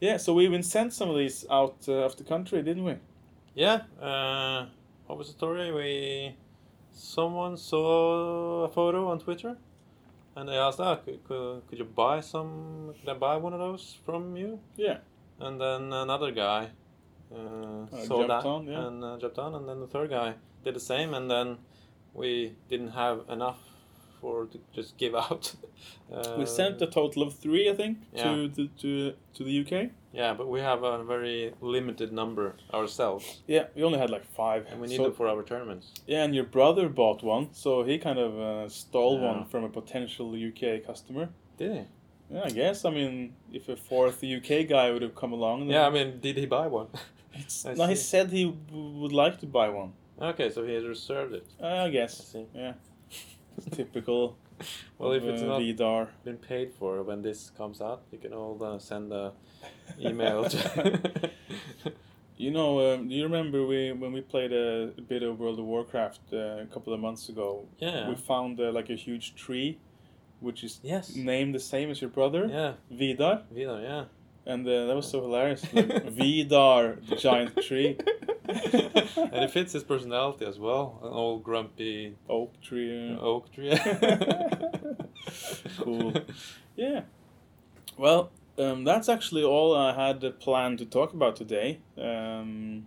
Yeah, 0.00 0.16
so 0.18 0.34
we 0.34 0.44
even 0.44 0.62
sent 0.62 0.92
some 0.92 1.10
of 1.10 1.16
these 1.16 1.44
out 1.50 1.76
uh, 1.88 2.04
of 2.04 2.16
the 2.16 2.24
country, 2.24 2.62
didn't 2.62 2.84
we? 2.84 2.96
yeah. 3.54 3.82
Uh, 4.00 4.66
what 5.06 5.18
was 5.18 5.28
the 5.28 5.34
story? 5.34 5.72
We 5.72 6.34
someone 6.92 7.56
saw 7.56 8.64
a 8.64 8.68
photo 8.68 9.08
on 9.10 9.18
Twitter, 9.20 9.56
and 10.34 10.48
they 10.48 10.56
asked, 10.56 10.80
"Ah, 10.80 10.96
could, 10.96 11.22
could, 11.24 11.62
could 11.68 11.78
you 11.78 11.84
buy 11.84 12.20
some? 12.20 12.92
Could 13.00 13.08
I 13.08 13.14
buy 13.14 13.36
one 13.36 13.52
of 13.52 13.60
those 13.60 13.98
from 14.04 14.36
you?" 14.36 14.58
Yeah. 14.76 14.98
And 15.38 15.60
then 15.60 15.92
another 15.92 16.30
guy 16.32 16.70
uh, 17.32 17.84
Uh, 17.92 18.04
saw 18.04 18.26
that 18.26 18.44
on, 18.44 18.66
yeah. 18.66 18.86
and 18.86 19.04
uh, 19.04 19.18
jumped 19.18 19.38
on, 19.38 19.54
and 19.54 19.68
then 19.68 19.80
the 19.80 19.86
third 19.86 20.10
guy 20.10 20.34
did 20.64 20.74
the 20.74 20.80
same, 20.80 21.14
and 21.14 21.30
then 21.30 21.58
we 22.14 22.54
didn't 22.68 22.92
have 22.92 23.20
enough 23.28 23.58
for 24.26 24.46
to 24.46 24.58
just 24.74 24.96
give 24.98 25.14
out. 25.24 25.54
Uh, 26.12 26.36
we 26.38 26.46
sent 26.46 26.82
a 26.82 26.86
total 26.86 27.22
of 27.22 27.32
three, 27.44 27.70
I 27.70 27.74
think, 27.74 27.98
yeah. 28.12 28.24
to, 28.24 28.48
to 28.56 28.62
to 28.82 28.90
to 29.36 29.44
the 29.48 29.54
UK. 29.62 29.90
Yeah, 30.12 30.34
but 30.38 30.46
we 30.54 30.60
have 30.70 30.82
a 30.82 31.04
very 31.04 31.52
limited 31.60 32.10
number 32.12 32.44
ourselves, 32.72 33.24
Yeah, 33.46 33.64
we 33.76 33.82
only 33.84 33.98
had 33.98 34.10
like 34.10 34.24
five. 34.42 34.62
and 34.70 34.80
we 34.80 34.86
need 34.88 34.96
So- 34.96 35.04
them 35.04 35.14
for 35.14 35.26
our 35.32 35.42
tournaments. 35.50 35.86
Yeah, 36.12 36.24
and 36.24 36.34
your 36.34 36.48
brother 36.56 36.88
bought 36.88 37.22
one, 37.22 37.44
so 37.52 37.68
he 37.88 37.98
kind 37.98 38.18
of 38.18 38.32
uh, 38.50 38.68
stole 38.68 39.16
Yeah. 39.18 39.28
one 39.30 39.40
from 39.50 39.64
a 39.64 39.68
potential 39.80 40.26
UK 40.48 40.62
customer. 40.90 41.24
Did 41.58 41.70
he? 41.76 41.82
Yeah, 42.34 42.44
I 42.48 42.50
guess. 42.60 42.84
I 42.84 42.90
mean, 42.98 43.34
if 43.58 43.68
a 43.68 43.76
fourth 43.76 44.18
UK 44.36 44.50
guy 44.74 44.86
would 44.92 45.02
have 45.02 45.14
come 45.22 45.32
along, 45.38 45.70
Yeah, 45.70 45.86
I 45.88 45.90
mean, 45.96 46.08
did 46.26 46.36
he 46.42 46.46
buy 46.46 46.66
one? 46.80 46.88
I 47.66 47.74
no, 47.74 47.86
he 47.86 47.96
said 47.96 48.26
he 48.30 48.44
w- 48.70 49.00
would 49.00 49.12
like 49.24 49.36
to 49.40 49.46
buy 49.58 49.68
one. 49.82 49.90
okay, 50.30 50.48
so 50.54 50.58
he 50.68 50.72
has 50.78 50.84
reserved 50.96 51.32
it. 51.40 51.46
Uh, 51.62 51.66
I 51.66 51.84
I 51.86 51.90
guess. 51.96 52.12
see. 52.32 52.44
Yeah, 52.62 52.72
typical. 53.70 54.36
Well, 54.98 55.12
if 55.12 55.22
it's 55.24 55.42
uh, 55.42 55.46
not 55.46 55.58
Vidar. 55.60 56.08
been 56.24 56.38
paid 56.38 56.72
for 56.72 57.02
when 57.02 57.20
this 57.20 57.50
comes 57.58 57.82
out, 57.82 58.04
you 58.10 58.16
can 58.18 58.32
all 58.32 58.56
uh, 58.64 58.78
send 58.78 59.12
a 59.12 59.32
email. 60.00 60.44
To 60.48 61.30
You 62.38 62.50
know, 62.50 62.94
um, 62.94 63.08
do 63.08 63.14
you 63.14 63.22
remember 63.24 63.66
we 63.66 63.92
when 63.92 64.12
we 64.12 64.20
played 64.20 64.52
a, 64.52 64.92
a 64.98 65.00
bit 65.00 65.22
of 65.22 65.38
World 65.38 65.58
of 65.58 65.64
Warcraft 65.66 66.20
uh, 66.32 66.36
a 66.62 66.66
couple 66.72 66.92
of 66.94 67.00
months 67.00 67.28
ago? 67.30 67.66
yeah. 67.78 68.08
We 68.08 68.14
found 68.14 68.60
uh, 68.60 68.72
like 68.72 68.90
a 68.90 68.94
huge 68.96 69.34
tree, 69.34 69.78
which 70.40 70.62
is 70.64 70.80
Yes. 70.82 71.14
named 71.16 71.54
the 71.54 71.60
same 71.60 71.90
as 71.90 72.00
your 72.00 72.10
brother, 72.10 72.46
Yeah. 72.46 72.72
Vidar, 72.90 73.42
Vidar, 73.50 73.80
yeah. 73.80 74.04
And 74.46 74.66
uh, 74.66 74.86
that 74.86 74.96
was 74.96 75.08
so 75.10 75.20
hilarious. 75.20 75.62
Like, 75.72 76.04
Vidar, 76.10 76.96
the 77.08 77.16
giant 77.16 77.56
tree, 77.62 77.96
and 78.48 79.44
it 79.44 79.50
fits 79.50 79.72
his 79.72 79.84
personality 79.84 80.44
as 80.46 80.58
well. 80.58 81.00
An 81.02 81.12
old 81.12 81.42
grumpy 81.42 82.16
oak 82.28 82.60
tree. 82.62 83.12
uh, 83.14 83.18
oak 83.20 83.52
tree. 83.52 83.72
Cool. 85.78 86.14
Yeah. 86.76 87.02
Well, 87.98 88.30
um, 88.58 88.84
that's 88.84 89.08
actually 89.08 89.42
all 89.44 89.74
I 89.74 89.92
had 89.92 90.24
uh, 90.24 90.30
planned 90.30 90.78
to 90.78 90.86
talk 90.86 91.12
about 91.12 91.36
today. 91.36 91.80
Um, 91.98 92.86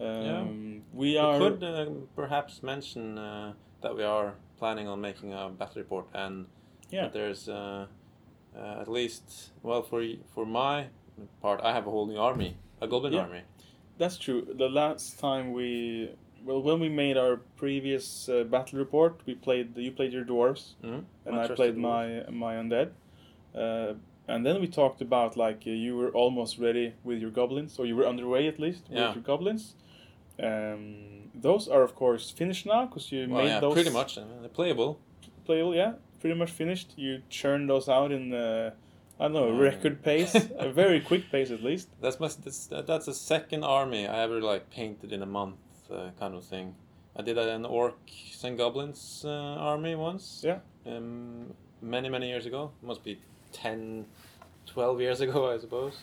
um, 0.00 0.82
We 0.92 1.12
We 1.12 1.18
are. 1.18 1.38
could 1.38 1.62
uh, 1.62 1.86
perhaps 2.16 2.62
mention 2.62 3.18
uh, 3.18 3.52
that 3.82 3.96
we 3.96 4.02
are 4.04 4.34
planning 4.58 4.88
on 4.88 5.00
making 5.00 5.32
a 5.32 5.48
battle 5.48 5.80
report, 5.82 6.06
and 6.14 6.46
Yeah. 6.90 7.02
that 7.04 7.12
there's 7.12 7.48
uh, 7.48 7.86
at 8.56 8.88
least 8.88 9.52
well 9.62 9.82
for 9.82 10.02
for 10.34 10.44
my 10.46 10.86
part, 11.42 11.60
I 11.62 11.72
have 11.72 11.86
a 11.86 11.90
whole 11.90 12.06
new 12.06 12.18
army, 12.18 12.56
a 12.80 12.86
goblin 12.86 13.12
Yeah. 13.12 13.20
army. 13.22 13.42
That's 13.98 14.16
true. 14.18 14.42
The 14.58 14.68
last 14.68 15.18
time 15.20 15.52
we, 15.52 16.08
well, 16.46 16.62
when 16.62 16.80
we 16.80 16.88
made 16.88 17.16
our 17.18 17.36
previous 17.56 18.28
uh, 18.28 18.44
battle 18.44 18.78
report, 18.78 19.20
we 19.26 19.34
played. 19.34 19.76
You 19.76 19.92
played 19.92 20.12
your 20.12 20.24
dwarves, 20.24 20.74
Mhm. 20.82 21.04
and 21.26 21.34
I 21.36 21.48
played 21.48 21.74
dwarves. 21.76 22.26
my 22.28 22.30
my 22.32 22.54
undead. 22.56 22.88
Uh, 23.54 23.94
and 24.28 24.46
then 24.46 24.60
we 24.60 24.68
talked 24.68 25.02
about 25.02 25.36
like 25.36 25.66
uh, 25.66 25.70
you 25.70 25.96
were 25.98 26.10
almost 26.14 26.58
ready 26.58 26.92
with 27.04 27.18
your 27.20 27.30
goblins, 27.32 27.78
or 27.78 27.86
you 27.86 27.96
were 27.96 28.08
underway 28.08 28.48
at 28.48 28.58
least 28.58 28.88
Yeah. 28.90 29.06
with 29.08 29.16
your 29.16 29.24
goblins. 29.24 29.74
Um, 30.42 31.30
those 31.34 31.68
are 31.68 31.82
of 31.82 31.94
course 31.94 32.30
finished 32.30 32.66
now 32.66 32.86
because 32.86 33.12
you 33.12 33.28
Well, 33.28 33.42
made 33.42 33.48
yeah, 33.50 33.60
those 33.60 33.74
pretty 33.74 33.90
much 33.90 34.16
uh, 34.18 34.22
they're 34.40 34.48
playable. 34.48 34.98
playable. 35.44 35.74
Yeah, 35.74 35.92
pretty 36.20 36.38
much 36.38 36.50
finished. 36.50 36.92
You 36.96 37.22
churn 37.28 37.66
those 37.66 37.88
out 37.88 38.12
in 38.12 38.32
uh, 38.32 38.70
I 39.18 39.24
don't 39.24 39.32
know 39.34 39.48
Uh, 39.50 39.58
record 39.58 40.02
pace, 40.02 40.34
a 40.58 40.70
very 40.70 41.00
quick 41.10 41.30
pace 41.30 41.50
at 41.50 41.62
least. 41.62 41.88
That's 42.00 42.20
my 42.20 42.28
that's, 42.28 42.66
that's 42.68 43.06
the 43.06 43.14
second 43.14 43.64
army 43.64 44.06
I 44.06 44.22
ever 44.22 44.40
like 44.40 44.70
painted 44.70 45.12
in 45.12 45.22
a 45.22 45.26
month, 45.26 45.56
uh, 45.90 46.10
kind 46.18 46.34
of 46.34 46.44
thing. 46.44 46.74
I 47.16 47.22
did 47.22 47.36
an 47.38 47.64
orcs 47.64 48.44
and 48.44 48.56
goblins 48.56 49.24
uh, 49.24 49.30
army 49.70 49.94
once. 49.94 50.42
Yeah. 50.44 50.58
Um, 50.86 51.54
many 51.82 52.08
many 52.08 52.28
years 52.28 52.46
ago. 52.46 52.70
Must 52.82 53.02
be 53.04 53.18
10, 53.52 54.06
12 54.66 55.00
years 55.00 55.20
ago, 55.26 55.50
I 55.52 55.58
suppose. 55.58 55.96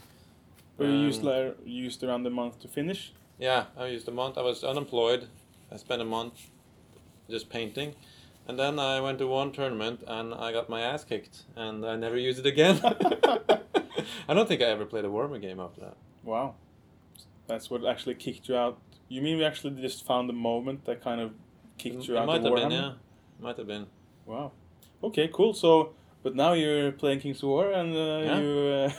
But 0.78 0.88
you 0.88 0.94
used 1.08 1.22
Um, 1.22 1.28
like, 1.30 1.58
used 1.66 2.04
around 2.04 2.28
a 2.28 2.30
month 2.30 2.60
to 2.62 2.68
finish. 2.68 3.14
Yeah, 3.40 3.66
I 3.78 3.88
used 3.88 4.08
a 4.08 4.12
month. 4.12 4.38
I 4.38 4.42
was 4.42 4.64
unemployed. 4.64 5.28
I 5.72 5.78
spent 5.78 6.02
a 6.02 6.06
month 6.06 6.50
just 7.30 7.50
painting. 7.50 7.96
And 8.48 8.58
then 8.58 8.80
I 8.80 9.02
went 9.02 9.20
to 9.20 9.28
one 9.28 9.52
tournament 9.52 10.04
and 10.08 10.34
I 10.34 10.52
got 10.54 10.70
my 10.70 10.82
ass 10.82 11.04
kicked 11.04 11.44
and 11.56 11.86
I 11.86 11.96
never 11.98 12.18
used 12.18 12.40
it 12.40 12.46
again. 12.46 12.80
I 14.30 14.34
don't 14.34 14.48
think 14.48 14.62
I 14.62 14.66
ever 14.66 14.86
played 14.86 15.06
a 15.06 15.10
Warhammer 15.10 15.42
game 15.42 15.60
after 15.60 15.82
that. 15.82 15.98
Wow. 16.24 16.56
That's 17.48 17.70
what 17.70 17.86
actually 17.86 18.16
kicked 18.16 18.48
you 18.50 18.56
out. 18.56 18.80
You 19.10 19.22
mean 19.22 19.38
we 19.38 19.44
actually 19.46 19.82
just 19.82 20.06
found 20.06 20.30
the 20.30 20.34
moment 20.34 20.86
that 20.86 21.02
kind 21.04 21.22
of 21.22 21.32
kicked 21.78 21.96
It 22.04 22.08
you 22.08 22.18
out 22.18 22.26
might 22.28 22.38
of 22.38 22.44
have 22.44 22.54
Warhammer? 22.54 22.70
been, 22.70 22.72
yeah. 22.72 22.92
Might 23.40 23.58
have 23.58 23.68
been. 23.68 23.88
Wow. 24.26 24.52
Okay, 25.04 25.30
cool. 25.32 25.54
So, 25.54 25.94
but 26.24 26.36
now 26.36 26.54
you're 26.54 26.92
playing 26.92 27.20
King's 27.20 27.44
War 27.44 27.72
and 27.72 27.96
uh, 27.96 28.00
Yeah. 28.00 28.40
you 28.40 28.92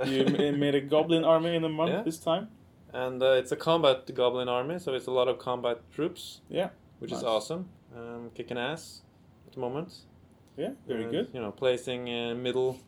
uh, 0.00 0.04
you 0.06 0.52
made 0.58 0.74
a 0.74 0.80
goblin 0.80 1.24
army 1.24 1.54
in 1.56 1.64
a 1.64 1.68
month 1.68 1.90
Yeah. 1.92 2.02
this 2.02 2.18
time. 2.18 2.48
And 2.92 3.22
uh, 3.22 3.32
it's 3.32 3.52
a 3.52 3.56
combat 3.56 4.12
goblin 4.14 4.48
army, 4.48 4.78
so 4.78 4.94
it's 4.94 5.06
a 5.06 5.10
lot 5.10 5.26
of 5.28 5.38
combat 5.38 5.78
troops. 5.92 6.40
Yeah, 6.48 6.68
Which 7.00 7.10
nice. 7.10 7.18
is 7.20 7.24
awesome. 7.24 7.68
Um, 7.96 8.30
kicking 8.34 8.58
ass 8.58 9.02
at 9.46 9.52
the 9.54 9.60
moment. 9.60 9.92
Yeah, 10.56 10.70
very 10.86 11.04
good. 11.10 11.28
You 11.32 11.40
know, 11.40 11.52
placing 11.52 12.08
uh, 12.08 12.34
middle 12.34 12.78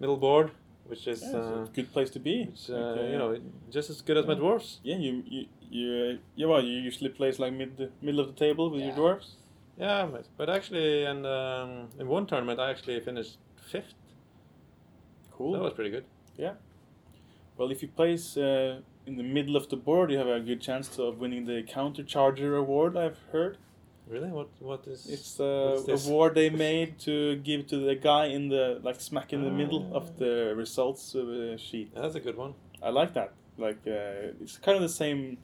middle 0.00 0.16
board, 0.16 0.50
which 0.86 1.06
is 1.06 1.22
Yeah, 1.22 1.38
uh, 1.38 1.64
a 1.64 1.68
good 1.74 1.92
place 1.92 2.10
to 2.10 2.18
be. 2.20 2.46
which, 2.46 2.70
uh, 2.70 2.74
Like, 2.74 2.98
uh, 2.98 3.02
you 3.12 3.18
know 3.18 3.38
just 3.70 3.90
as 3.90 4.00
good 4.02 4.16
as 4.16 4.26
my 4.26 4.34
dwarfs. 4.34 4.80
Yeah, 4.82 4.96
you 4.96 5.22
you 5.26 5.46
you 5.70 5.88
uh, 5.92 6.16
yeah. 6.36 6.46
Well, 6.46 6.62
you 6.62 6.78
usually 6.80 7.10
place 7.10 7.38
like 7.38 7.52
mid 7.52 7.90
middle 8.02 8.20
of 8.20 8.28
the 8.28 8.38
table 8.46 8.70
with 8.70 8.80
Yeah. 8.80 8.88
your 8.88 8.96
dwarves. 8.96 9.28
Yeah, 9.76 10.06
but, 10.06 10.26
but 10.36 10.48
actually, 10.48 11.04
and 11.04 11.26
um, 11.26 11.88
in 11.98 12.06
one 12.06 12.26
tournament, 12.26 12.60
I 12.60 12.70
actually 12.70 13.00
finished 13.00 13.38
fifth. 13.56 13.94
Cool. 15.32 15.52
That 15.52 15.62
was 15.62 15.72
pretty 15.72 15.90
good. 15.90 16.04
Yeah. 16.36 16.52
Well, 17.56 17.70
if 17.72 17.82
you 17.82 17.88
place 17.88 18.36
uh, 18.36 18.80
in 19.06 19.16
the 19.16 19.24
middle 19.24 19.56
of 19.56 19.68
the 19.68 19.76
board, 19.76 20.10
you 20.12 20.18
have 20.18 20.28
a 20.28 20.38
good 20.40 20.60
chance 20.60 20.96
of 20.98 21.18
winning 21.18 21.44
the 21.46 21.62
Counter 21.64 22.04
Charge 22.04 22.40
award. 22.40 22.96
I've 22.96 23.18
heard 23.32 23.58
Really? 24.08 24.28
What? 24.28 24.48
What 24.60 24.86
is? 24.86 25.06
it's 25.06 25.34
the 25.34 26.00
award 26.06 26.34
they 26.34 26.50
made 26.50 26.98
to 27.00 27.36
give 27.36 27.66
to 27.68 27.78
the 27.78 27.94
guy 27.94 28.26
in 28.26 28.48
the 28.48 28.78
like 28.82 29.00
smack 29.00 29.32
in 29.32 29.42
the 29.42 29.50
middle 29.50 29.88
Ah. 29.92 29.96
of 29.96 30.18
the 30.18 30.54
results 30.56 31.14
uh, 31.14 31.56
sheet. 31.56 31.94
That's 31.94 32.14
a 32.14 32.20
good 32.20 32.36
one. 32.36 32.54
I 32.82 32.90
like 32.90 33.14
that. 33.14 33.32
Like 33.56 33.78
uh, 33.86 34.42
it's 34.42 34.58
kind 34.58 34.76
of 34.76 34.82
the 34.82 34.94
same 35.04 35.38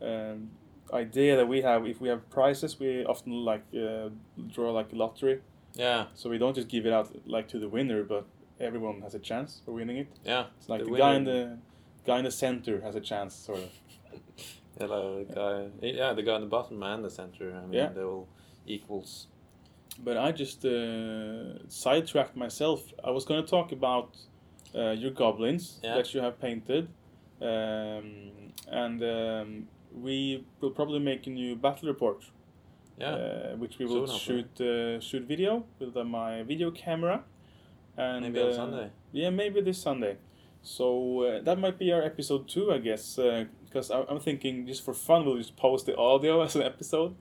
um, 0.00 0.50
idea 0.92 1.36
that 1.36 1.46
we 1.48 1.60
have. 1.62 1.86
If 1.86 2.00
we 2.00 2.08
have 2.08 2.28
prizes, 2.30 2.78
we 2.80 3.04
often 3.04 3.32
like 3.44 3.64
uh, 3.74 4.08
draw 4.54 4.70
like 4.72 4.92
a 4.92 4.96
lottery. 4.96 5.40
Yeah. 5.74 6.06
So 6.14 6.30
we 6.30 6.38
don't 6.38 6.54
just 6.56 6.68
give 6.68 6.86
it 6.86 6.92
out 6.92 7.08
like 7.26 7.46
to 7.48 7.58
the 7.58 7.68
winner, 7.68 8.02
but 8.04 8.24
everyone 8.58 9.02
has 9.02 9.14
a 9.14 9.18
chance 9.18 9.60
for 9.64 9.72
winning 9.72 9.98
it. 9.98 10.08
Yeah, 10.24 10.46
It's 10.58 10.68
like 10.68 10.82
The 10.84 10.90
the, 10.90 10.96
guy 10.98 11.14
in 11.14 11.24
the 11.24 11.58
guy 12.06 12.18
in 12.18 12.24
the 12.24 12.30
center 12.30 12.80
has 12.80 12.94
a 12.94 13.00
chance, 13.00 13.34
sort 13.34 13.58
of. 13.58 13.70
yeah, 14.80 14.86
like 14.86 15.28
the 15.28 15.34
guy, 15.34 15.86
yeah, 15.86 16.12
the 16.12 16.22
guy 16.22 16.36
in 16.36 16.42
the 16.42 16.46
bottom 16.48 16.82
and 16.82 17.04
the 17.04 17.10
center. 17.10 17.52
I 17.56 17.62
mean, 17.66 17.72
Yeah. 17.72 17.88
they're 17.94 18.06
all 18.06 18.28
equals. 18.66 19.28
But 20.04 20.16
I 20.16 20.32
just 20.32 20.64
uh, 20.64 21.68
sidetracked 21.68 22.36
myself. 22.36 22.80
I 23.02 23.10
was 23.10 23.24
going 23.24 23.42
to 23.44 23.48
talk 23.50 23.72
about 23.72 24.16
uh, 24.74 24.90
your 24.90 25.10
goblins 25.10 25.80
Yeah. 25.82 25.96
that 25.96 26.14
you 26.14 26.20
have 26.20 26.38
painted, 26.40 26.88
um, 27.40 28.52
and 28.70 29.02
um, 29.02 29.68
we 29.92 30.44
will 30.60 30.70
probably 30.70 30.98
make 31.00 31.26
a 31.26 31.30
new 31.30 31.56
battle 31.56 31.88
report. 31.88 32.24
Yeah, 32.98 33.10
uh, 33.14 33.56
which 33.56 33.78
we 33.78 33.86
will 33.86 34.06
Soon, 34.06 34.18
shoot 34.18 34.60
uh, 34.60 35.00
shoot 35.00 35.22
video 35.22 35.64
with 35.78 35.96
uh, 35.96 36.04
my 36.04 36.42
video 36.42 36.70
camera, 36.72 37.22
and 37.96 38.22
maybe 38.24 38.40
on 38.40 38.48
uh, 38.50 38.54
Sunday. 38.54 38.90
Yeah, 39.12 39.30
maybe 39.30 39.60
this 39.60 39.78
Sunday. 39.80 40.16
So 40.62 41.22
uh, 41.22 41.42
that 41.42 41.58
might 41.58 41.78
be 41.78 41.92
our 41.92 42.02
episode 42.02 42.48
two, 42.48 42.72
I 42.72 42.78
guess, 42.78 43.18
because 43.68 43.90
I 43.90 44.02
I'm 44.08 44.20
thinking 44.20 44.66
just 44.66 44.84
for 44.84 44.94
fun 44.94 45.24
we'll 45.24 45.36
just 45.38 45.56
post 45.56 45.86
the 45.86 45.96
audio 45.96 46.42
as 46.46 46.56
an 46.56 46.62
episode. 46.62 47.14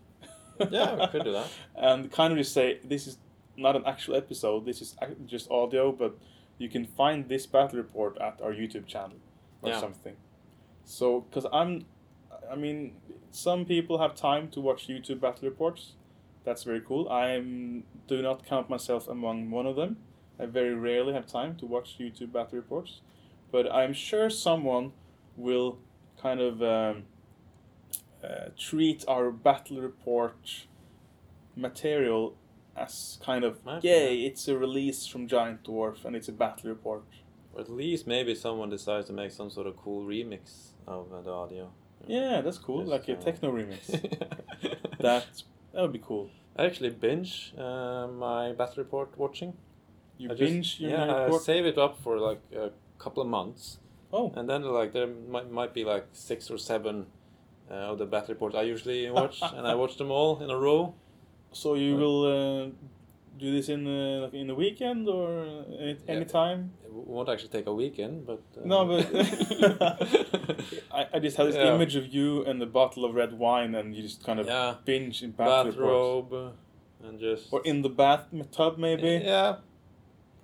Yeah, 0.72 0.96
we 0.96 1.08
could 1.08 1.24
do 1.24 1.34
that. 1.34 1.48
and 1.76 2.12
kind 2.12 2.32
of 2.34 2.40
just 2.40 2.54
say 2.54 2.80
this 2.84 3.06
is 3.08 3.18
not 3.56 3.76
an 3.76 3.84
actual 3.86 4.16
episode. 4.16 4.66
This 4.66 4.82
is 4.82 4.96
just 5.26 5.50
audio, 5.52 5.92
but 5.92 6.18
you 6.58 6.70
can 6.70 6.86
find 6.86 7.30
this 7.30 7.46
battle 7.46 7.78
report 7.78 8.18
at 8.20 8.40
our 8.42 8.52
YouTube 8.52 8.88
channel 8.88 9.18
or 9.62 9.70
Yeah. 9.70 9.80
something. 9.80 10.16
So, 10.86 11.22
because 11.22 11.46
I'm, 11.52 11.86
I 12.52 12.56
mean, 12.56 12.96
some 13.32 13.66
people 13.66 14.00
have 14.00 14.16
time 14.16 14.48
to 14.50 14.62
watch 14.62 14.88
YouTube 14.88 15.20
battle 15.20 15.48
reports. 15.48 15.94
That's 16.44 16.64
very 16.64 16.82
cool. 16.82 17.10
I 17.10 17.38
do 18.08 18.22
not 18.22 18.46
count 18.46 18.70
myself 18.70 19.08
among 19.08 19.52
one 19.52 19.68
of 19.68 19.76
them. 19.76 19.98
I 20.40 20.46
very 20.46 20.74
rarely 20.74 21.14
have 21.14 21.28
time 21.28 21.56
to 21.58 21.66
watch 21.66 21.98
YouTube 22.00 22.32
battle 22.32 22.58
reports, 22.58 23.02
but 23.52 23.72
I'm 23.72 23.94
sure 23.94 24.30
someone 24.30 24.94
will 25.36 25.78
kind 26.22 26.40
of 26.40 26.62
um, 26.62 27.04
uh, 28.24 28.50
treat 28.58 29.04
our 29.08 29.32
battle 29.32 29.82
report 29.82 30.66
material 31.56 32.36
as 32.76 33.18
kind 33.24 33.44
of 33.44 33.64
Might- 33.66 33.84
yay, 33.84 34.22
it's 34.26 34.48
a 34.48 34.58
release 34.58 35.08
from 35.08 35.28
Giant 35.28 35.64
Dwarf 35.64 36.06
and 36.06 36.16
it's 36.16 36.28
a 36.28 36.32
battle 36.34 36.70
report. 36.70 37.04
Or 37.54 37.62
at 37.62 37.70
least 37.72 38.06
maybe 38.08 38.36
someone 38.36 38.70
decides 38.70 39.08
to 39.08 39.14
make 39.14 39.32
some 39.32 39.50
sort 39.50 39.68
of 39.68 39.76
cool 39.78 40.06
remix 40.06 40.74
of 40.86 41.12
uh, 41.12 41.22
the 41.22 41.32
audio. 41.32 41.72
Yeah, 42.08 42.42
that's 42.42 42.60
cool, 42.60 42.82
Just, 42.82 42.92
like 42.92 43.10
a 43.10 43.14
uh, 43.18 43.22
techno 43.22 43.52
remix. 43.52 43.88
that 45.00 45.26
that 45.74 45.82
would 45.82 45.92
be 45.94 46.00
cool. 46.00 46.30
I 46.56 46.66
actually 46.66 46.90
binge 46.92 47.54
uh, 47.58 48.08
my 48.08 48.52
battle 48.54 48.76
report 48.78 49.18
watching. 49.18 49.54
You 50.20 50.30
I 50.32 50.34
just- 50.36 50.40
binge 50.52 50.80
your 50.80 50.92
yeah, 50.92 51.28
I 51.32 51.38
save 51.40 51.66
it 51.66 51.78
up 51.78 51.98
for 52.04 52.20
like 52.20 52.42
a 52.56 52.70
couple 53.00 53.24
of 53.24 53.30
months, 53.30 53.80
Oh, 54.14 54.32
and 54.36 54.50
then 54.50 54.64
like 54.64 54.94
there 54.94 55.08
might, 55.08 55.52
might 55.52 55.74
be 55.74 55.84
like 55.84 56.06
six 56.14 56.50
or 56.50 56.58
seven 56.58 57.08
uh, 57.70 57.92
of 57.92 57.98
the 57.98 58.06
battle 58.06 58.30
reports 58.34 58.56
I 58.56 58.62
usually 58.64 59.10
watch, 59.20 59.42
and 59.42 59.68
I 59.68 59.76
watch 59.76 59.98
them 59.98 60.12
all 60.12 60.40
in 60.42 60.50
a 60.50 60.58
row. 60.58 60.94
so 61.52 61.76
you 61.76 61.96
Uh, 61.96 62.00
will 62.00 62.22
uh, 62.26 62.70
do 63.38 63.52
this 63.52 63.70
in 63.70 63.86
uh, 63.88 64.24
like 64.24 64.34
in 64.34 64.48
the 64.48 64.56
weekend 64.56 65.08
or 65.08 65.44
any, 65.80 65.92
Yeah. 66.08 66.16
any 66.16 66.26
time? 66.26 66.72
It 66.86 66.92
won't 66.94 67.30
actually 67.30 67.50
take 67.50 67.68
a 67.68 67.74
weekend, 67.74 68.26
but 68.26 68.42
uh, 68.58 68.62
No, 68.66 68.86
but 68.86 69.06
I, 70.92 71.08
I 71.14 71.20
just 71.20 71.38
have 71.38 71.48
this 71.48 71.56
Yeah. 71.56 71.74
image 71.76 71.96
of 71.96 72.08
you 72.14 72.44
and 72.46 72.62
the 72.62 72.66
bottle 72.66 73.06
of 73.06 73.14
red 73.16 73.34
wine, 73.38 73.76
and 73.76 73.96
you 73.96 74.02
just 74.04 74.24
kind 74.24 74.40
of 74.40 74.46
yeah, 74.48 74.76
binge 74.86 75.22
in 75.24 75.32
battle 75.32 75.66
reports. 75.72 75.78
bathrobe 75.78 76.34
uh, 76.34 77.08
and 77.08 77.20
just 77.20 77.52
Or 77.54 77.62
in 77.66 77.82
the 77.82 77.90
bathtub, 77.90 78.78
maybe. 78.78 79.22
Yeah, 79.24 79.58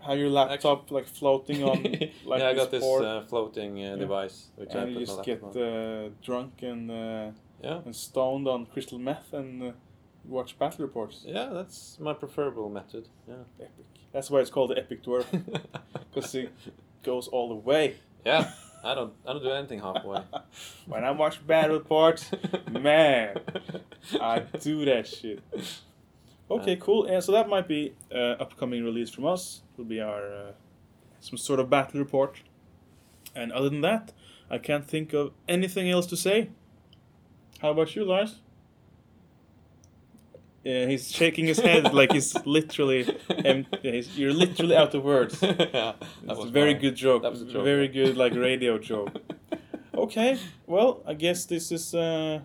Have 0.06 0.18
your 0.18 0.30
laptop 0.30 0.92
like 0.92 1.08
floating 1.08 1.64
on 1.64 1.82
like 2.26 2.42
yeah, 2.42 2.50
I 2.50 2.54
got 2.54 2.72
this 2.72 2.84
uh, 2.84 3.24
floating 3.28 3.86
uh, 3.86 3.96
device 3.96 4.48
which 4.56 4.76
I 4.76 4.80
and 4.80 4.94
you 4.94 5.06
just 5.06 5.24
get 5.24 5.42
uh, 5.44 6.10
drunk 6.22 6.62
and 6.62 6.92
uh, 6.92 7.32
yeah, 7.62 7.80
and 7.86 7.96
stoned 7.96 8.48
on 8.48 8.66
crystal 8.66 9.00
meth 9.00 9.34
and 9.34 9.64
uh, 9.64 9.72
watch 10.26 10.58
battle 10.60 10.86
reports. 10.86 11.24
yeah, 11.26 11.50
that's 11.54 11.98
my 12.00 12.14
preferable 12.14 12.70
method. 12.70 13.08
Yeah, 13.28 13.36
Epic. 13.60 13.86
That's 14.12 14.30
why 14.30 14.40
it's 14.42 14.50
called 14.50 14.72
the 14.72 14.78
Epic 14.78 15.04
Dwarf 15.04 15.26
because 16.14 16.36
it 16.36 16.52
goes 17.04 17.28
all 17.30 17.50
the 17.50 17.56
way. 17.56 17.96
yeah. 18.26 18.52
I 18.86 18.96
don't, 18.96 19.14
I 19.26 19.32
don't 19.32 19.42
do 19.42 19.50
anything 19.50 19.80
halfway. 19.80 20.20
When 20.88 21.06
I 21.06 21.12
watch 21.12 21.48
battle 21.48 21.78
reports, 21.78 22.30
man, 22.70 23.38
I 24.20 24.40
do 24.60 24.84
that 24.84 25.08
shit. 25.08 25.42
Okay, 26.62 26.76
cool. 26.76 27.06
And 27.06 27.24
so 27.24 27.32
that 27.32 27.48
might 27.50 27.68
be 27.68 27.94
uh, 28.14 28.36
upcoming 28.40 28.84
release 28.84 29.10
from 29.10 29.26
us. 29.26 29.64
Will 29.78 29.86
be 29.86 30.00
our 30.02 30.34
uh, 30.34 30.52
some 31.20 31.38
sort 31.38 31.60
of 31.60 31.70
battle 31.70 32.00
report. 32.00 32.42
And 33.36 33.52
other 33.52 33.70
than 33.70 33.82
that, 33.82 34.14
I 34.50 34.58
can't 34.58 34.86
think 34.88 35.14
of 35.14 35.32
anything 35.48 35.90
else 35.90 36.06
to 36.08 36.18
say. 36.18 36.50
How 37.62 37.72
about 37.72 37.96
you, 37.96 38.06
Lars? 38.06 38.40
Yeah, 40.64 40.86
he's 40.86 41.12
shaking 41.12 41.46
his 41.46 41.60
head 41.60 41.94
like 41.94 42.12
he's 42.14 42.34
literally. 42.46 43.06
Em- 43.30 43.66
yeah, 43.82 43.92
he's, 43.92 44.18
you're 44.18 44.34
literally 44.34 44.76
out 44.76 44.94
of 44.96 45.04
words. 45.04 45.40
yeah, 45.42 45.52
that 45.54 45.96
That's 46.26 46.40
was 46.40 46.50
a 46.50 46.52
very 46.52 46.74
good 46.74 46.96
joke. 46.96 47.24
that 47.24 47.32
was 47.32 47.42
a 47.42 47.46
joke. 47.46 47.64
Very 47.66 47.88
good, 47.90 48.16
like 48.16 48.34
radio 48.34 48.78
joke. 48.92 49.12
Okay, 49.94 50.40
well, 50.66 51.04
I 51.06 51.14
guess 51.14 51.46
this 51.46 51.72
is 51.72 51.94
uh, 51.94 52.42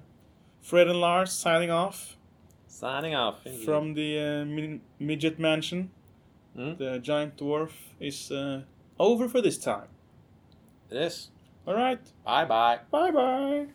Fred 0.61 0.89
and 0.89 1.01
Lars 1.01 1.33
signing 1.33 1.71
off 1.71 2.18
Signing 2.69 3.15
off. 3.15 3.37
indeed. 3.45 3.65
from 3.65 3.95
the 3.95 4.19
uh, 4.19 4.81
midget 5.01 5.39
mansion. 5.39 5.91
Hmm? 6.55 6.75
The 6.77 6.99
giant 6.99 7.37
dwarf 7.37 7.71
is 7.99 8.31
uh, 8.31 8.63
over 8.99 9.29
for 9.29 9.41
this 9.41 9.59
time. 9.59 9.89
It 10.91 10.97
is. 10.99 11.31
All 11.67 11.75
right, 11.75 12.01
Bye 12.25 12.45
bye. 12.45 12.79
bye 12.91 13.11
bye. 13.11 13.67